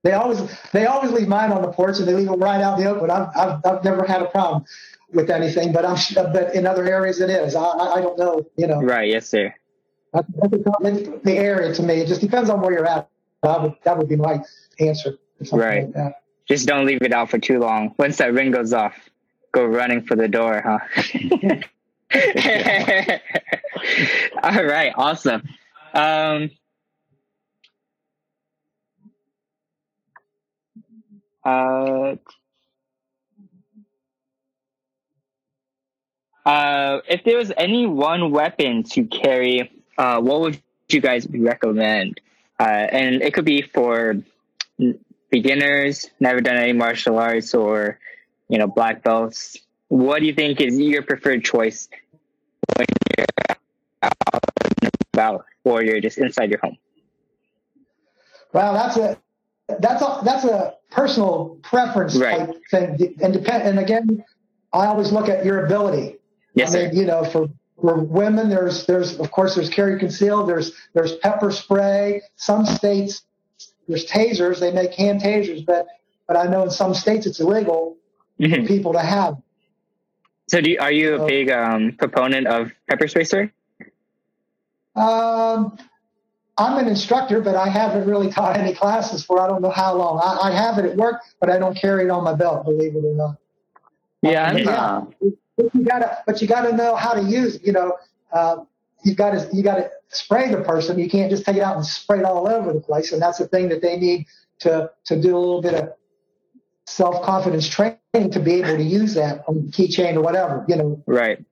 They 0.05 0.13
always 0.13 0.41
they 0.73 0.87
always 0.87 1.11
leave 1.13 1.29
mine 1.29 1.53
on 1.53 1.63
the 1.63 1.69
porch 1.69 1.99
and 1.99 2.07
they 2.07 2.15
leave 2.15 2.29
it 2.29 2.39
right 2.39 2.61
out 2.61 2.79
in 2.79 2.85
the 2.85 2.91
open. 2.91 3.11
I've 3.11 3.29
I've, 3.37 3.61
I've 3.65 3.85
never 3.85 4.05
had 4.05 4.23
a 4.23 4.27
problem 4.27 4.65
with 5.13 5.31
anything, 5.31 5.73
but 5.73 5.85
I'm 5.85 5.97
but 6.15 6.55
in 6.55 6.67
other 6.67 6.85
areas 6.85 7.21
it 7.21 7.31
is. 7.31 7.55
I 7.55 7.63
I, 7.63 7.95
I 7.97 8.01
don't 8.01 8.19
know. 8.19 8.47
You 8.57 8.67
know. 8.67 8.81
Right, 8.81 9.09
yes, 9.09 9.29
sir. 9.29 9.55
That's, 10.13 10.29
that's 10.37 10.51
the 10.53 11.21
the 11.25 11.37
area 11.37 11.75
to 11.75 11.83
me. 11.83 11.95
It 11.95 12.09
just 12.09 12.21
depends 12.21 12.51
on 12.51 12.61
where 12.61 12.73
you're 12.73 12.87
at. 12.87 13.09
That 13.43 13.63
would, 13.63 13.75
that 13.85 13.97
would 13.99 14.09
be 14.09 14.17
my 14.17 14.43
answer. 14.81 15.19
Right. 15.53 15.85
Like 15.85 15.95
that. 15.95 16.23
Just 16.49 16.67
don't 16.67 16.87
leave 16.87 17.03
it 17.03 17.13
out 17.13 17.31
for 17.31 17.39
too 17.39 17.59
long. 17.59 17.95
Once 17.99 18.17
that 18.17 18.33
ring 18.33 18.51
goes 18.51 18.73
off, 18.73 18.95
go 19.53 19.65
running 19.65 20.03
for 20.03 20.17
the 20.17 20.29
door, 20.29 20.63
huh? 20.65 20.79
All 24.43 24.65
right, 24.65 24.93
awesome. 24.97 25.43
Um, 25.93 26.51
uh, 31.49 32.17
uh, 36.45 37.01
if 37.09 37.25
there 37.25 37.37
was 37.37 37.53
any 37.57 37.87
one 37.87 38.31
weapon 38.31 38.83
to 38.83 39.05
carry, 39.05 39.71
uh, 39.97 40.21
what 40.21 40.41
would 40.41 40.63
you 40.89 41.01
guys 41.01 41.27
recommend? 41.29 42.21
Uh, 42.61 42.65
and 42.65 43.23
it 43.23 43.35
could 43.35 43.45
be 43.45 43.63
for 43.63 44.17
beginners, 45.31 46.07
never 46.21 46.41
done 46.41 46.57
any 46.57 46.73
martial 46.73 47.19
arts, 47.19 47.55
or 47.55 47.99
you 48.49 48.59
know, 48.59 48.67
black 48.67 49.03
belts. 49.03 49.57
What 49.89 50.21
do 50.21 50.27
you 50.27 50.35
think 50.35 50.61
is 50.61 50.79
your 50.79 51.03
preferred 51.03 51.45
choice 51.45 51.89
when 52.77 52.87
you're 53.17 53.27
out 54.03 54.13
about, 55.13 55.45
or 55.65 55.83
you're 55.83 56.01
just 56.01 56.19
inside 56.19 56.51
your 56.51 56.61
home? 56.61 56.77
Well, 58.53 58.73
that's 58.73 58.97
a 58.97 59.19
that's 59.81 60.03
a 60.03 60.21
that's 60.25 60.45
a 60.45 60.75
personal 60.91 61.59
preference 61.63 62.17
Right. 62.17 62.39
type 62.47 62.63
thing, 62.71 63.15
and 63.23 63.33
depend. 63.33 63.63
And 63.65 63.79
again, 63.79 64.25
I 64.73 64.87
always 64.87 65.13
look 65.13 65.29
at 65.29 65.45
your 65.45 65.67
ability. 65.67 66.17
Yes, 66.55 66.75
I 66.75 66.87
mean, 66.87 66.97
you 66.97 67.05
know, 67.05 67.25
for 67.25 67.49
for 67.81 67.95
women, 68.03 68.49
there's 68.49 68.87
there's 68.87 69.19
of 69.21 69.31
course 69.31 69.55
there's 69.55 69.71
carry 69.71 69.99
conceal. 69.99 70.47
There's 70.47 70.73
there's 70.95 71.17
pepper 71.17 71.51
spray. 71.51 72.23
Some 72.37 72.65
states 72.67 73.23
there's 73.87 74.07
tasers. 74.07 74.59
They 74.61 74.73
make 74.73 74.95
hand 74.95 75.21
tasers, 75.21 75.65
but 75.65 75.87
but 76.27 76.37
I 76.37 76.45
know 76.47 76.63
in 76.63 76.71
some 76.71 76.95
states 76.95 77.27
it's 77.27 77.41
illegal 77.41 77.97
Mhm. 78.41 78.63
for 78.63 78.67
people 78.69 78.93
to 78.93 79.01
have. 79.01 79.37
So, 80.47 80.61
do 80.63 80.71
you, 80.71 80.79
are 80.81 80.93
you 80.93 81.17
a 81.17 81.19
Oh. 81.23 81.27
big 81.27 81.51
um, 81.51 81.93
proponent 81.99 82.47
of 82.47 82.71
pepper 82.89 83.07
spray, 83.09 83.25
sir? 83.25 83.53
Um, 84.97 85.77
I'm 86.59 86.77
an 86.79 86.89
instructor, 86.89 87.41
but 87.41 87.55
I 87.55 87.69
haven't 87.69 88.07
really 88.07 88.31
taught 88.31 88.57
any 88.57 88.75
classes 88.75 89.25
for 89.25 89.41
I 89.41 89.47
don't 89.47 89.63
know 89.63 89.71
how 89.71 89.95
long. 89.95 90.21
I, 90.23 90.49
I 90.49 90.51
have 90.51 90.79
it 90.79 90.85
at 90.85 90.97
work, 90.97 91.23
but 91.41 91.51
I 91.51 91.59
don't 91.59 91.77
carry 91.77 92.05
it 92.05 92.11
on 92.11 92.25
my 92.25 92.35
belt. 92.35 92.65
Believe 92.65 92.97
it 92.97 93.05
or 93.05 93.15
not. 93.15 93.37
Yeah, 94.23 94.51
I'm, 94.51 94.59
Yeah. 94.59 95.05
But 95.57 95.75
you 95.75 95.83
gotta, 95.85 96.19
but 96.27 96.41
you 96.43 96.49
gotta 96.49 96.77
know 96.77 96.95
how 96.97 97.15
to 97.15 97.23
use. 97.23 97.57
it. 97.57 97.63
You 97.65 97.73
know, 97.73 97.97
uh, 98.33 98.59
you 99.05 99.15
gotta 99.15 99.49
you 99.53 99.63
gotta 99.63 99.91
spray 100.09 100.51
the 100.51 100.63
person. 100.63 100.99
You 100.99 101.09
can't 101.09 101.31
just 101.31 101.45
take 101.45 101.57
it 101.57 101.63
out 101.63 101.77
and 101.77 101.85
spray 101.87 102.19
it 102.21 102.25
all 102.25 102.49
over 102.49 102.73
the 102.73 102.81
place. 102.81 103.13
And 103.13 103.21
that's 103.23 103.39
the 103.39 103.49
thing 103.49 103.69
that 103.69 103.83
they 103.83 103.97
need 103.97 104.27
to 104.61 104.91
to 105.07 105.21
do 105.21 105.37
a 105.37 105.39
little 105.39 105.63
bit 105.63 105.75
of 105.75 105.93
self 106.87 107.23
confidence 107.25 107.69
training 107.69 107.99
to 108.33 108.41
be 108.41 108.55
able 108.55 108.77
to 108.77 108.83
use 108.83 109.15
that 109.15 109.45
on 109.49 109.69
keychain 109.73 110.15
or 110.17 110.23
whatever. 110.23 110.65
You 110.69 110.77
know, 110.77 111.03
Right. 111.07 111.45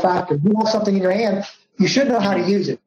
factor. 0.00 0.36
You 0.42 0.54
have 0.58 0.68
something 0.68 0.94
in 0.96 1.02
your 1.02 1.12
hand, 1.12 1.44
you 1.78 1.88
should 1.88 2.08
know 2.08 2.20
how 2.20 2.34
to 2.34 2.48
use 2.48 2.68
it. 2.68 2.80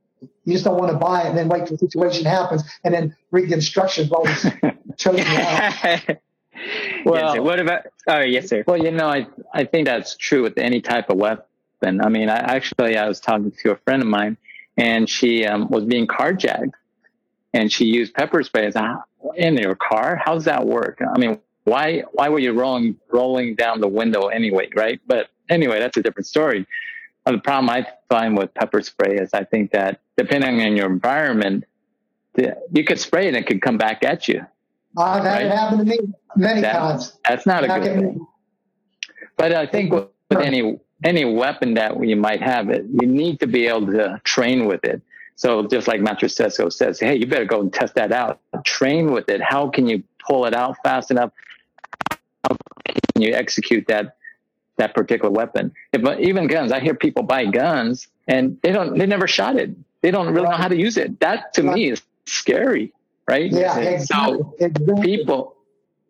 You 0.43 0.53
just 0.53 0.65
don't 0.65 0.77
want 0.77 0.91
to 0.91 0.97
buy 0.97 1.21
it 1.21 1.27
and 1.27 1.37
then 1.37 1.47
wait 1.49 1.67
till 1.67 1.77
the 1.77 1.85
situation 1.87 2.25
happens 2.25 2.63
and 2.83 2.93
then 2.93 3.15
read 3.31 3.49
the 3.49 3.53
instructions 3.55 4.09
while 4.09 4.23
it's 4.25 4.43
choking 4.97 5.19
you 5.25 5.37
out. 5.37 5.73
yes, 5.83 6.17
Well- 7.05 7.35
sir. 7.35 7.41
What 7.41 7.59
about? 7.59 7.87
Oh, 8.07 8.19
yes, 8.19 8.49
sir. 8.49 8.63
Well, 8.67 8.77
you 8.77 8.91
know, 8.91 9.07
I 9.07 9.27
I 9.53 9.63
think 9.65 9.87
that's 9.87 10.15
true 10.15 10.41
with 10.43 10.57
any 10.57 10.81
type 10.81 11.09
of 11.09 11.17
weapon. 11.17 12.01
I 12.01 12.09
mean, 12.09 12.29
I 12.29 12.37
actually 12.37 12.97
I 12.97 13.07
was 13.07 13.19
talking 13.19 13.51
to 13.63 13.71
a 13.71 13.75
friend 13.77 14.01
of 14.01 14.07
mine, 14.07 14.37
and 14.77 15.09
she 15.09 15.45
um, 15.45 15.69
was 15.69 15.85
being 15.85 16.07
carjacked, 16.07 16.71
and 17.53 17.71
she 17.71 17.85
used 17.85 18.13
pepper 18.13 18.43
spray 18.43 18.65
as 18.67 18.75
a, 18.75 19.03
in 19.35 19.57
your 19.57 19.75
car. 19.75 20.15
How 20.23 20.33
does 20.33 20.45
that 20.45 20.65
work? 20.65 20.99
I 21.13 21.17
mean, 21.17 21.39
why 21.63 22.03
why 22.13 22.29
were 22.29 22.39
you 22.39 22.53
rolling 22.53 22.97
rolling 23.11 23.55
down 23.55 23.81
the 23.81 23.87
window 23.87 24.27
anyway, 24.27 24.69
right? 24.75 24.99
But 25.07 25.29
anyway, 25.49 25.79
that's 25.79 25.97
a 25.97 26.01
different 26.01 26.27
story. 26.27 26.65
The 27.25 27.37
problem 27.37 27.69
I 27.69 27.87
find 28.09 28.35
with 28.37 28.53
pepper 28.53 28.81
spray 28.81 29.17
is 29.17 29.33
I 29.33 29.43
think 29.43 29.71
that 29.71 29.99
depending 30.17 30.61
on 30.61 30.75
your 30.75 30.87
environment, 30.87 31.65
the, 32.33 32.57
you 32.71 32.83
could 32.83 32.99
spray 32.99 33.25
it 33.25 33.29
and 33.29 33.37
it 33.37 33.45
could 33.47 33.61
come 33.61 33.77
back 33.77 34.03
at 34.03 34.27
you. 34.27 34.45
I've 34.97 35.23
had 35.23 35.43
it 35.43 35.51
happen 35.51 35.79
to 35.79 35.85
me 35.85 35.99
many 36.35 36.61
That- 36.61 36.73
times. 36.73 37.17
That's 37.27 37.45
not 37.45 37.61
a 37.61 37.63
And 37.65 37.71
I 37.71 37.79
good 37.79 37.99
thing. 37.99 38.27
But 39.37 39.53
I 39.53 39.65
think 39.65 39.93
with, 39.93 40.07
with 40.29 40.39
any 40.39 40.79
any 41.03 41.25
weapon 41.25 41.73
that 41.75 42.03
you 42.03 42.15
might 42.15 42.41
have, 42.41 42.69
it 42.69 42.85
you 43.01 43.07
need 43.07 43.39
to 43.39 43.47
be 43.47 43.67
able 43.67 43.87
to 43.87 44.21
train 44.23 44.65
with 44.65 44.83
it. 44.83 45.01
So 45.35 45.65
just 45.67 45.87
like 45.87 46.01
Master 46.01 46.27
Cisco 46.27 46.69
says, 46.69 46.99
hey, 46.99 47.15
you 47.15 47.25
better 47.25 47.45
go 47.45 47.61
and 47.61 47.73
test 47.73 47.95
that 47.95 48.11
out. 48.11 48.39
Train 48.63 49.11
with 49.11 49.27
it. 49.29 49.41
How 49.41 49.69
can 49.69 49.87
you 49.87 50.03
pull 50.27 50.45
it 50.45 50.53
out 50.53 50.75
fast 50.83 51.09
enough? 51.09 51.31
How 52.43 52.55
can 52.85 53.21
you 53.23 53.33
execute 53.33 53.87
that 53.87 54.17
that 54.81 54.93
particular 54.93 55.31
weapon? 55.31 55.73
If, 55.93 56.01
even 56.19 56.47
guns, 56.47 56.71
I 56.71 56.79
hear 56.79 56.95
people 56.95 57.23
buy 57.23 57.45
guns 57.45 58.07
and 58.27 58.57
they 58.63 58.71
don't 58.71 58.97
they 58.97 59.05
never 59.05 59.27
shot 59.27 59.55
it. 59.63 59.69
They 60.01 60.11
don't 60.11 60.33
really 60.33 60.49
know 60.49 60.57
how 60.65 60.67
to 60.67 60.75
use 60.87 60.97
it. 60.97 61.19
That 61.19 61.53
to 61.53 61.63
me 61.63 61.91
is 61.91 62.01
scary, 62.25 62.91
right? 63.27 63.49
Yeah, 63.51 63.75
So 63.75 63.79
exactly. 63.79 64.65
exactly. 64.65 65.01
people 65.03 65.55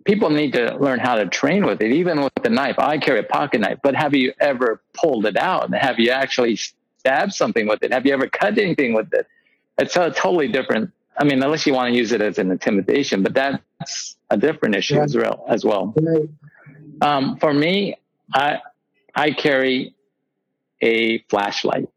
people 0.04 0.30
need 0.32 0.54
to 0.54 0.76
learn 0.78 1.00
how 1.00 1.16
to 1.16 1.28
train 1.28 1.64
with 1.64 1.80
it 1.80 1.92
even 1.92 2.22
with 2.24 2.34
the 2.42 2.50
knife 2.50 2.78
i 2.80 2.98
carry 2.98 3.20
a 3.20 3.24
pocket 3.38 3.62
knife 3.62 3.78
but 3.84 3.94
have 3.94 4.16
you 4.16 4.34
ever 4.40 4.82
pulled 5.00 5.28
it 5.28 5.38
out 5.38 5.72
have 5.76 6.00
you 6.00 6.10
actually 6.10 6.56
stabbed 6.56 7.32
something 7.34 7.68
with 7.68 7.84
it 7.84 7.94
have 7.94 8.04
you 8.08 8.12
ever 8.12 8.28
cut 8.28 8.58
anything 8.58 8.94
with 8.96 9.14
it 9.14 9.28
it's 9.78 9.96
a 9.96 10.10
totally 10.10 10.48
different 10.48 10.90
I 11.22 11.24
mean, 11.24 11.44
unless 11.44 11.68
you 11.68 11.74
want 11.74 11.92
to 11.92 11.98
use 11.98 12.14
it 12.14 12.22
as 12.22 12.40
an 12.40 12.50
intimidation, 12.52 13.22
but 13.22 13.34
that's 13.34 14.16
a 14.30 14.38
different 14.38 14.76
issue 14.76 14.96
Yeah. 14.96 15.04
as 15.04 15.16
well. 15.16 15.46
As 15.48 15.66
well. 15.66 15.94
Um, 17.02 17.38
for 17.38 17.54
me, 17.54 17.98
I 18.34 18.60
I 19.16 19.32
carry 19.32 19.96
a 20.82 21.20
flashlight 21.30 21.90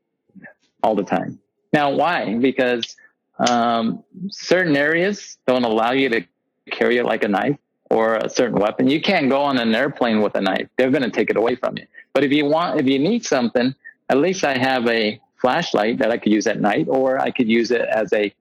all 0.82 0.94
the 0.94 1.04
time. 1.04 1.40
Now, 1.72 1.90
why? 1.90 2.34
Because 2.34 2.96
um, 3.38 4.04
certain 4.30 4.76
areas 4.76 5.38
don't 5.46 5.64
allow 5.64 5.92
you 5.92 6.08
to 6.10 6.24
carry 6.70 6.98
it 6.98 7.04
like 7.04 7.24
a 7.24 7.28
knife 7.28 7.56
or 7.90 8.16
a 8.16 8.28
certain 8.28 8.58
weapon. 8.58 8.88
You 8.88 9.00
can't 9.00 9.28
go 9.28 9.42
on 9.42 9.58
an 9.58 9.74
airplane 9.74 10.22
with 10.22 10.34
a 10.34 10.40
knife; 10.40 10.68
they're 10.76 10.90
going 10.90 11.02
to 11.02 11.10
take 11.10 11.30
it 11.30 11.36
away 11.36 11.56
from 11.56 11.76
you. 11.76 11.86
But 12.12 12.24
if 12.24 12.32
you 12.32 12.46
want, 12.46 12.80
if 12.80 12.86
you 12.86 12.98
need 12.98 13.24
something, 13.24 13.74
at 14.08 14.18
least 14.18 14.44
I 14.44 14.56
have 14.56 14.86
a 14.86 15.20
flashlight 15.36 15.98
that 15.98 16.10
I 16.10 16.18
could 16.18 16.32
use 16.32 16.46
at 16.46 16.60
night, 16.60 16.86
or 16.88 17.18
I 17.20 17.30
could 17.30 17.48
use 17.48 17.70
it 17.70 17.82
as 17.82 18.12
a 18.12 18.32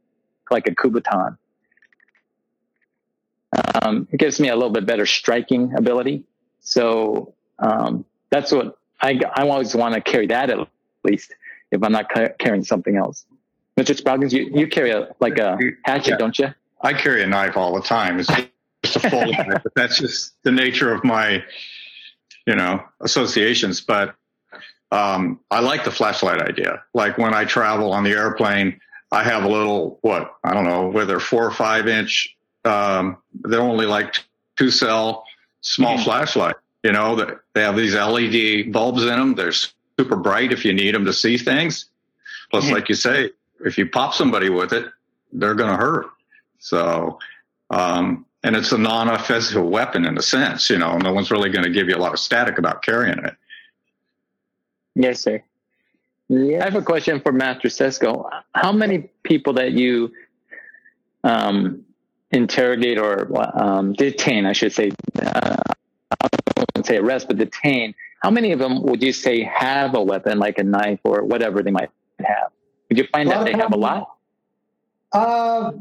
like 0.52 0.68
a 0.68 0.76
Kubotan. 0.76 1.38
Um, 3.82 4.08
it 4.12 4.18
gives 4.20 4.40
me 4.40 4.50
a 4.50 4.56
little 4.56 4.72
bit 4.72 4.86
better 4.86 5.06
striking 5.06 5.74
ability. 5.76 6.24
So 6.62 7.34
um, 7.64 8.06
that's 8.30 8.52
what 8.52 8.78
I, 9.02 9.20
I 9.36 9.48
always 9.48 9.76
want 9.76 9.96
to 9.96 10.02
carry 10.02 10.28
that 10.28 10.50
at 10.50 10.60
least 11.04 11.34
if 11.72 11.82
I'm 11.84 11.92
not 11.92 12.10
ca- 12.10 12.30
carrying 12.40 12.64
something 12.64 12.96
else. 12.98 13.26
Mr. 13.78 14.00
Sproggins, 14.00 14.32
you, 14.32 14.50
you 14.54 14.68
carry 14.68 14.92
a 14.92 15.16
like 15.20 15.40
a 15.40 15.58
hatchet, 15.86 16.12
Yeah. 16.12 16.18
don't 16.18 16.38
you? 16.38 16.54
I 16.82 16.94
carry 16.94 17.24
a 17.24 17.28
knife 17.28 17.58
all 17.58 17.74
the 17.74 17.82
time. 17.82 18.20
It's 18.20 18.30
just 18.84 18.98
a 18.98 19.10
full 19.10 19.26
knife, 19.32 19.62
but 19.64 19.74
that's 19.76 19.98
just 20.00 20.34
the 20.44 20.52
nature 20.52 20.94
of 20.94 21.04
my, 21.04 21.44
you 22.46 22.56
know, 22.56 22.84
associations. 23.02 23.82
But 23.82 24.16
um, 24.92 25.40
I 25.50 25.60
like 25.62 25.84
the 25.86 25.92
flashlight 25.92 26.42
idea. 26.42 26.84
Like 26.94 27.18
when 27.18 27.34
I 27.34 27.46
travel 27.46 27.92
on 27.94 28.04
the 28.04 28.12
airplane, 28.12 28.80
I 29.12 29.24
have 29.24 29.44
a 29.44 29.48
little 29.48 29.98
what 30.02 30.36
I 30.44 30.54
don't 30.54 30.66
know 30.66 30.88
whether 30.90 31.20
four 31.20 31.46
or 31.46 31.52
five 31.52 31.88
inch. 31.88 32.36
Um, 32.66 33.18
they're 33.34 33.62
only 33.62 33.86
like 33.88 34.16
two 34.58 34.70
cell 34.72 35.26
small 35.62 35.98
Mhm. 35.98 36.04
flashlight. 36.04 36.56
You 36.84 36.92
know 36.92 37.16
they 37.54 37.62
have 37.62 37.78
these 37.78 37.96
LED 37.96 38.72
bulbs 38.72 39.04
in 39.04 39.10
them. 39.10 39.36
They're 39.36 39.54
super 39.54 40.16
bright 40.16 40.52
if 40.52 40.66
you 40.66 40.74
need 40.74 40.94
them 40.94 41.06
to 41.06 41.14
see 41.14 41.38
things. 41.38 41.86
Plus, 42.52 42.70
like 42.70 42.90
you 42.90 42.96
say, 42.96 43.32
if 43.66 43.78
you 43.78 43.90
pop 43.90 44.14
somebody 44.14 44.50
with 44.50 44.74
it, 44.74 44.86
they're 45.32 45.56
going 45.56 45.72
to 45.72 45.78
hurt. 45.78 46.08
So, 46.60 47.18
um, 47.70 48.26
and 48.44 48.56
it's 48.56 48.72
a 48.72 48.78
non-offensive 48.78 49.64
weapon 49.64 50.06
in 50.06 50.18
a 50.18 50.22
sense. 50.22 50.70
You 50.70 50.78
know, 50.78 50.98
no 50.98 51.14
one's 51.14 51.32
really 51.32 51.50
going 51.50 51.64
to 51.64 51.72
give 51.72 51.88
you 51.88 51.96
a 51.96 51.98
lot 51.98 52.14
of 52.14 52.20
static 52.20 52.58
about 52.58 52.84
carrying 52.84 53.20
it. 53.20 53.36
Yes, 54.96 55.22
sir. 55.22 55.42
I 56.32 56.64
have 56.64 56.76
a 56.76 56.82
question 56.82 57.20
for 57.22 57.32
Master 57.32 57.68
Sesko. 57.68 58.30
How 58.54 58.72
many 58.72 59.10
people 59.24 59.54
that 59.54 59.72
you 59.72 60.12
um, 61.24 61.86
interrogate 62.32 62.98
or 62.98 63.28
um, 63.60 63.94
detain, 63.94 64.46
I 64.46 64.54
should 64.54 64.74
say, 64.74 64.92
uh, 65.22 65.56
wouldn't 66.84 67.04
say 67.04 67.06
arrest, 67.06 67.28
but 67.28 67.38
detain, 67.38 67.96
how 68.22 68.32
many 68.32 68.52
of 68.52 68.60
them 68.60 68.84
would 68.84 69.02
you 69.02 69.14
say 69.14 69.44
have 69.44 69.96
a 69.96 70.02
weapon 70.02 70.40
like 70.40 70.58
a 70.58 70.64
knife 70.64 71.00
or 71.04 71.24
whatever 71.24 71.62
they 71.62 71.72
might 71.72 71.90
have? 72.20 72.52
Would 72.90 72.98
you 72.98 73.08
find 73.12 73.32
out 73.32 73.46
they 73.46 73.54
have 73.54 73.74
a 73.74 73.78
lot? 73.78 74.16
Uh, 75.12 75.72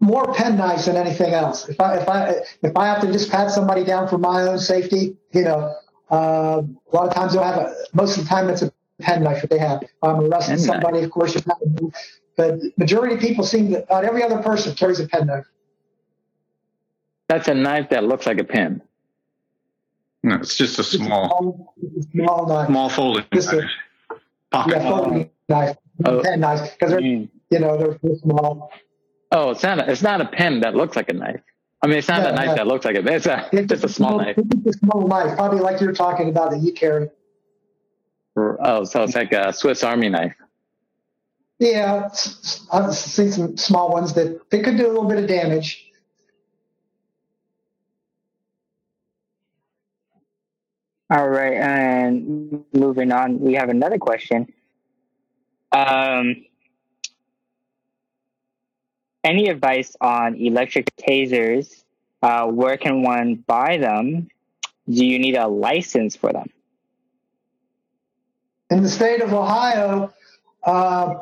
more 0.00 0.32
pen 0.34 0.56
knives 0.56 0.86
than 0.86 0.96
anything 0.96 1.32
else. 1.32 1.68
If 1.68 1.80
I 1.80 1.96
if 1.98 2.08
I 2.08 2.34
if 2.62 2.76
I 2.76 2.86
have 2.86 3.00
to 3.02 3.12
just 3.12 3.30
pat 3.30 3.50
somebody 3.50 3.84
down 3.84 4.08
for 4.08 4.18
my 4.18 4.42
own 4.42 4.58
safety, 4.58 5.16
you 5.32 5.42
know, 5.42 5.74
uh, 6.10 6.62
a 6.62 6.96
lot 6.96 7.08
of 7.08 7.14
times 7.14 7.32
they'll 7.32 7.42
have 7.42 7.58
a. 7.58 7.74
Most 7.92 8.18
of 8.18 8.24
the 8.24 8.28
time, 8.28 8.48
it's 8.50 8.62
a 8.62 8.72
pen 9.00 9.22
knife 9.22 9.42
that 9.42 9.50
they 9.50 9.58
have. 9.58 9.82
If 9.82 9.90
I'm 10.02 10.20
arresting 10.20 10.56
Pen 10.56 10.66
knife. 10.66 10.82
somebody, 10.82 11.04
of 11.04 11.10
course, 11.10 11.34
you 11.34 11.42
have. 11.46 11.92
But 12.36 12.60
majority 12.76 13.14
of 13.14 13.20
people 13.20 13.44
seem 13.44 13.70
that 13.70 13.84
about 13.84 14.04
every 14.04 14.22
other 14.22 14.42
person 14.42 14.74
carries 14.74 15.00
a 15.00 15.06
pen 15.06 15.26
knife. 15.26 15.46
That's 17.28 17.48
a 17.48 17.54
knife 17.54 17.90
that 17.90 18.04
looks 18.04 18.26
like 18.26 18.38
a 18.38 18.44
pen. 18.44 18.82
No, 20.22 20.36
it's 20.36 20.56
just 20.56 20.78
a 20.78 20.84
small, 20.84 21.74
It's 21.82 22.06
a 22.06 22.10
small 22.10 22.46
knife. 22.46 22.68
small 22.68 22.88
folding 22.88 23.24
Just 23.34 23.52
a- 23.52 23.56
knife. 23.62 23.70
pocket. 24.50 24.72
Yeah, 24.76 24.88
folding 24.90 25.30
knife, 25.48 25.76
Oh. 26.04 26.22
pen 26.22 26.40
knives, 26.40 26.62
because 26.70 26.90
they're 26.90 27.00
Mm. 27.00 27.28
you 27.50 27.58
know 27.58 27.76
they're, 27.76 27.98
they're 28.02 28.16
small. 28.16 28.70
Oh, 29.32 29.50
it's 29.50 29.62
not. 29.62 29.78
A, 29.80 29.90
it's 29.90 30.02
not 30.02 30.20
a 30.20 30.26
pen 30.26 30.60
that 30.60 30.74
looks 30.74 30.94
like 30.94 31.08
a 31.08 31.14
knife. 31.14 31.40
I 31.82 31.88
mean, 31.88 31.98
it's 31.98 32.08
not 32.08 32.22
No, 32.22 32.28
a 32.28 32.32
knife 32.32 32.46
no. 32.48 32.54
that 32.56 32.66
looks 32.68 32.84
like 32.84 32.96
a. 32.96 33.12
It's 33.12 33.26
a 33.26 33.48
It's 33.52 33.68
just 33.68 33.84
a 33.84 33.88
small 33.88 34.18
knife. 34.18 34.36
It's 34.38 34.76
a 34.76 34.78
small 34.78 35.06
knife, 35.08 35.36
probably 35.36 35.60
like 35.60 35.80
you're 35.80 35.92
talking 35.94 36.28
about 36.28 36.50
that 36.52 36.60
you 36.60 36.72
carry. 36.72 37.08
Oh, 38.36 38.84
so 38.84 39.02
it's 39.02 39.14
like 39.14 39.32
a 39.32 39.52
Swiss 39.52 39.82
Army 39.82 40.08
knife. 40.08 40.34
Yeah, 41.58 42.08
I've 42.72 42.94
seen 42.94 43.30
some 43.32 43.56
small 43.56 43.90
ones 43.90 44.14
that 44.14 44.50
they 44.50 44.60
could 44.60 44.76
do 44.76 44.86
a 44.86 44.88
little 44.92 45.04
bit 45.08 45.18
of 45.18 45.26
damage. 45.28 45.90
All 51.12 51.28
right, 51.28 51.52
and 51.52 52.64
moving 52.72 53.12
on, 53.12 53.38
we 53.38 53.52
have 53.52 53.68
another 53.68 53.98
question. 53.98 54.50
Um, 55.70 56.46
any 59.22 59.48
advice 59.48 59.94
on 60.00 60.36
electric 60.36 60.96
tasers? 60.96 61.84
Uh, 62.22 62.46
where 62.46 62.78
can 62.78 63.02
one 63.02 63.34
buy 63.34 63.76
them? 63.76 64.28
Do 64.88 65.04
you 65.04 65.18
need 65.18 65.36
a 65.36 65.48
license 65.48 66.16
for 66.16 66.32
them? 66.32 66.48
In 68.70 68.82
the 68.82 68.88
state 68.88 69.20
of 69.20 69.34
Ohio, 69.34 70.14
uh, 70.62 71.16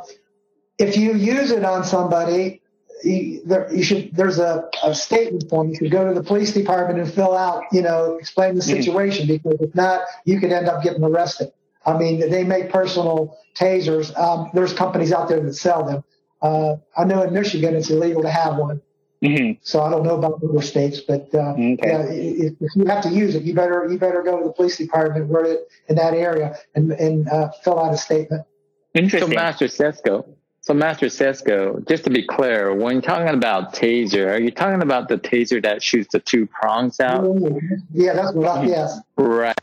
if 0.79 0.97
you 0.97 1.15
use 1.15 1.51
it 1.51 1.65
on 1.65 1.83
somebody, 1.83 2.60
you, 3.05 3.43
there, 3.45 3.73
you 3.75 3.83
should. 3.83 4.15
There's 4.15 4.39
a, 4.39 4.69
a 4.83 4.95
statement 4.95 5.49
form. 5.49 5.69
You 5.71 5.77
should 5.77 5.91
go 5.91 6.07
to 6.07 6.15
the 6.15 6.23
police 6.23 6.53
department 6.53 6.99
and 6.99 7.13
fill 7.13 7.37
out. 7.37 7.65
You 7.73 7.83
know, 7.83 8.17
explain 8.17 8.55
the 8.55 8.61
Mhm. 8.63 8.77
situation 8.83 9.27
because 9.27 9.61
if 9.61 9.75
not, 9.75 10.03
you 10.25 10.39
could 10.41 10.53
end 10.53 10.69
up 10.69 10.83
getting 10.83 11.03
arrested. 11.05 11.53
I 11.87 11.97
mean, 11.97 12.21
they 12.31 12.45
make 12.45 12.71
personal 12.71 13.37
tasers. 13.59 14.17
Um, 14.19 14.51
there's 14.53 14.73
companies 14.73 15.13
out 15.13 15.29
there 15.29 15.41
that 15.41 15.55
sell 15.55 15.85
them. 15.85 16.05
Uh, 16.43 16.77
I 16.97 17.05
know 17.05 17.23
in 17.23 17.33
Michigan 17.33 17.75
it's 17.75 17.91
illegal 17.91 18.23
to 18.23 18.31
have 18.31 18.57
one. 18.57 18.81
Mhm. 19.23 19.59
So 19.63 19.83
I 19.83 19.91
don't 19.91 20.03
know 20.03 20.17
about 20.17 20.43
other 20.43 20.63
states, 20.63 21.01
but 21.01 21.29
uh, 21.35 21.53
Okay. 21.53 21.77
yeah, 21.83 22.03
if, 22.09 22.53
if 22.61 22.71
you 22.75 22.87
have 22.87 23.03
to 23.03 23.11
use 23.11 23.35
it, 23.35 23.43
you 23.43 23.53
better 23.55 23.87
you 23.91 23.99
better 23.99 24.23
go 24.23 24.39
to 24.39 24.45
the 24.45 24.53
police 24.53 24.79
department 24.79 25.29
where 25.29 25.45
it, 25.45 25.69
in 25.89 25.97
that 25.97 26.15
area 26.15 26.57
and 26.75 26.93
and 26.93 27.29
uh, 27.29 27.51
fill 27.63 27.79
out 27.79 27.93
a 27.93 27.99
statement. 27.99 28.45
interesting 28.95 29.21
So, 29.21 29.27
Interesting. 29.27 29.35
Master 29.37 29.67
Sesko. 29.67 30.27
So, 30.63 30.75
Master 30.75 31.07
Sesko, 31.07 31.89
just 31.89 32.05
to 32.05 32.11
be 32.11 32.23
clear, 32.23 32.75
when 32.75 32.95
you're 32.95 33.03
talking 33.03 33.29
about 33.35 33.73
taser, 33.75 34.29
are 34.31 34.41
you 34.41 34.51
talking 34.51 34.83
about 34.83 35.09
the 35.09 35.17
taser 35.17 35.63
that 35.63 35.83
shoots 35.83 36.13
the 36.13 36.21
two 36.21 36.45
prongs 36.47 37.01
out? 37.01 37.25
Yeah, 37.93 38.13
that's 38.13 38.33
what. 38.35 38.47
I, 38.59 38.65
yes, 38.65 39.01
Right. 39.17 39.55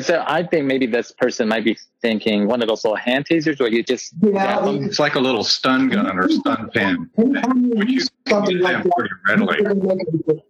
So 0.00 0.24
I 0.26 0.44
think 0.44 0.66
maybe 0.66 0.86
this 0.86 1.10
person 1.12 1.48
might 1.48 1.64
be 1.64 1.76
thinking 2.00 2.46
one 2.46 2.62
of 2.62 2.68
those 2.68 2.84
little 2.84 2.96
hand 2.96 3.26
tasers 3.26 3.58
where 3.60 3.68
you 3.68 3.82
just 3.82 4.12
Yeah, 4.22 4.30
grab 4.30 4.64
them. 4.64 4.84
It's 4.84 4.98
like 4.98 5.16
a 5.16 5.20
little 5.20 5.44
stun 5.44 5.88
gun 5.90 6.18
or 6.18 6.28
stun 6.30 6.70
pen, 6.72 7.10
anytime 7.18 7.64
you 7.64 7.70
Which 7.76 7.88
you 7.88 7.94
use 7.96 8.08
can 8.24 8.50
use 8.50 8.62
like 8.62 8.74
them 8.74 8.82
that, 8.84 8.92
pretty 8.96 9.14
readily. 9.28 9.56
you 9.58 9.64
better 9.64 9.94
make 9.96 10.06
it- 10.28 10.44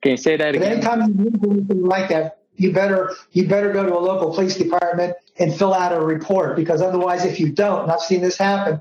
Can 0.00 0.10
you 0.12 0.16
say 0.16 0.36
that 0.38 0.54
again? 0.54 0.72
anytime 0.72 1.00
you 1.18 1.24
use 1.24 1.34
anything 1.50 1.82
like 1.82 2.08
that, 2.08 2.38
you 2.56 2.72
better 2.72 3.12
you 3.32 3.46
better 3.46 3.72
go 3.72 3.84
to 3.84 3.94
a 3.96 3.98
local 4.00 4.32
police 4.34 4.56
department 4.56 5.14
and 5.38 5.54
fill 5.54 5.74
out 5.74 5.92
a 5.92 6.00
report 6.00 6.56
because 6.56 6.80
otherwise, 6.82 7.24
if 7.24 7.38
you 7.38 7.52
don't, 7.52 7.82
and 7.84 7.92
I've 7.92 8.00
seen 8.00 8.22
this 8.22 8.36
happen, 8.38 8.80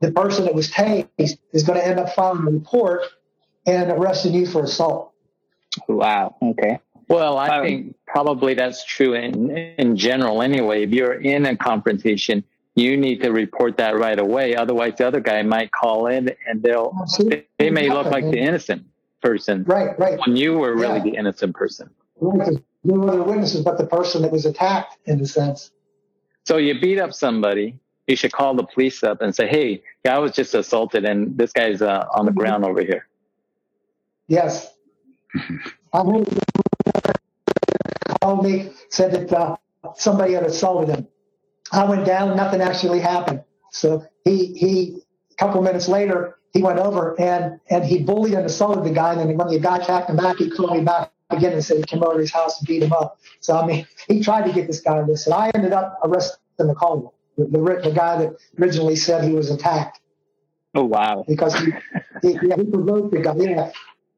the 0.00 0.10
person 0.12 0.44
that 0.44 0.54
was 0.54 0.70
tased 0.70 1.08
is 1.52 1.62
going 1.62 1.78
to 1.78 1.86
end 1.86 2.00
up 2.00 2.12
filing 2.14 2.46
a 2.46 2.50
report 2.50 3.02
and 3.66 3.90
arresting 3.90 4.34
you 4.34 4.46
for 4.46 4.64
assault. 4.64 5.12
wow. 5.88 6.34
Okay. 6.42 6.78
Well, 7.08 7.36
I 7.38 7.48
Um, 7.58 7.64
think 7.64 7.96
probably 8.06 8.54
that's 8.54 8.84
true 8.84 9.14
in 9.14 9.50
in 9.56 9.96
general 9.96 10.42
anyway. 10.42 10.82
If 10.84 10.90
you're 10.90 11.14
in 11.20 11.46
a 11.46 11.56
confrontation, 11.56 12.42
you 12.74 12.96
need 12.96 13.20
to 13.22 13.30
report 13.30 13.76
that 13.76 13.96
right 13.98 14.18
away. 14.18 14.56
Otherwise, 14.56 14.94
the 14.98 15.06
other 15.06 15.20
guy 15.20 15.42
might 15.42 15.70
call 15.72 16.06
in 16.06 16.30
and 16.48 16.62
they'll 16.62 16.96
Absolutely. 17.02 17.46
they 17.58 17.70
may 17.70 17.88
look 17.90 18.06
like 18.06 18.24
the 18.30 18.38
innocent 18.38 18.84
person 19.20 19.62
Right, 19.64 19.96
right. 20.00 20.18
when 20.26 20.36
you 20.36 20.58
were 20.58 20.74
really 20.74 20.96
Yeah. 20.98 21.02
the 21.04 21.14
innocent 21.16 21.54
person. 21.54 21.90
Right, 22.20 22.58
No 22.84 23.08
other 23.08 23.22
witnesses 23.22 23.62
but 23.62 23.78
the 23.78 23.86
person 23.86 24.22
that 24.22 24.32
was 24.32 24.44
attacked, 24.44 24.98
in 25.06 25.20
a 25.20 25.26
sense. 25.26 25.70
So 26.44 26.56
you 26.56 26.80
beat 26.80 26.98
up 26.98 27.12
somebody, 27.12 27.78
you 28.08 28.16
should 28.16 28.32
call 28.32 28.54
the 28.54 28.64
police 28.64 29.04
up 29.04 29.22
and 29.22 29.34
say, 29.34 29.46
"Hey, 29.46 29.82
I 30.08 30.18
was 30.18 30.32
just 30.32 30.54
assaulted, 30.54 31.04
and 31.04 31.38
this 31.38 31.52
guy's 31.52 31.80
uh, 31.80 32.06
on 32.12 32.26
the 32.26 32.32
ground 32.32 32.64
over 32.64 32.80
here." 32.80 33.06
Yes. 34.26 34.74
I 35.92 36.02
called 38.20 38.44
me, 38.44 38.70
said 38.88 39.12
that 39.12 39.32
uh, 39.32 39.56
somebody 39.94 40.34
had 40.34 40.44
assaulted 40.44 40.94
him. 40.94 41.08
I 41.70 41.84
went 41.84 42.04
down, 42.04 42.36
nothing 42.36 42.60
actually 42.60 43.00
happened. 43.00 43.42
So 43.70 44.04
he 44.24 44.54
he 44.54 45.02
a 45.30 45.34
couple 45.36 45.62
minutes 45.62 45.88
later 45.88 46.36
he 46.52 46.62
went 46.62 46.78
over 46.78 47.18
and 47.20 47.60
and 47.70 47.84
he 47.84 48.02
bullied 48.02 48.34
and 48.34 48.44
assaulted 48.44 48.84
the 48.84 48.90
guy. 48.90 49.12
And 49.12 49.20
then 49.20 49.36
when 49.36 49.48
the 49.48 49.58
guy 49.58 49.78
attacked 49.78 50.10
him 50.10 50.16
back, 50.16 50.36
he 50.36 50.50
called 50.50 50.76
me 50.76 50.84
back 50.84 51.10
again 51.32 51.52
and 51.52 51.64
said 51.64 51.78
he 51.78 51.82
came 51.84 52.02
over 52.02 52.14
to 52.14 52.20
his 52.20 52.32
house 52.32 52.58
and 52.58 52.68
beat 52.68 52.82
him 52.82 52.92
up. 52.92 53.18
So 53.40 53.56
I 53.56 53.66
mean, 53.66 53.86
he 54.08 54.22
tried 54.22 54.46
to 54.46 54.52
get 54.52 54.66
this 54.66 54.80
guy 54.80 54.98
arrested. 54.98 55.32
I 55.32 55.50
ended 55.54 55.72
up 55.72 55.98
arresting 56.04 56.42
the 56.58 56.74
the, 57.36 57.44
the, 57.46 57.80
the 57.84 57.94
guy 57.94 58.18
that 58.18 58.36
originally 58.58 58.96
said 58.96 59.24
he 59.24 59.32
was 59.32 59.50
attacked. 59.50 60.00
Oh 60.74 60.84
wow! 60.84 61.24
Because 61.28 61.54
he, 61.54 61.66
he, 62.22 62.38
yeah, 62.42 62.56
he 62.56 62.64
provoked 62.64 63.12
the 63.12 63.20
guy. 63.20 63.34
Yeah, 63.36 63.72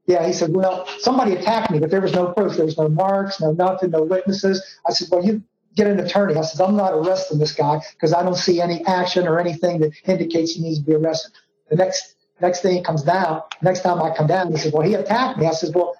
yeah. 0.06 0.26
He 0.26 0.32
said, 0.32 0.54
"Well, 0.54 0.86
somebody 0.98 1.34
attacked 1.34 1.70
me, 1.70 1.80
but 1.80 1.90
there 1.90 2.00
was 2.00 2.12
no 2.12 2.32
proof. 2.32 2.56
There 2.56 2.64
was 2.64 2.78
no 2.78 2.88
marks, 2.88 3.40
no 3.40 3.52
nothing, 3.52 3.90
no 3.90 4.02
witnesses." 4.02 4.62
I 4.88 4.92
said, 4.92 5.08
"Well, 5.10 5.24
you 5.24 5.42
get 5.74 5.88
an 5.88 5.98
attorney." 5.98 6.36
I 6.36 6.42
said, 6.42 6.64
"I'm 6.64 6.76
not 6.76 6.92
arresting 6.92 7.38
this 7.38 7.52
guy 7.52 7.80
because 7.92 8.12
I 8.12 8.22
don't 8.22 8.36
see 8.36 8.60
any 8.60 8.84
action 8.86 9.26
or 9.26 9.40
anything 9.40 9.80
that 9.80 9.92
indicates 10.06 10.52
he 10.52 10.62
needs 10.62 10.78
to 10.78 10.84
be 10.84 10.94
arrested." 10.94 11.32
The 11.70 11.76
next 11.76 12.14
next 12.40 12.60
thing 12.60 12.76
he 12.76 12.82
comes 12.82 13.02
down, 13.02 13.42
next 13.62 13.80
time 13.80 14.00
I 14.00 14.14
come 14.14 14.28
down, 14.28 14.52
he 14.52 14.58
says, 14.58 14.72
"Well, 14.72 14.86
he 14.86 14.94
attacked 14.94 15.38
me." 15.38 15.46
I 15.46 15.52
said, 15.52 15.74
"Well," 15.74 15.96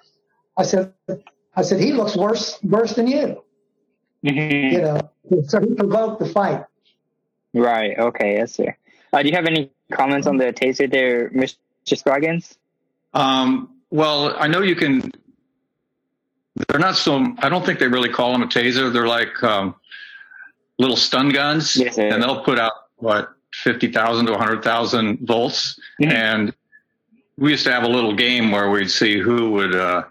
I 0.57 0.63
said, 0.63 0.93
"I 1.55 1.61
said 1.61 1.79
he 1.79 1.91
looks 1.93 2.15
worse 2.15 2.59
worse 2.63 2.93
than 2.93 3.07
you." 3.07 3.41
Mhm. 4.23 4.71
You 4.73 4.81
know, 4.81 5.11
so 5.47 5.59
he 5.59 5.73
provoked 5.75 6.19
the 6.19 6.27
fight. 6.29 6.65
Right. 7.53 7.97
Okay. 7.97 8.35
Yes, 8.37 8.53
sir. 8.53 8.75
Uh, 9.13 9.21
do 9.21 9.29
you 9.29 9.35
have 9.35 9.45
any 9.45 9.71
comments 9.91 10.27
on 10.27 10.37
the 10.37 10.51
taser 10.51 10.89
there, 10.91 11.29
Mr. 11.29 11.55
Sproggins? 11.87 12.57
Um, 13.13 13.69
well, 13.91 14.35
I 14.37 14.47
know 14.47 14.61
you 14.61 14.75
can. 14.75 15.11
They're 16.67 16.79
not 16.79 16.95
so. 16.95 17.33
I 17.39 17.49
don't 17.49 17.65
think 17.65 17.79
they 17.79 17.87
really 17.87 18.09
call 18.09 18.31
them 18.31 18.41
a 18.41 18.47
taser. 18.47 18.91
They're 18.91 19.07
like 19.07 19.41
um, 19.43 19.75
little 20.79 20.97
stun 20.97 21.29
guns, 21.29 21.75
Yes, 21.75 21.97
and 21.97 22.21
they'll 22.23 22.43
put 22.43 22.59
out 22.59 22.73
what 22.97 23.29
fifty 23.53 23.91
thousand 23.91 24.25
to 24.27 24.37
hundred 24.37 24.63
thousand 24.63 25.19
volts. 25.21 25.79
Mhm. 26.01 26.11
And 26.11 26.53
we 27.37 27.51
used 27.51 27.65
to 27.65 27.71
have 27.71 27.83
a 27.83 27.89
little 27.89 28.13
game 28.15 28.51
where 28.51 28.69
we'd 28.69 28.89
see 28.89 29.19
who 29.19 29.51
would 29.51 29.75
uh, 29.75 30.03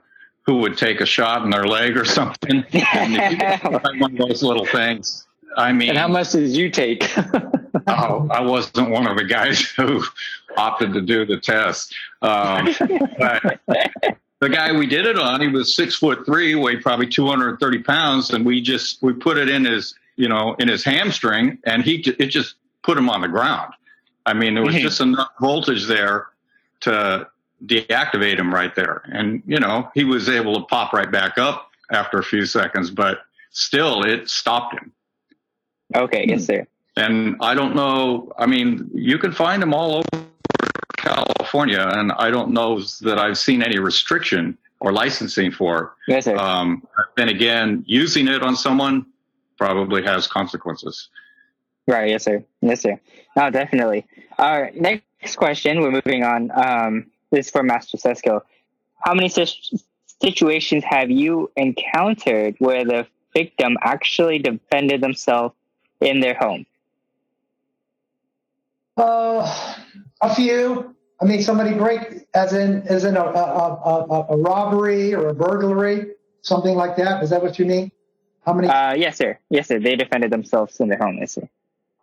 who 0.46 0.58
would 0.58 0.76
take 0.76 1.00
a 1.00 1.06
shot 1.06 1.42
in 1.42 1.50
their 1.50 1.64
leg 1.64 1.96
or 1.96 2.04
something. 2.04 2.64
And 2.72 3.16
if 3.16 3.30
you 3.32 3.36
could 3.38 3.80
find 3.82 4.00
one 4.00 4.12
of 4.12 4.28
those 4.28 4.42
little 4.42 4.66
things. 4.66 5.26
I 5.56 5.72
mean, 5.72 5.90
And 5.90 5.98
how 5.98 6.08
much 6.08 6.32
did 6.32 6.50
you 6.50 6.70
take? 6.70 7.10
Oh, 7.86 8.28
I 8.30 8.40
wasn't 8.40 8.88
one 8.88 9.06
of 9.06 9.18
the 9.18 9.24
guys 9.24 9.60
who 9.76 10.02
opted 10.56 10.94
to 10.94 11.02
do 11.02 11.26
the 11.26 11.38
test. 11.38 11.94
Um, 12.22 12.68
but 13.18 13.60
the 14.40 14.48
guy 14.48 14.72
we 14.72 14.86
did 14.86 15.04
it 15.06 15.18
on, 15.18 15.40
he 15.42 15.48
was 15.48 15.74
six 15.76 15.94
foot 15.96 16.24
three, 16.24 16.54
weighed 16.54 16.80
probably 16.82 17.06
230 17.08 17.82
pounds, 17.82 18.30
and 18.30 18.46
we 18.46 18.62
just 18.62 19.02
we 19.02 19.12
put 19.12 19.36
it 19.36 19.50
in 19.50 19.64
his 19.66 19.94
you 20.16 20.28
know 20.28 20.54
in 20.60 20.68
his 20.68 20.82
hamstring, 20.84 21.58
and 21.64 21.82
he 21.82 21.96
it 22.18 22.26
just 22.26 22.54
put 22.82 22.96
him 22.96 23.10
on 23.10 23.20
the 23.20 23.28
ground. 23.28 23.74
I 24.24 24.32
mean, 24.32 24.54
there 24.54 24.62
was 24.64 24.76
Mhm. 24.76 24.80
just 24.80 25.00
enough 25.02 25.28
voltage 25.40 25.86
there 25.86 26.28
to 26.82 27.26
deactivate 27.66 28.38
him 28.38 28.52
right 28.52 28.74
there, 28.74 29.02
and 29.12 29.42
you 29.46 29.58
know 29.58 29.90
he 29.94 30.04
was 30.04 30.28
able 30.28 30.54
to 30.60 30.66
pop 30.66 30.92
right 30.92 31.10
back 31.10 31.38
up 31.38 31.70
after 31.90 32.18
a 32.18 32.24
few 32.24 32.46
seconds, 32.46 32.90
but 32.90 33.20
still 33.50 34.02
it 34.02 34.28
stopped 34.28 34.74
him. 34.74 34.92
okay. 35.94 36.24
Yes, 36.26 36.44
sir. 36.44 36.66
And 36.96 37.36
I 37.40 37.54
don't 37.54 37.74
know. 37.74 38.32
I 38.38 38.46
mean, 38.46 38.88
you 38.94 39.18
can 39.18 39.32
find 39.32 39.60
them 39.60 39.74
all 39.74 39.96
over 39.96 40.24
California, 40.96 41.86
and 41.92 42.12
I 42.12 42.30
don't 42.30 42.52
know 42.52 42.80
that 43.00 43.18
I've 43.18 43.36
seen 43.38 43.62
any 43.62 43.78
restriction 43.78 44.56
or 44.80 44.92
licensing 44.92 45.50
for. 45.50 45.94
Yes, 46.06 46.24
sir. 46.24 46.36
Um, 46.36 46.86
then 47.16 47.28
again, 47.28 47.84
using 47.86 48.28
it 48.28 48.42
on 48.42 48.54
someone 48.54 49.06
probably 49.58 50.02
has 50.02 50.26
consequences. 50.26 51.08
Right. 51.86 52.10
Yes, 52.10 52.24
sir. 52.24 52.44
Yes, 52.60 52.80
sir. 52.80 53.00
No, 53.36 53.50
definitely. 53.50 54.06
All 54.38 54.62
right. 54.62 54.74
Next 54.74 55.36
question. 55.36 55.80
We're 55.80 55.90
moving 55.90 56.22
on. 56.24 56.50
Um, 56.54 57.10
this 57.30 57.46
is 57.46 57.52
for 57.52 57.62
Master 57.62 57.96
Sesko. 57.96 58.42
How 59.00 59.14
many 59.14 59.28
situations 59.28 60.84
have 60.84 61.10
you 61.10 61.50
encountered 61.56 62.56
where 62.58 62.84
the 62.84 63.06
victim 63.34 63.76
actually 63.82 64.38
defended 64.38 65.00
themselves 65.00 65.54
in 66.00 66.20
their 66.20 66.34
home? 66.34 66.66
Uh, 68.96 69.74
a 70.20 70.34
few. 70.34 70.94
I 71.20 71.26
mean, 71.26 71.42
somebody 71.42 71.74
break, 71.74 72.26
as 72.34 72.52
in, 72.52 72.82
as 72.82 73.04
in 73.04 73.16
a, 73.16 73.22
a, 73.22 73.24
a, 73.24 74.06
a, 74.10 74.26
a 74.30 74.36
robbery 74.36 75.14
or 75.14 75.28
a 75.28 75.34
burglary, 75.34 76.12
something 76.42 76.76
like 76.76 76.96
that. 76.96 77.22
Is 77.22 77.30
that 77.30 77.42
what 77.42 77.58
you 77.58 77.66
mean? 77.66 77.90
How 78.44 78.52
many? 78.52 78.68
Uh, 78.68 78.94
yes, 78.94 79.16
sir. 79.16 79.38
Yes, 79.50 79.68
sir. 79.68 79.80
They 79.80 79.96
defended 79.96 80.30
themselves 80.30 80.78
in 80.80 80.88
their 80.88 80.98
home. 80.98 81.18
Yes, 81.18 81.32
sir. 81.32 81.48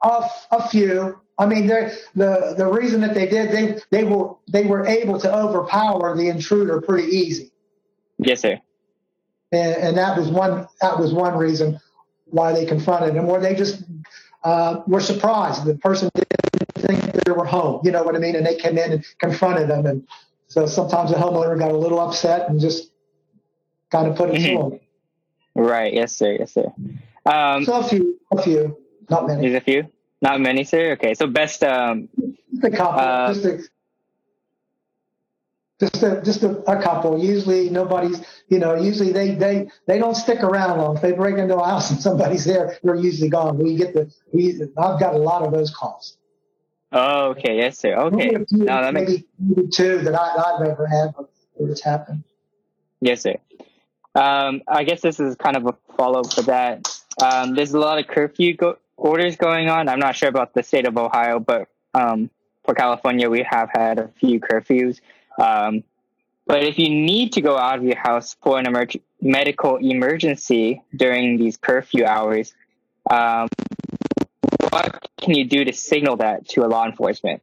a, 0.01 0.30
a 0.51 0.67
few. 0.69 1.19
I 1.41 1.47
mean, 1.47 1.65
the 1.65 2.53
the 2.55 2.67
reason 2.67 3.01
that 3.01 3.15
they 3.15 3.27
did, 3.27 3.51
they 3.51 3.79
they 3.89 4.03
were 4.03 4.35
they 4.47 4.65
were 4.65 4.85
able 4.85 5.19
to 5.19 5.35
overpower 5.35 6.15
the 6.15 6.27
intruder 6.29 6.79
pretty 6.81 7.07
easy, 7.17 7.51
Yes, 8.19 8.41
sir. 8.41 8.59
and, 9.51 9.75
and 9.85 9.97
that 9.97 10.15
was 10.17 10.27
one 10.29 10.67
that 10.81 10.99
was 10.99 11.13
one 11.13 11.35
reason 11.35 11.79
why 12.25 12.53
they 12.53 12.65
confronted 12.65 13.15
him, 13.15 13.27
or 13.27 13.39
they 13.39 13.55
just 13.55 13.83
uh, 14.43 14.81
were 14.85 14.99
surprised 15.01 15.65
the 15.65 15.75
person 15.79 16.11
didn't 16.13 16.87
think 16.87 17.23
they 17.25 17.31
were 17.31 17.45
home. 17.45 17.81
You 17.83 17.91
know 17.91 18.03
what 18.03 18.15
I 18.15 18.19
mean? 18.19 18.35
And 18.35 18.45
they 18.45 18.55
came 18.57 18.77
in 18.77 18.91
and 18.91 19.05
confronted 19.17 19.67
them, 19.67 19.87
and 19.87 20.07
so 20.47 20.67
sometimes 20.67 21.09
the 21.09 21.17
homeowner 21.17 21.57
got 21.57 21.71
a 21.71 21.77
little 21.77 21.99
upset 21.99 22.49
and 22.49 22.59
just 22.59 22.91
kind 23.89 24.07
of 24.07 24.15
put 24.15 24.29
it 24.29 24.35
Mhm. 24.35 24.45
to 24.63 24.69
them. 24.69 24.79
Right. 25.55 25.91
Yes, 25.91 26.15
sir. 26.15 26.33
Yes, 26.39 26.53
sir. 26.53 26.71
Um, 27.25 27.65
So 27.65 27.79
a 27.79 27.83
few, 27.83 28.19
a 28.31 28.39
few, 28.43 28.77
not 29.09 29.25
many, 29.27 29.41
there's 29.41 29.55
a 29.55 29.65
few. 29.65 29.87
Not 30.22 30.39
many, 30.39 30.63
sir. 30.63 30.91
Okay. 30.93 31.13
So 31.13 31.28
best. 31.28 31.63
Um, 31.63 32.09
just 32.51 32.63
a 32.63 32.69
couple, 32.72 32.99
Uh, 32.99 33.34
just 33.34 33.45
a, 33.45 33.59
just 35.80 36.03
a, 36.03 36.22
just 36.24 36.43
a, 36.43 36.49
a 36.72 36.82
couple. 36.82 37.17
Usually 37.24 37.69
nobody's, 37.72 38.22
you 38.47 38.59
know, 38.59 38.76
usually 38.76 39.11
they, 39.11 39.34
they, 39.34 39.67
they 39.88 39.97
don't 39.97 40.15
stick 40.15 40.43
around 40.43 40.78
long. 40.78 40.95
If 40.95 41.01
they 41.01 41.11
break 41.11 41.38
into 41.38 41.55
a 41.57 41.65
house 41.65 41.89
and 41.91 41.99
somebody's 41.99 42.45
there, 42.45 42.78
they're 42.84 42.95
usually 42.95 43.30
gone. 43.30 43.57
We 43.57 43.76
get 43.76 43.93
the, 43.93 44.13
we, 44.32 44.61
I've 44.78 44.99
got 44.99 45.15
a 45.15 45.17
lot 45.17 45.41
of 45.41 45.51
those 45.51 45.72
calls. 45.72 46.17
oh, 46.91 47.30
okay. 47.32 47.57
Yes, 47.57 47.80
sir. 47.80 47.95
Okay. 47.95 48.30
Few, 48.30 48.45
No, 48.59 48.82
that 48.82 48.93
makes 48.93 49.09
maybe, 49.11 49.28
maybe 49.39 49.67
two 49.69 49.99
that 49.99 50.13
I, 50.13 50.55
I've 50.55 50.67
ever 50.67 50.86
had 50.86 51.15
where 51.55 51.72
it's 51.72 51.82
happened. 51.82 52.24
Yes, 52.99 53.22
sir. 53.24 53.38
Um, 54.13 54.61
I 54.67 54.84
guess 54.84 55.01
this 55.01 55.19
is 55.19 55.36
kind 55.36 55.55
of 55.57 55.65
a 55.65 55.76
follow 55.97 56.19
up 56.19 56.32
for 56.34 56.41
that. 56.43 56.88
Um, 57.24 57.55
there's 57.55 57.74
a 57.74 57.80
lot 57.80 57.97
of 57.97 58.07
curfew 58.07 58.55
go- 58.55 58.78
orders 59.01 59.35
going 59.35 59.67
on. 59.67 59.89
I'm 59.89 59.99
not 59.99 60.15
sure 60.15 60.29
about 60.29 60.53
the 60.53 60.63
state 60.63 60.87
of 60.87 60.97
Ohio, 60.97 61.39
but 61.39 61.67
um, 61.93 62.29
for 62.63 62.75
California, 62.75 63.29
we 63.29 63.43
have 63.49 63.69
had 63.73 63.99
a 63.99 64.07
few 64.19 64.39
curfews. 64.39 65.01
Um, 65.39 65.83
but 66.45 66.63
if 66.63 66.77
you 66.77 66.89
need 66.89 67.33
to 67.33 67.41
go 67.41 67.57
out 67.57 67.79
of 67.79 67.83
your 67.83 67.97
house 67.97 68.35
for 68.41 68.59
an 68.59 68.65
emerg- 68.65 69.01
medical 69.21 69.77
emergency 69.77 70.81
during 70.95 71.37
these 71.37 71.57
curfew 71.57 72.05
hours, 72.05 72.53
um, 73.09 73.49
what 74.69 75.07
can 75.19 75.35
you 75.35 75.45
do 75.45 75.65
to 75.65 75.73
signal 75.73 76.17
that 76.17 76.47
to 76.49 76.65
a 76.65 76.67
law 76.67 76.85
enforcement? 76.85 77.41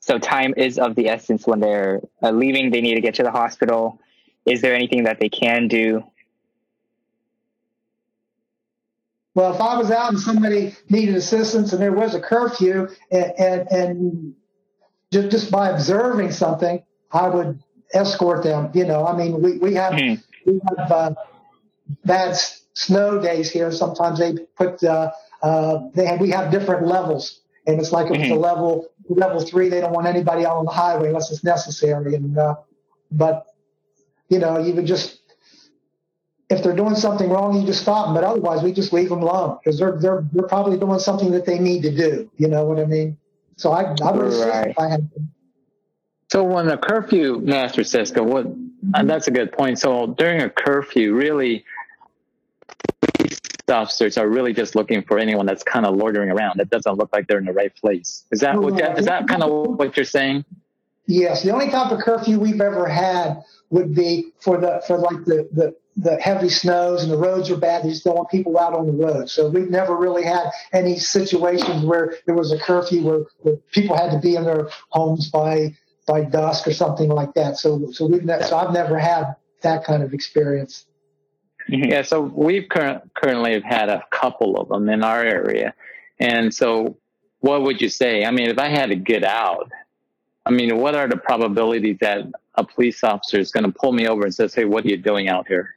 So 0.00 0.18
time 0.18 0.54
is 0.56 0.78
of 0.78 0.94
the 0.94 1.08
essence 1.08 1.46
when 1.46 1.60
they're 1.60 2.00
uh, 2.22 2.30
leaving. 2.30 2.70
They 2.70 2.80
need 2.80 2.94
to 2.94 3.00
get 3.00 3.14
to 3.16 3.22
the 3.22 3.30
hospital 3.30 4.00
is 4.46 4.62
there 4.62 4.74
anything 4.74 5.04
that 5.04 5.20
they 5.20 5.28
can 5.28 5.68
do? 5.68 6.04
Well, 9.34 9.54
if 9.54 9.60
I 9.60 9.78
was 9.78 9.90
out 9.90 10.10
and 10.10 10.20
somebody 10.20 10.74
needed 10.88 11.14
assistance 11.14 11.72
and 11.72 11.80
there 11.80 11.92
was 11.92 12.14
a 12.14 12.20
curfew 12.20 12.88
and, 13.12 13.32
and, 13.38 13.68
and 13.70 14.34
just, 15.12 15.30
just 15.30 15.50
by 15.50 15.70
observing 15.70 16.32
something, 16.32 16.82
I 17.12 17.28
would 17.28 17.62
escort 17.94 18.42
them. 18.42 18.70
You 18.74 18.86
know, 18.86 19.06
I 19.06 19.16
mean, 19.16 19.40
we, 19.40 19.58
we 19.58 19.74
have, 19.74 19.94
Hmm. 19.94 20.14
we 20.44 20.60
have 20.76 20.92
uh, 20.92 21.14
bad 22.04 22.36
snow 22.74 23.20
days 23.20 23.50
here. 23.50 23.70
Sometimes 23.70 24.18
they 24.18 24.34
put, 24.56 24.82
uh, 24.82 25.12
uh, 25.42 25.78
they 25.94 26.06
have, 26.06 26.20
we 26.20 26.30
have 26.30 26.50
different 26.50 26.86
levels. 26.86 27.40
And 27.66 27.78
it's 27.80 27.92
like 27.92 28.10
if 28.10 28.18
it's 28.18 28.30
a 28.30 28.34
Mhm. 28.34 28.40
level, 28.40 28.88
level 29.08 29.40
three, 29.40 29.68
they 29.68 29.80
don't 29.80 29.92
want 29.92 30.06
anybody 30.06 30.44
out 30.44 30.56
on 30.56 30.64
the 30.64 30.72
highway 30.72 31.08
unless 31.08 31.30
it's 31.30 31.44
necessary. 31.44 32.14
And, 32.16 32.36
uh, 32.36 32.56
but, 33.12 33.46
you 34.28 34.38
know, 34.38 34.58
you 34.58 34.74
would 34.74 34.86
just, 34.86 35.19
if 36.50 36.64
they're 36.64 36.74
doing 36.74 36.96
something 36.96 37.30
wrong, 37.30 37.58
you 37.58 37.64
just 37.64 37.82
stop 37.82 38.06
them. 38.06 38.14
But 38.14 38.24
otherwise, 38.24 38.62
we 38.62 38.72
just 38.72 38.92
leave 38.92 39.08
them 39.08 39.22
alone 39.22 39.58
because 39.62 39.78
they're 39.78 39.96
they're 39.98 40.24
they're 40.32 40.48
probably 40.48 40.76
doing 40.78 40.98
something 40.98 41.30
that 41.30 41.46
they 41.46 41.58
need 41.58 41.82
to 41.82 41.94
do. 41.94 42.30
You 42.36 42.48
know 42.48 42.64
what 42.64 42.80
I 42.80 42.86
mean? 42.86 43.16
So 43.56 43.72
I 43.72 43.94
I 44.02 44.12
would 44.12 44.32
Right. 44.34 44.70
if 44.70 44.78
I 44.78 44.88
had. 44.88 45.08
So 46.30 46.44
when 46.44 46.68
a 46.68 46.76
curfew, 46.76 47.40
Master 47.40 47.84
Cisco, 47.84 48.22
what? 48.22 48.46
And 48.94 49.08
that's 49.08 49.28
a 49.28 49.30
good 49.30 49.52
point. 49.52 49.78
So 49.78 50.08
during 50.08 50.42
a 50.42 50.50
curfew, 50.50 51.14
really, 51.14 51.64
police 53.16 53.38
officers 53.68 54.18
are 54.18 54.28
really 54.28 54.52
just 54.52 54.74
looking 54.74 55.02
for 55.02 55.18
anyone 55.18 55.46
that's 55.46 55.62
kind 55.62 55.86
of 55.86 55.94
loitering 55.96 56.30
around. 56.30 56.58
That 56.58 56.70
doesn't 56.70 56.96
look 56.96 57.10
like 57.12 57.28
they're 57.28 57.38
in 57.38 57.44
the 57.44 57.52
right 57.52 57.74
place. 57.76 58.24
Is 58.32 58.40
that 58.40 58.60
what? 58.60 58.98
Is 58.98 59.06
that 59.06 59.28
kind 59.28 59.44
of 59.44 59.50
what 59.50 59.96
you're 59.96 60.04
saying? 60.04 60.44
Yes, 61.06 61.42
the 61.42 61.50
only 61.50 61.70
type 61.70 61.90
of 61.92 62.00
curfew 62.00 62.38
we've 62.38 62.60
ever 62.60 62.88
had 62.88 63.42
would 63.70 63.94
be 63.94 64.32
for 64.40 64.58
the 64.60 64.82
for 64.86 64.98
like 64.98 65.24
the 65.24 65.48
the 65.52 65.74
the 66.02 66.16
heavy 66.16 66.48
snows 66.48 67.02
and 67.02 67.12
the 67.12 67.16
roads 67.16 67.50
are 67.50 67.56
bad. 67.56 67.84
They 67.84 67.90
just 67.90 68.04
don't 68.04 68.16
want 68.16 68.30
people 68.30 68.58
out 68.58 68.72
on 68.72 68.86
the 68.86 68.92
road. 68.92 69.28
So 69.28 69.48
we've 69.48 69.70
never 69.70 69.96
really 69.96 70.24
had 70.24 70.50
any 70.72 70.98
situations 70.98 71.84
where 71.84 72.14
there 72.26 72.34
was 72.34 72.52
a 72.52 72.58
curfew 72.58 73.02
where, 73.04 73.20
where 73.40 73.56
people 73.72 73.96
had 73.96 74.10
to 74.12 74.18
be 74.18 74.36
in 74.36 74.44
their 74.44 74.68
homes 74.90 75.30
by 75.30 75.76
by 76.06 76.22
dusk 76.22 76.66
or 76.66 76.72
something 76.72 77.08
like 77.08 77.34
that. 77.34 77.58
So 77.58 77.90
so 77.92 78.06
we've 78.06 78.24
ne- 78.24 78.42
so 78.42 78.56
I've 78.56 78.72
never 78.72 78.98
had 78.98 79.36
that 79.62 79.84
kind 79.84 80.02
of 80.02 80.14
experience. 80.14 80.86
Yeah, 81.68 82.02
so 82.02 82.20
we've 82.22 82.68
cur- 82.68 83.02
currently 83.14 83.52
have 83.52 83.62
had 83.62 83.88
a 83.88 84.02
couple 84.10 84.58
of 84.58 84.68
them 84.68 84.88
in 84.88 85.04
our 85.04 85.22
area. 85.22 85.74
And 86.18 86.52
so 86.52 86.96
what 87.40 87.62
would 87.62 87.80
you 87.80 87.88
say? 87.88 88.24
I 88.24 88.30
mean, 88.30 88.48
if 88.48 88.58
I 88.58 88.68
had 88.68 88.86
to 88.86 88.96
get 88.96 89.22
out, 89.22 89.70
I 90.46 90.50
mean, 90.50 90.78
what 90.78 90.94
are 90.94 91.06
the 91.06 91.18
probabilities 91.18 91.98
that 92.00 92.24
a 92.54 92.64
police 92.64 93.04
officer 93.04 93.38
is 93.38 93.52
going 93.52 93.64
to 93.64 93.72
pull 93.72 93.92
me 93.92 94.08
over 94.08 94.24
and 94.24 94.34
says, 94.34 94.54
"Hey, 94.54 94.64
what 94.64 94.84
are 94.84 94.88
you 94.88 94.96
doing 94.96 95.28
out 95.28 95.46
here?" 95.46 95.76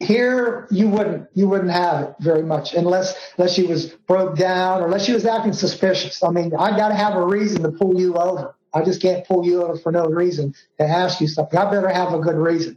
Here, 0.00 0.68
you 0.70 0.88
wouldn't 0.88 1.28
you 1.32 1.48
wouldn't 1.48 1.70
have 1.70 2.02
it 2.02 2.14
very 2.20 2.42
much 2.42 2.74
unless 2.74 3.14
unless 3.38 3.54
she 3.54 3.62
was 3.62 3.86
broke 3.86 4.36
down 4.36 4.82
or 4.82 4.86
unless 4.86 5.06
she 5.06 5.12
was 5.12 5.24
acting 5.24 5.54
suspicious. 5.54 6.22
I 6.22 6.30
mean, 6.30 6.52
I 6.54 6.76
got 6.76 6.88
to 6.88 6.94
have 6.94 7.14
a 7.14 7.24
reason 7.24 7.62
to 7.62 7.70
pull 7.70 7.98
you 7.98 8.14
over. 8.14 8.54
I 8.74 8.84
just 8.84 9.00
can't 9.00 9.26
pull 9.26 9.46
you 9.46 9.62
over 9.62 9.76
for 9.76 9.90
no 9.90 10.04
reason 10.04 10.54
to 10.78 10.84
ask 10.84 11.20
you 11.20 11.28
something. 11.28 11.58
I 11.58 11.70
better 11.70 11.88
have 11.88 12.12
a 12.12 12.18
good 12.18 12.36
reason, 12.36 12.76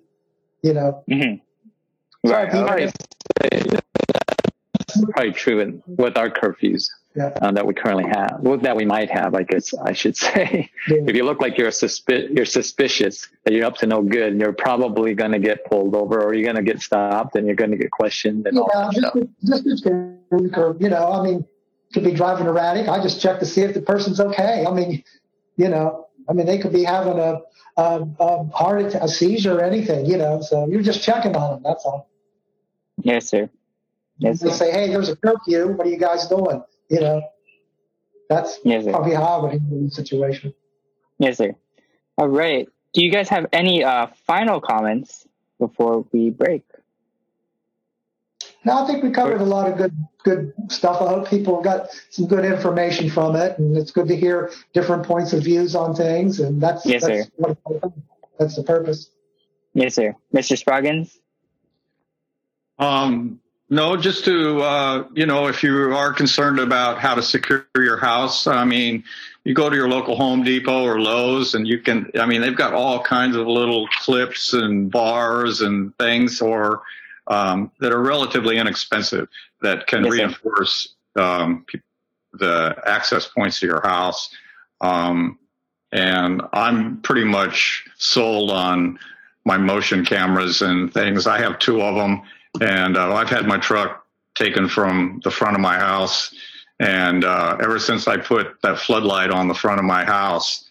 you 0.62 0.74
know. 0.74 1.04
Mm-hmm. 1.12 2.30
Right. 2.30 2.50
Probably, 2.50 2.92
probably 5.12 5.32
true 5.34 5.60
in, 5.60 5.84
with 5.88 6.18
our 6.18 6.30
curfews 6.30 6.90
Yeah. 7.16 7.34
uh, 7.42 7.52
that 7.52 7.66
we 7.66 7.74
currently 7.74 8.06
have, 8.06 8.38
well, 8.42 8.58
that 8.60 8.76
we 8.76 8.86
might 8.86 9.10
have, 9.10 9.34
I 9.34 9.42
guess 9.44 9.74
I 9.74 9.94
should 9.94 10.16
say. 10.26 10.70
Yeah. 10.88 10.98
If 11.08 11.16
you 11.16 11.24
look 11.26 11.42
like 11.42 11.58
you're 11.58 11.72
suspi- 11.72 12.36
you're 12.36 12.46
suspicious 12.46 13.28
that 13.46 13.54
you're 13.54 13.66
up 13.66 13.78
to 13.78 13.88
no 13.88 14.02
good, 14.04 14.40
you're 14.40 14.54
probably 14.54 15.16
going 15.16 15.32
to 15.32 15.40
get 15.40 15.66
pulled 15.66 15.96
over, 15.96 16.22
or 16.24 16.34
you're 16.36 16.44
going 16.44 16.64
to 16.64 16.72
get 16.72 16.82
stopped, 16.82 17.36
and 17.36 17.48
you're 17.48 17.56
going 17.56 17.72
to 17.72 17.78
get 17.78 17.90
questioned 17.92 18.46
and 18.48 18.60
all 18.60 18.70
Yeah, 18.74 18.82
that 18.86 18.94
just, 18.94 19.08
stuff. 19.08 19.64
just, 19.66 19.84
just, 19.84 19.86
or, 20.58 20.78
you 20.80 20.90
know, 20.90 21.12
I 21.12 21.24
mean, 21.24 21.46
could 21.94 22.04
be 22.04 22.12
driving 22.12 22.46
erratic. 22.46 22.88
I 22.88 23.02
just 23.02 23.20
check 23.20 23.40
to 23.40 23.46
see 23.46 23.62
if 23.62 23.74
the 23.74 23.82
person's 23.82 24.20
okay. 24.20 24.64
I 24.68 24.72
mean, 24.72 25.04
you 25.58 25.68
know, 25.68 26.08
I 26.30 26.34
mean, 26.34 26.46
they 26.46 26.60
could 26.60 26.72
be 26.72 26.84
having 26.84 27.18
a, 27.18 27.40
a, 27.78 28.08
a 28.20 28.44
heart 28.50 28.82
attack, 28.84 29.02
a 29.02 29.08
seizure, 29.08 29.58
or 29.58 29.64
anything, 29.64 30.06
you 30.06 30.18
know. 30.18 30.42
So 30.42 30.68
you're 30.68 30.84
just 30.84 31.02
checking 31.04 31.36
on 31.36 31.56
them. 31.56 31.64
That's 31.64 31.84
all. 31.86 32.08
Yes, 33.02 33.28
sir. 33.30 33.50
Yes, 34.20 34.40
They 34.42 34.50
sir. 34.50 34.56
say, 34.56 34.72
hey, 34.72 34.90
there's 34.90 35.10
a 35.10 35.16
curfew. 35.16 35.70
What 35.70 35.88
are 35.88 35.90
you 35.90 35.98
guys 35.98 36.28
doing? 36.28 36.62
You 36.90 37.00
know, 37.02 37.22
that's 38.30 38.60
Yes, 38.64 38.86
sir. 38.86 38.92
probably 38.92 39.14
how 39.16 39.24
I 39.24 39.42
would 39.44 39.52
handle 39.52 39.84
the 39.84 39.92
situation. 39.92 40.54
Yes, 41.20 41.38
sir. 41.38 41.56
All 42.18 42.28
right. 42.28 42.68
Do 42.94 43.04
you 43.04 43.12
guys 43.12 43.30
have 43.30 43.46
any 43.54 43.84
uh, 43.84 44.08
final 44.26 44.60
comments 44.60 45.28
before 45.60 46.06
we 46.12 46.30
break? 46.32 46.64
No, 48.66 48.84
I 48.84 48.88
think 48.88 49.04
we 49.04 49.12
covered 49.12 49.40
a 49.42 49.46
lot 49.46 49.72
of 49.72 49.78
good 49.78 49.94
good 50.24 50.54
stuff. 50.70 51.02
I 51.02 51.08
hope 51.08 51.30
people 51.30 51.62
got 51.62 51.90
some 52.10 52.28
good 52.28 52.44
information 52.44 53.10
from 53.10 53.36
it, 53.36 53.58
and 53.58 53.78
it's 53.78 53.92
good 53.92 54.08
to 54.10 54.16
hear 54.16 54.52
different 54.74 55.04
points 55.06 55.32
of 55.32 55.44
views 55.44 55.76
on 55.76 55.96
things. 55.96 56.40
And 56.40 56.62
that's 56.62 56.86
Yes, 56.86 57.04
that's 57.04 57.26
sir. 57.28 57.32
what 57.36 57.58
that's 58.38 58.56
the 58.56 58.64
purpose. 58.64 59.12
Yes, 59.74 59.96
sir. 59.96 60.14
Mr. 60.34 60.62
Sproggins? 60.62 61.18
Um, 62.80 63.40
no, 63.70 63.96
just 63.96 64.26
to, 64.26 64.62
uh, 64.62 65.08
you 65.14 65.26
know, 65.26 65.48
if 65.48 65.62
you 65.62 65.96
are 65.96 66.12
concerned 66.12 66.60
about 66.60 66.98
how 66.98 67.14
to 67.14 67.22
secure 67.22 67.68
your 67.76 67.98
house, 67.98 68.48
I 68.48 68.66
mean, 68.66 69.04
you 69.44 69.54
go 69.54 69.70
to 69.70 69.76
your 69.76 69.88
local 69.88 70.16
Home 70.16 70.44
Depot 70.44 70.84
or 70.84 71.00
Lowe's 71.00 71.54
and 71.54 71.68
you 71.68 71.80
can, 71.80 72.10
I 72.20 72.26
mean, 72.26 72.42
they've 72.42 72.56
got 72.56 72.74
all 72.74 73.02
kinds 73.04 73.36
of 73.36 73.46
little 73.48 73.88
clips 74.00 74.54
and 74.54 74.92
bars 74.92 75.62
and 75.62 75.96
things 75.98 76.42
or, 76.42 76.82
um, 77.28 77.72
that 77.80 77.92
are 77.92 78.02
relatively 78.02 78.58
inexpensive 78.58 79.28
that 79.62 79.86
can 79.86 80.04
Yes, 80.04 80.14
reinforce, 80.14 80.96
um, 81.16 81.66
the 82.34 82.76
access 82.86 83.28
points 83.28 83.60
to 83.60 83.68
your 83.68 83.82
house. 83.82 84.30
Um, 84.82 85.38
and 85.92 86.42
I'm 86.54 87.02
pretty 87.02 87.24
much 87.24 87.86
sold 87.98 88.50
on 88.52 88.98
my 89.46 89.58
motion 89.58 90.06
cameras 90.06 90.62
and 90.62 90.94
things. 90.94 91.28
I 91.28 91.40
have 91.40 91.60
two 91.60 91.82
of 91.82 91.96
them 91.96 92.22
and 92.62 92.98
uh, 92.98 93.14
I've 93.14 93.30
had 93.30 93.46
my 93.46 93.58
truck 93.58 94.06
taken 94.36 94.68
from 94.68 95.22
the 95.24 95.32
front 95.32 95.56
of 95.56 95.62
my 95.62 95.78
house, 95.78 96.34
and 96.80 97.24
uh, 97.24 97.58
ever 97.62 97.80
since 97.80 98.08
I 98.08 98.18
put 98.18 98.62
that 98.62 98.80
floodlight 98.80 99.32
on 99.32 99.48
the 99.48 99.54
front 99.54 99.80
of 99.80 99.86
my 99.86 100.06
house, 100.06 100.70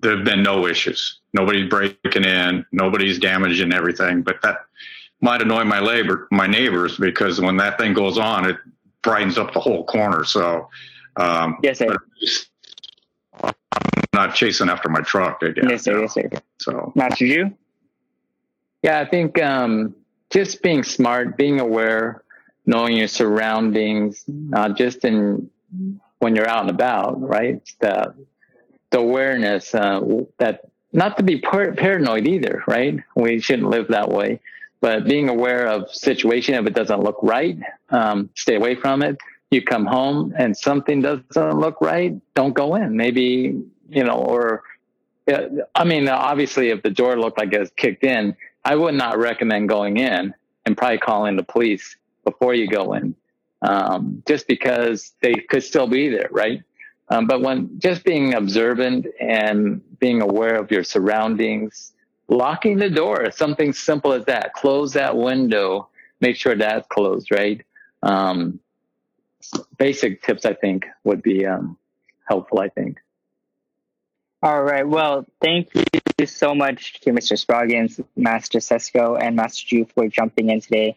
there've 0.00 0.24
been 0.24 0.42
no 0.42 0.66
issues. 0.66 1.18
Nobody's 1.32 1.68
breaking 1.68 2.24
in, 2.24 2.64
nobody's 2.72 3.18
damaging 3.18 3.72
everything. 3.72 4.22
But 4.22 4.42
that 4.42 4.58
might 5.20 5.40
annoy 5.40 5.64
my 5.64 5.80
labor, 5.80 6.28
my 6.30 6.46
neighbors, 6.46 6.98
because 6.98 7.40
when 7.40 7.56
that 7.56 7.78
thing 7.78 7.94
goes 7.94 8.18
on, 8.18 8.44
it 8.48 8.56
brightens 9.02 9.38
up 9.38 9.52
the 9.54 9.60
whole 9.60 9.84
corner. 9.84 10.24
So, 10.24 10.68
um, 11.16 11.58
Yes, 11.62 11.78
sir. 11.78 11.96
I'm 13.42 13.54
not 14.12 14.34
chasing 14.34 14.68
after 14.68 14.88
my 14.88 15.00
truck 15.00 15.42
again. 15.42 15.70
Yes, 15.70 15.84
sir. 15.84 15.92
you 15.92 15.96
know. 15.96 16.02
Yes, 16.02 16.14
sir. 16.14 16.30
So, 16.58 16.92
Master 16.94 17.26
Ju? 17.26 17.50
Yeah, 18.82 19.00
I 19.00 19.06
think 19.06 19.40
um, 19.40 19.94
just 20.32 20.62
being 20.62 20.82
smart, 20.82 21.36
being 21.36 21.60
aware, 21.60 22.22
knowing 22.66 22.96
your 22.96 23.08
surroundings, 23.08 24.24
not 24.26 24.76
just 24.76 25.04
in 25.04 25.50
when 26.18 26.36
you're 26.36 26.48
out 26.48 26.62
and 26.62 26.70
about, 26.70 27.20
right? 27.20 27.60
The 27.80 28.14
the 28.90 28.98
awareness 28.98 29.74
uh, 29.74 30.00
that 30.38 30.62
not 30.92 31.16
to 31.16 31.22
be 31.22 31.40
par- 31.40 31.72
paranoid 31.72 32.26
either, 32.26 32.62
right? 32.66 32.98
We 33.14 33.40
shouldn't 33.40 33.68
live 33.68 33.88
that 33.88 34.08
way, 34.08 34.40
but 34.80 35.04
being 35.04 35.28
aware 35.28 35.66
of 35.66 35.90
situation 35.90 36.54
if 36.54 36.66
it 36.66 36.74
doesn't 36.74 37.00
look 37.02 37.18
right, 37.22 37.58
um, 37.90 38.30
stay 38.34 38.56
away 38.56 38.74
from 38.74 39.02
it. 39.02 39.16
You 39.50 39.62
come 39.62 39.84
home 39.84 40.34
and 40.36 40.56
something 40.56 41.02
doesn't 41.02 41.58
look 41.58 41.80
right, 41.80 42.14
don't 42.34 42.54
go 42.54 42.74
in. 42.74 42.96
Maybe 42.96 43.62
you 43.88 44.04
know, 44.04 44.14
or 44.14 44.62
yeah, 45.26 45.48
I 45.74 45.84
mean, 45.84 46.08
obviously, 46.08 46.70
if 46.70 46.82
the 46.82 46.90
door 46.90 47.18
looked 47.18 47.38
like 47.38 47.52
it 47.52 47.60
was 47.60 47.70
kicked 47.76 48.04
in, 48.04 48.34
I 48.64 48.76
would 48.76 48.94
not 48.94 49.18
recommend 49.18 49.68
going 49.68 49.96
in 49.96 50.34
and 50.64 50.76
probably 50.76 50.98
calling 50.98 51.36
the 51.36 51.42
police 51.42 51.96
before 52.24 52.54
you 52.54 52.68
go 52.68 52.92
in, 52.94 53.14
um, 53.62 54.22
just 54.26 54.46
because 54.46 55.12
they 55.20 55.34
could 55.34 55.64
still 55.64 55.88
be 55.88 56.08
there, 56.08 56.28
right? 56.30 56.62
Um, 57.08 57.26
but 57.26 57.42
when 57.42 57.78
just 57.78 58.04
being 58.04 58.34
observant 58.34 59.06
and 59.20 59.82
being 59.98 60.22
aware 60.22 60.56
of 60.56 60.70
your 60.70 60.84
surroundings, 60.84 61.92
locking 62.28 62.78
the 62.78 62.88
door, 62.88 63.30
something 63.32 63.72
simple 63.72 64.12
as 64.12 64.24
that, 64.26 64.54
close 64.54 64.92
that 64.94 65.16
window, 65.16 65.88
make 66.20 66.36
sure 66.36 66.54
that's 66.54 66.86
closed, 66.88 67.30
right? 67.30 67.60
Um, 68.02 68.60
basic 69.76 70.22
tips, 70.22 70.46
I 70.46 70.54
think, 70.54 70.86
would 71.04 71.22
be 71.22 71.44
um, 71.44 71.76
helpful, 72.24 72.60
I 72.60 72.68
think. 72.68 72.98
All 74.42 74.62
right. 74.62 74.86
Well, 74.86 75.26
thank 75.40 75.74
you 75.74 75.84
so 76.26 76.54
much 76.54 77.00
to 77.00 77.10
Mr. 77.10 77.38
Sproggins, 77.38 78.02
Master 78.16 78.58
Sesko, 78.58 79.18
and 79.20 79.36
Master 79.36 79.66
Ju 79.66 79.86
for 79.94 80.08
jumping 80.08 80.50
in 80.50 80.60
today. 80.60 80.96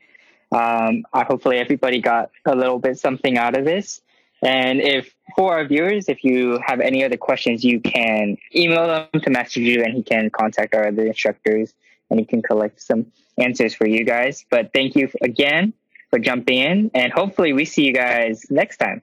Um, 0.51 1.05
I 1.13 1.23
hopefully 1.23 1.57
everybody 1.57 1.99
got 1.99 2.31
a 2.45 2.55
little 2.55 2.79
bit 2.79 2.97
something 2.99 3.37
out 3.37 3.57
of 3.57 3.65
this. 3.65 4.01
And 4.41 4.81
if 4.81 5.13
for 5.35 5.53
our 5.53 5.65
viewers, 5.65 6.07
if 6.07 6.23
you 6.23 6.59
have 6.65 6.79
any 6.79 7.03
other 7.03 7.17
questions, 7.17 7.63
you 7.63 7.79
can 7.79 8.37
email 8.55 8.87
them 8.87 9.21
to 9.21 9.29
Master 9.29 9.59
Ju, 9.59 9.81
and 9.83 9.93
he 9.93 10.03
can 10.03 10.29
contact 10.29 10.75
our 10.75 10.87
other 10.87 11.05
instructors, 11.05 11.73
and 12.09 12.19
he 12.19 12.25
can 12.25 12.41
collect 12.41 12.81
some 12.81 13.11
answers 13.37 13.73
for 13.73 13.87
you 13.87 14.03
guys. 14.03 14.45
But 14.49 14.71
thank 14.73 14.95
you 14.95 15.09
again 15.21 15.73
for 16.09 16.19
jumping 16.19 16.59
in, 16.59 16.91
and 16.93 17.11
hopefully 17.11 17.53
we 17.53 17.65
see 17.65 17.85
you 17.85 17.93
guys 17.93 18.45
next 18.49 18.77
time 18.77 19.01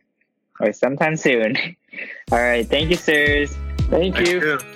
or 0.60 0.72
sometime 0.72 1.16
soon. 1.16 1.56
All 2.32 2.38
right. 2.38 2.66
Thank 2.66 2.90
you, 2.90 2.96
sirs. 2.96 3.52
Thank 3.90 4.14
thank 4.14 4.28
you. 4.28 4.40
you. 4.40 4.71